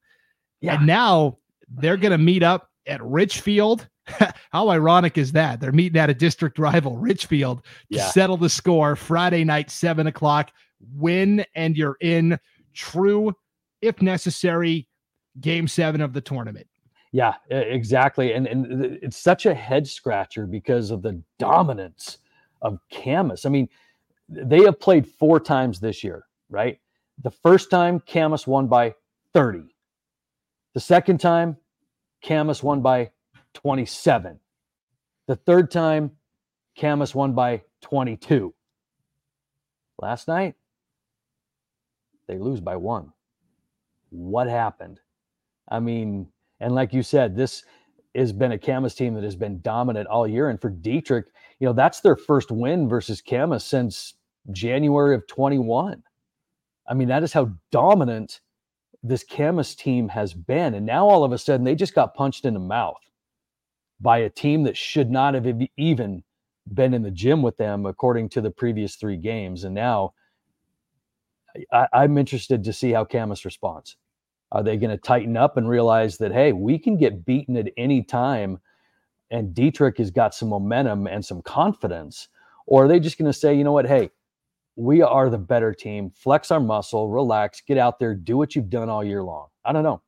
Yeah. 0.59 0.75
And 0.75 0.87
now 0.87 1.37
they're 1.69 1.97
going 1.97 2.11
to 2.11 2.17
meet 2.17 2.43
up 2.43 2.69
at 2.87 3.01
Richfield. 3.03 3.87
How 4.51 4.69
ironic 4.69 5.17
is 5.17 5.31
that? 5.33 5.59
They're 5.59 5.71
meeting 5.71 5.99
at 5.99 6.09
a 6.09 6.13
district 6.13 6.57
rival, 6.59 6.97
Richfield, 6.97 7.63
to 7.63 7.97
yeah. 7.97 8.09
settle 8.09 8.37
the 8.37 8.49
score 8.49 8.95
Friday 8.95 9.43
night, 9.43 9.69
seven 9.69 10.07
o'clock. 10.07 10.51
Win 10.93 11.45
and 11.55 11.75
you're 11.75 11.97
in. 12.01 12.39
True, 12.73 13.33
if 13.81 14.01
necessary, 14.01 14.87
game 15.39 15.67
seven 15.67 16.01
of 16.01 16.13
the 16.13 16.21
tournament. 16.21 16.67
Yeah, 17.11 17.35
exactly. 17.49 18.33
And, 18.33 18.47
and 18.47 18.99
it's 19.01 19.17
such 19.17 19.45
a 19.45 19.53
head 19.53 19.87
scratcher 19.87 20.45
because 20.45 20.91
of 20.91 21.01
the 21.01 21.21
dominance 21.39 22.19
of 22.61 22.79
Camas. 22.91 23.45
I 23.45 23.49
mean, 23.49 23.69
they 24.29 24.63
have 24.63 24.79
played 24.79 25.07
four 25.07 25.39
times 25.39 25.79
this 25.79 26.03
year, 26.03 26.25
right? 26.49 26.79
The 27.23 27.31
first 27.31 27.71
time, 27.71 28.01
Camas 28.01 28.45
won 28.45 28.67
by 28.67 28.93
30. 29.33 29.63
The 30.73 30.79
second 30.79 31.19
time, 31.19 31.57
Camas 32.23 32.61
won 32.61 32.81
by 32.81 33.11
27. 33.53 34.39
The 35.27 35.35
third 35.35 35.71
time, 35.71 36.11
Camas 36.77 37.15
won 37.15 37.33
by 37.33 37.63
22. 37.81 38.53
Last 39.99 40.27
night, 40.27 40.55
they 42.27 42.37
lose 42.37 42.59
by 42.59 42.75
one. 42.75 43.11
What 44.09 44.47
happened? 44.47 44.99
I 45.69 45.79
mean, 45.79 46.27
and 46.59 46.73
like 46.73 46.93
you 46.93 47.03
said, 47.03 47.35
this 47.35 47.63
has 48.15 48.31
been 48.31 48.53
a 48.53 48.57
Camas 48.57 48.95
team 48.95 49.13
that 49.13 49.23
has 49.23 49.35
been 49.35 49.61
dominant 49.61 50.07
all 50.07 50.27
year. 50.27 50.49
And 50.49 50.59
for 50.59 50.69
Dietrich, 50.69 51.25
you 51.59 51.67
know, 51.67 51.73
that's 51.73 52.01
their 52.01 52.15
first 52.15 52.51
win 52.51 52.87
versus 52.89 53.21
Camas 53.21 53.63
since 53.63 54.15
January 54.51 55.15
of 55.15 55.27
21. 55.27 56.01
I 56.87 56.93
mean, 56.93 57.07
that 57.09 57.23
is 57.23 57.33
how 57.33 57.51
dominant 57.71 58.39
this 59.03 59.23
Camas 59.23 59.75
team 59.75 60.09
has 60.09 60.33
been. 60.33 60.73
And 60.73 60.85
now 60.85 61.07
all 61.07 61.23
of 61.23 61.31
a 61.31 61.37
sudden 61.37 61.63
they 61.63 61.75
just 61.75 61.93
got 61.93 62.15
punched 62.15 62.45
in 62.45 62.53
the 62.53 62.59
mouth 62.59 62.97
by 63.99 64.19
a 64.19 64.29
team 64.29 64.63
that 64.63 64.77
should 64.77 65.11
not 65.11 65.33
have 65.33 65.47
even 65.77 66.23
been 66.73 66.93
in 66.93 67.01
the 67.01 67.11
gym 67.11 67.41
with 67.41 67.57
them 67.57 67.85
according 67.85 68.29
to 68.29 68.41
the 68.41 68.51
previous 68.51 68.95
three 68.95 69.17
games. 69.17 69.63
And 69.63 69.75
now 69.75 70.13
I, 71.71 72.03
am 72.03 72.17
interested 72.17 72.63
to 72.63 72.73
see 72.73 72.91
how 72.91 73.05
Camas 73.05 73.45
responds. 73.45 73.97
Are 74.51 74.63
they 74.63 74.77
going 74.77 74.91
to 74.91 74.97
tighten 74.97 75.35
up 75.35 75.57
and 75.57 75.67
realize 75.67 76.17
that, 76.17 76.31
hey, 76.31 76.53
we 76.53 76.79
can 76.79 76.97
get 76.97 77.25
beaten 77.25 77.57
at 77.57 77.71
any 77.77 78.01
time 78.03 78.59
and 79.29 79.53
Dietrich 79.53 79.97
has 79.97 80.11
got 80.11 80.33
some 80.33 80.49
momentum 80.49 81.07
and 81.07 81.23
some 81.23 81.41
confidence? 81.41 82.29
Or 82.65 82.85
are 82.85 82.87
they 82.87 82.99
just 82.99 83.17
going 83.17 83.31
to 83.31 83.37
say, 83.37 83.53
you 83.53 83.63
know 83.63 83.71
what, 83.71 83.87
hey, 83.87 84.09
we 84.75 85.01
are 85.01 85.29
the 85.29 85.37
better 85.37 85.73
team. 85.73 86.11
Flex 86.11 86.51
our 86.51 86.59
muscle, 86.59 87.09
relax, 87.09 87.61
get 87.61 87.77
out 87.77 87.99
there, 87.99 88.13
do 88.13 88.37
what 88.37 88.55
you've 88.55 88.69
done 88.69 88.89
all 88.89 89.03
year 89.03 89.23
long. 89.23 89.47
I 89.65 89.73
don't 89.73 89.83
know. 89.83 90.01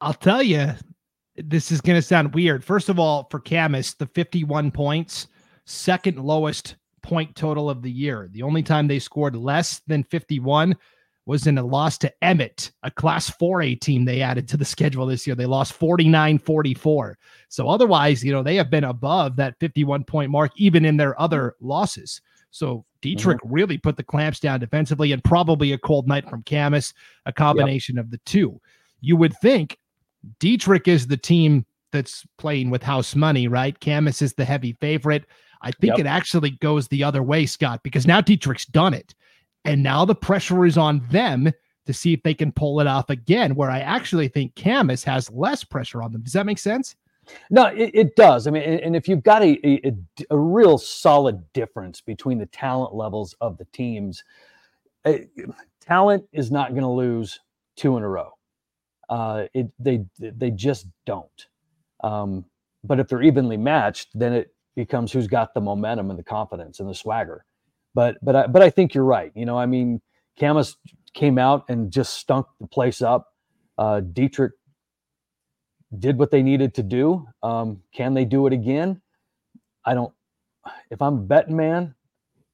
I'll 0.00 0.14
tell 0.14 0.42
you, 0.42 0.72
this 1.36 1.70
is 1.70 1.80
going 1.80 1.96
to 1.96 2.02
sound 2.02 2.34
weird. 2.34 2.64
First 2.64 2.88
of 2.88 2.98
all, 2.98 3.28
for 3.30 3.38
Camas, 3.38 3.94
the 3.94 4.06
51 4.06 4.70
points, 4.70 5.28
second 5.66 6.18
lowest 6.18 6.76
point 7.02 7.34
total 7.34 7.70
of 7.70 7.82
the 7.82 7.90
year. 7.90 8.28
The 8.30 8.42
only 8.42 8.62
time 8.62 8.86
they 8.86 8.98
scored 8.98 9.36
less 9.36 9.80
than 9.86 10.04
51 10.04 10.76
was 11.26 11.46
in 11.46 11.58
a 11.58 11.62
loss 11.62 11.98
to 11.98 12.12
Emmett, 12.22 12.70
a 12.82 12.90
class 12.90 13.30
4A 13.30 13.78
team 13.80 14.06
they 14.06 14.22
added 14.22 14.48
to 14.48 14.56
the 14.56 14.64
schedule 14.64 15.04
this 15.04 15.26
year. 15.26 15.36
They 15.36 15.44
lost 15.44 15.74
49 15.74 16.38
44. 16.38 17.18
So 17.50 17.68
otherwise, 17.68 18.24
you 18.24 18.32
know, 18.32 18.42
they 18.42 18.56
have 18.56 18.70
been 18.70 18.84
above 18.84 19.36
that 19.36 19.58
51 19.60 20.04
point 20.04 20.30
mark, 20.30 20.52
even 20.56 20.86
in 20.86 20.96
their 20.96 21.20
other 21.20 21.54
losses. 21.60 22.22
So 22.50 22.86
Dietrich 23.02 23.38
mm-hmm. 23.38 23.52
really 23.52 23.76
put 23.76 23.98
the 23.98 24.02
clamps 24.02 24.40
down 24.40 24.60
defensively 24.60 25.12
and 25.12 25.22
probably 25.22 25.72
a 25.72 25.78
cold 25.78 26.08
night 26.08 26.28
from 26.28 26.42
Camas, 26.44 26.94
a 27.26 27.32
combination 27.32 27.96
yep. 27.96 28.06
of 28.06 28.10
the 28.10 28.20
two. 28.24 28.58
You 29.02 29.16
would 29.16 29.36
think 29.38 29.78
Dietrich 30.40 30.88
is 30.88 31.06
the 31.06 31.18
team 31.18 31.66
that's 31.92 32.26
playing 32.38 32.70
with 32.70 32.82
house 32.82 33.14
money, 33.14 33.48
right? 33.48 33.78
Camas 33.78 34.22
is 34.22 34.34
the 34.34 34.44
heavy 34.44 34.76
favorite. 34.80 35.26
I 35.62 35.70
think 35.72 35.92
yep. 35.92 36.00
it 36.00 36.06
actually 36.06 36.50
goes 36.50 36.88
the 36.88 37.04
other 37.04 37.22
way, 37.22 37.46
Scott, 37.46 37.82
because 37.82 38.06
now 38.06 38.20
Dietrich's 38.20 38.66
done 38.66 38.94
it. 38.94 39.14
And 39.64 39.82
now 39.82 40.04
the 40.04 40.14
pressure 40.14 40.64
is 40.64 40.78
on 40.78 41.04
them 41.10 41.52
to 41.86 41.92
see 41.92 42.12
if 42.12 42.22
they 42.22 42.34
can 42.34 42.52
pull 42.52 42.80
it 42.80 42.86
off 42.86 43.10
again, 43.10 43.54
where 43.54 43.70
I 43.70 43.80
actually 43.80 44.28
think 44.28 44.54
Camas 44.54 45.02
has 45.04 45.30
less 45.30 45.64
pressure 45.64 46.02
on 46.02 46.12
them. 46.12 46.22
Does 46.22 46.34
that 46.34 46.46
make 46.46 46.58
sense? 46.58 46.94
No, 47.50 47.66
it, 47.66 47.90
it, 47.94 48.16
does. 48.16 48.46
I 48.46 48.50
mean, 48.50 48.62
and 48.62 48.96
if 48.96 49.08
you've 49.08 49.22
got 49.22 49.42
a, 49.42 49.58
a, 49.66 49.94
a, 50.30 50.38
real 50.38 50.78
solid 50.78 51.42
difference 51.52 52.00
between 52.00 52.38
the 52.38 52.46
talent 52.46 52.94
levels 52.94 53.34
of 53.40 53.58
the 53.58 53.66
teams, 53.66 54.24
uh, 55.04 55.14
talent 55.80 56.24
is 56.32 56.50
not 56.50 56.70
going 56.70 56.82
to 56.82 56.88
lose 56.88 57.40
two 57.76 57.96
in 57.96 58.02
a 58.02 58.08
row. 58.08 58.30
Uh, 59.08 59.44
it, 59.54 59.70
they 59.78 60.04
they 60.18 60.50
just 60.50 60.86
don't. 61.06 61.46
Um, 62.04 62.44
but 62.84 63.00
if 63.00 63.08
they're 63.08 63.22
evenly 63.22 63.56
matched, 63.56 64.08
then 64.14 64.32
it 64.32 64.54
becomes 64.78 65.10
who's 65.10 65.26
got 65.26 65.54
the 65.54 65.60
momentum 65.60 66.08
and 66.08 66.18
the 66.18 66.22
confidence 66.22 66.78
and 66.78 66.88
the 66.88 66.94
swagger. 66.94 67.44
But 67.94 68.16
but 68.22 68.36
I, 68.36 68.46
but 68.46 68.62
I 68.62 68.70
think 68.70 68.94
you're 68.94 69.04
right. 69.04 69.32
You 69.34 69.44
know, 69.44 69.58
I 69.58 69.66
mean, 69.66 70.00
Camas 70.38 70.76
came 71.14 71.36
out 71.36 71.64
and 71.68 71.90
just 71.90 72.14
stunk 72.14 72.46
the 72.60 72.68
place 72.68 73.02
up. 73.02 73.26
Uh, 73.76 74.00
Dietrich 74.00 74.52
did 75.98 76.16
what 76.16 76.30
they 76.30 76.42
needed 76.42 76.74
to 76.74 76.84
do. 76.84 77.26
Um, 77.42 77.82
can 77.92 78.14
they 78.14 78.24
do 78.24 78.46
it 78.46 78.52
again? 78.52 79.02
I 79.84 79.94
don't. 79.94 80.14
If 80.90 81.02
I'm 81.02 81.26
betting 81.26 81.56
man, 81.56 81.94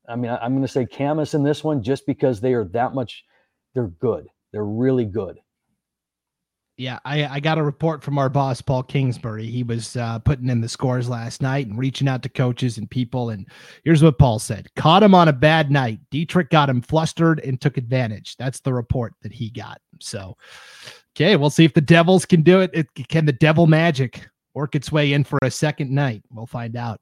I 0.08 0.16
mean, 0.16 0.30
I, 0.30 0.46
am 0.46 0.52
going 0.52 0.62
to 0.62 0.68
say 0.68 0.86
Camas 0.86 1.34
in 1.34 1.42
this 1.42 1.62
one 1.62 1.82
just 1.82 2.06
because 2.06 2.40
they 2.40 2.54
are 2.54 2.64
that 2.66 2.94
much. 2.94 3.24
They're 3.74 3.88
good. 3.88 4.28
They're 4.52 4.64
really 4.64 5.04
good. 5.04 5.40
Yeah, 6.76 6.98
I, 7.04 7.24
I 7.26 7.40
got 7.40 7.58
a 7.58 7.62
report 7.62 8.02
from 8.02 8.18
our 8.18 8.28
boss 8.28 8.60
Paul 8.60 8.82
Kingsbury. 8.82 9.46
He 9.46 9.62
was 9.62 9.96
uh, 9.96 10.18
putting 10.18 10.48
in 10.48 10.60
the 10.60 10.68
scores 10.68 11.08
last 11.08 11.40
night 11.40 11.68
and 11.68 11.78
reaching 11.78 12.08
out 12.08 12.22
to 12.24 12.28
coaches 12.28 12.78
and 12.78 12.90
people. 12.90 13.30
And 13.30 13.46
here's 13.84 14.02
what 14.02 14.18
Paul 14.18 14.40
said: 14.40 14.66
Caught 14.74 15.04
him 15.04 15.14
on 15.14 15.28
a 15.28 15.32
bad 15.32 15.70
night. 15.70 16.00
Dietrich 16.10 16.50
got 16.50 16.68
him 16.68 16.82
flustered 16.82 17.38
and 17.40 17.60
took 17.60 17.76
advantage. 17.76 18.36
That's 18.36 18.58
the 18.58 18.74
report 18.74 19.14
that 19.22 19.32
he 19.32 19.50
got. 19.50 19.80
So 20.00 20.36
Okay, 21.16 21.36
we'll 21.36 21.50
see 21.50 21.64
if 21.64 21.74
the 21.74 21.80
Devils 21.80 22.26
can 22.26 22.42
do 22.42 22.60
it. 22.60 22.70
it. 22.74 22.88
Can 23.08 23.24
the 23.24 23.32
Devil 23.32 23.66
Magic 23.66 24.28
work 24.52 24.74
its 24.74 24.90
way 24.90 25.12
in 25.12 25.22
for 25.22 25.38
a 25.42 25.50
second 25.50 25.90
night? 25.90 26.22
We'll 26.30 26.46
find 26.46 26.76
out. 26.76 27.00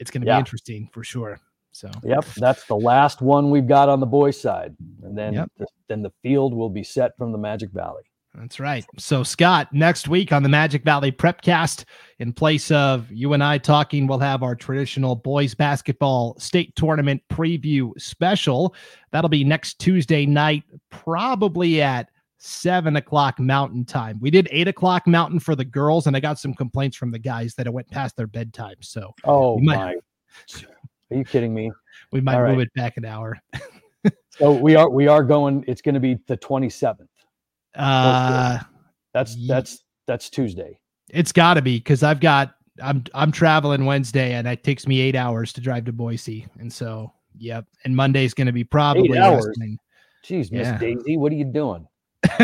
It's 0.00 0.10
going 0.10 0.22
to 0.22 0.26
yeah. 0.26 0.36
be 0.36 0.40
interesting 0.40 0.88
for 0.92 1.04
sure. 1.04 1.38
So, 1.70 1.90
yep, 2.02 2.24
that's 2.36 2.66
the 2.66 2.74
last 2.76 3.22
one 3.22 3.50
we've 3.50 3.68
got 3.68 3.88
on 3.88 4.00
the 4.00 4.06
boys' 4.06 4.38
side, 4.38 4.76
and 5.04 5.16
then 5.16 5.32
yep. 5.32 5.50
the, 5.56 5.66
then 5.88 6.02
the 6.02 6.12
field 6.22 6.52
will 6.52 6.68
be 6.68 6.82
set 6.82 7.16
from 7.16 7.32
the 7.32 7.38
Magic 7.38 7.70
Valley. 7.70 8.02
That's 8.34 8.58
right. 8.58 8.84
So, 8.98 9.22
Scott, 9.22 9.68
next 9.72 10.08
week 10.08 10.32
on 10.32 10.42
the 10.42 10.48
Magic 10.48 10.84
Valley 10.84 11.12
Prepcast, 11.12 11.84
in 12.18 12.32
place 12.32 12.70
of 12.70 13.10
you 13.12 13.34
and 13.34 13.44
I 13.44 13.58
talking, 13.58 14.06
we'll 14.06 14.20
have 14.20 14.42
our 14.42 14.54
traditional 14.54 15.14
boys 15.14 15.54
basketball 15.54 16.38
state 16.38 16.74
tournament 16.74 17.22
preview 17.30 17.90
special. 18.00 18.74
That'll 19.10 19.28
be 19.28 19.44
next 19.44 19.78
Tuesday 19.80 20.24
night, 20.24 20.62
probably 20.88 21.82
at 21.82 22.08
seven 22.38 22.96
o'clock 22.96 23.38
mountain 23.38 23.84
time. 23.84 24.18
We 24.18 24.30
did 24.30 24.48
eight 24.50 24.66
o'clock 24.66 25.06
mountain 25.06 25.38
for 25.38 25.54
the 25.54 25.64
girls, 25.64 26.06
and 26.06 26.16
I 26.16 26.20
got 26.20 26.38
some 26.38 26.54
complaints 26.54 26.96
from 26.96 27.10
the 27.10 27.18
guys 27.18 27.54
that 27.56 27.66
it 27.66 27.72
went 27.72 27.90
past 27.90 28.16
their 28.16 28.26
bedtime. 28.26 28.76
So, 28.80 29.14
oh 29.24 29.58
might, 29.58 29.76
my, 29.76 29.94
are 31.10 31.16
you 31.18 31.24
kidding 31.24 31.52
me? 31.52 31.70
We 32.12 32.22
might 32.22 32.36
All 32.36 32.46
move 32.46 32.58
right. 32.58 32.66
it 32.66 32.74
back 32.74 32.96
an 32.96 33.04
hour. 33.04 33.38
so 34.30 34.52
we 34.52 34.74
are 34.74 34.88
we 34.88 35.06
are 35.06 35.22
going. 35.22 35.64
It's 35.68 35.82
going 35.82 35.94
to 35.94 36.00
be 36.00 36.18
the 36.26 36.36
twenty 36.38 36.70
seventh. 36.70 37.10
Uh, 37.74 38.58
that's 39.14 39.36
that's 39.46 39.84
that's 40.06 40.30
Tuesday. 40.30 40.78
It's 41.10 41.32
got 41.32 41.54
to 41.54 41.62
be 41.62 41.78
because 41.78 42.02
I've 42.02 42.20
got 42.20 42.54
I'm 42.82 43.04
I'm 43.14 43.32
traveling 43.32 43.84
Wednesday, 43.84 44.34
and 44.34 44.46
it 44.46 44.64
takes 44.64 44.86
me 44.86 45.00
eight 45.00 45.16
hours 45.16 45.52
to 45.54 45.60
drive 45.60 45.84
to 45.86 45.92
Boise, 45.92 46.46
and 46.58 46.72
so 46.72 47.12
yep. 47.38 47.66
And 47.84 47.94
Monday's 47.94 48.34
going 48.34 48.46
to 48.46 48.52
be 48.52 48.64
probably 48.64 49.10
eight 49.12 49.18
hours. 49.18 49.56
Jeez, 50.24 50.52
Miss 50.52 50.68
yeah. 50.68 50.78
Daisy, 50.78 51.16
what 51.16 51.32
are 51.32 51.36
you 51.36 51.44
doing? 51.44 51.86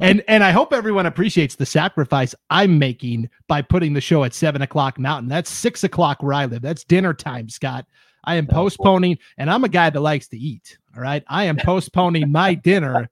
and 0.00 0.22
and 0.26 0.42
I 0.42 0.50
hope 0.50 0.72
everyone 0.72 1.06
appreciates 1.06 1.56
the 1.56 1.66
sacrifice 1.66 2.34
I'm 2.48 2.78
making 2.78 3.28
by 3.46 3.62
putting 3.62 3.92
the 3.92 4.00
show 4.00 4.24
at 4.24 4.34
seven 4.34 4.62
o'clock 4.62 4.98
mountain. 4.98 5.28
That's 5.28 5.50
six 5.50 5.84
o'clock 5.84 6.22
where 6.22 6.32
I 6.32 6.46
live. 6.46 6.62
That's 6.62 6.84
dinner 6.84 7.14
time, 7.14 7.48
Scott. 7.48 7.86
I 8.24 8.36
am 8.36 8.46
postponing, 8.46 9.18
and 9.38 9.50
I'm 9.50 9.64
a 9.64 9.68
guy 9.68 9.90
that 9.90 10.00
likes 10.00 10.28
to 10.28 10.38
eat. 10.38 10.78
All 10.96 11.02
right. 11.02 11.22
I 11.28 11.44
am 11.44 11.56
postponing 11.56 12.30
my 12.32 12.54
dinner 12.64 13.08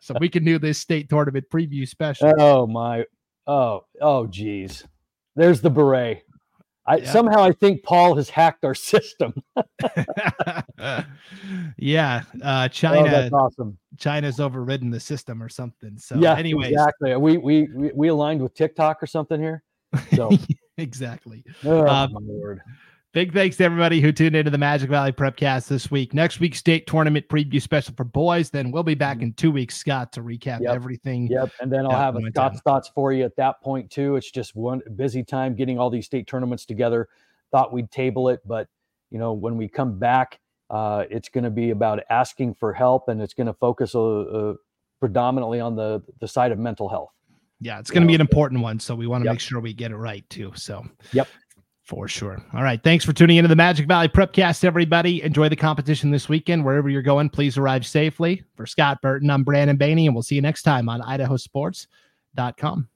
so 0.00 0.14
we 0.20 0.28
can 0.28 0.44
do 0.44 0.58
this 0.58 0.78
state 0.78 1.08
tournament 1.08 1.44
preview 1.52 1.86
special. 1.86 2.32
Oh 2.38 2.66
my 2.66 3.04
oh, 3.46 3.84
oh 4.00 4.26
geez. 4.26 4.84
There's 5.36 5.60
the 5.60 5.70
beret. 5.70 6.22
I 6.86 6.96
Yeah. 6.96 7.12
somehow 7.12 7.42
I 7.42 7.52
think 7.52 7.82
Paul 7.82 8.16
has 8.16 8.30
hacked 8.30 8.64
our 8.64 8.74
system. 8.74 9.34
yeah, 11.76 12.22
uh, 12.42 12.68
Oh, 12.82 13.04
that's 13.04 13.32
awesome. 13.32 13.78
China's 13.98 14.40
overridden 14.40 14.90
the 14.90 15.00
system 15.00 15.42
or 15.42 15.50
something. 15.50 15.98
So, 15.98 16.16
yeah, 16.18 16.34
anyways, 16.36 16.70
exactly. 16.70 17.14
We, 17.16 17.36
we 17.36 17.68
we 17.94 18.08
aligned 18.08 18.40
with 18.42 18.54
TikTok 18.54 19.02
or 19.02 19.06
something 19.06 19.38
here. 19.40 19.62
So, 20.14 20.30
exactly. 20.78 21.44
oh, 21.64 21.86
Uh, 21.86 22.08
my 22.10 22.20
lord. 22.22 22.60
Big 23.18 23.32
thanks 23.32 23.56
to 23.56 23.64
everybody 23.64 24.00
who 24.00 24.12
tuned 24.12 24.36
into 24.36 24.48
the 24.48 24.58
Magic 24.58 24.88
Valley 24.88 25.10
Prepcast 25.10 25.66
this 25.66 25.90
week. 25.90 26.14
Next 26.14 26.38
week's 26.38 26.58
state 26.58 26.86
tournament 26.86 27.26
preview 27.28 27.60
special 27.60 27.92
for 27.96 28.04
boys. 28.04 28.50
Then 28.50 28.70
we'll 28.70 28.84
be 28.84 28.94
back 28.94 29.22
in 29.22 29.32
two 29.32 29.50
weeks, 29.50 29.76
Scott, 29.76 30.12
to 30.12 30.22
recap. 30.22 30.60
Yep. 30.60 30.72
everything. 30.72 31.26
Yep, 31.26 31.50
and 31.60 31.72
then 31.72 31.84
I'll 31.84 31.98
have 31.98 32.14
a 32.14 32.20
Scott's 32.28 32.60
thoughts 32.60 32.92
for 32.94 33.12
you 33.12 33.24
at 33.24 33.34
that 33.34 33.60
point 33.60 33.90
too. 33.90 34.14
It's 34.14 34.30
just 34.30 34.54
one 34.54 34.82
busy 34.94 35.24
time 35.24 35.56
getting 35.56 35.80
all 35.80 35.90
these 35.90 36.06
state 36.06 36.28
tournaments 36.28 36.64
together. 36.64 37.08
Thought 37.50 37.72
we'd 37.72 37.90
table 37.90 38.28
it, 38.28 38.38
but 38.46 38.68
you 39.10 39.18
know 39.18 39.32
when 39.32 39.56
we 39.56 39.66
come 39.66 39.98
back, 39.98 40.38
uh, 40.70 41.02
it's 41.10 41.28
going 41.28 41.42
to 41.42 41.50
be 41.50 41.70
about 41.70 41.98
asking 42.10 42.54
for 42.54 42.72
help, 42.72 43.08
and 43.08 43.20
it's 43.20 43.34
going 43.34 43.48
to 43.48 43.54
focus 43.54 43.96
uh, 43.96 44.20
uh, 44.20 44.54
predominantly 45.00 45.58
on 45.58 45.74
the 45.74 46.04
the 46.20 46.28
side 46.28 46.52
of 46.52 46.60
mental 46.60 46.88
health. 46.88 47.10
Yeah, 47.60 47.80
it's 47.80 47.90
going 47.90 48.02
to 48.02 48.06
be 48.06 48.14
an 48.14 48.20
important 48.20 48.62
one. 48.62 48.78
So 48.78 48.94
we 48.94 49.08
want 49.08 49.22
to 49.22 49.26
Yep. 49.26 49.32
make 49.32 49.40
sure 49.40 49.58
we 49.58 49.72
get 49.72 49.90
it 49.90 49.96
right 49.96 50.28
too. 50.30 50.52
So, 50.54 50.86
Yep. 51.12 51.26
For 51.88 52.06
sure. 52.06 52.38
All 52.52 52.62
right. 52.62 52.82
Thanks 52.84 53.02
for 53.02 53.14
tuning 53.14 53.38
into 53.38 53.48
the 53.48 53.56
Magic 53.56 53.88
Valley 53.88 54.08
Prepcast, 54.08 54.62
everybody. 54.62 55.22
Enjoy 55.22 55.48
the 55.48 55.56
competition 55.56 56.10
this 56.10 56.28
weekend. 56.28 56.62
Wherever 56.62 56.90
you're 56.90 57.00
going, 57.00 57.30
please 57.30 57.56
arrive 57.56 57.86
safely. 57.86 58.44
For 58.56 58.66
Scott 58.66 59.00
Burton, 59.00 59.30
I'm 59.30 59.42
Brandon 59.42 59.78
Baney, 59.78 60.04
and 60.04 60.14
we'll 60.14 60.22
see 60.22 60.34
you 60.34 60.42
next 60.42 60.64
time 60.64 60.90
on 60.90 61.00
idahosports.com. 61.00 62.88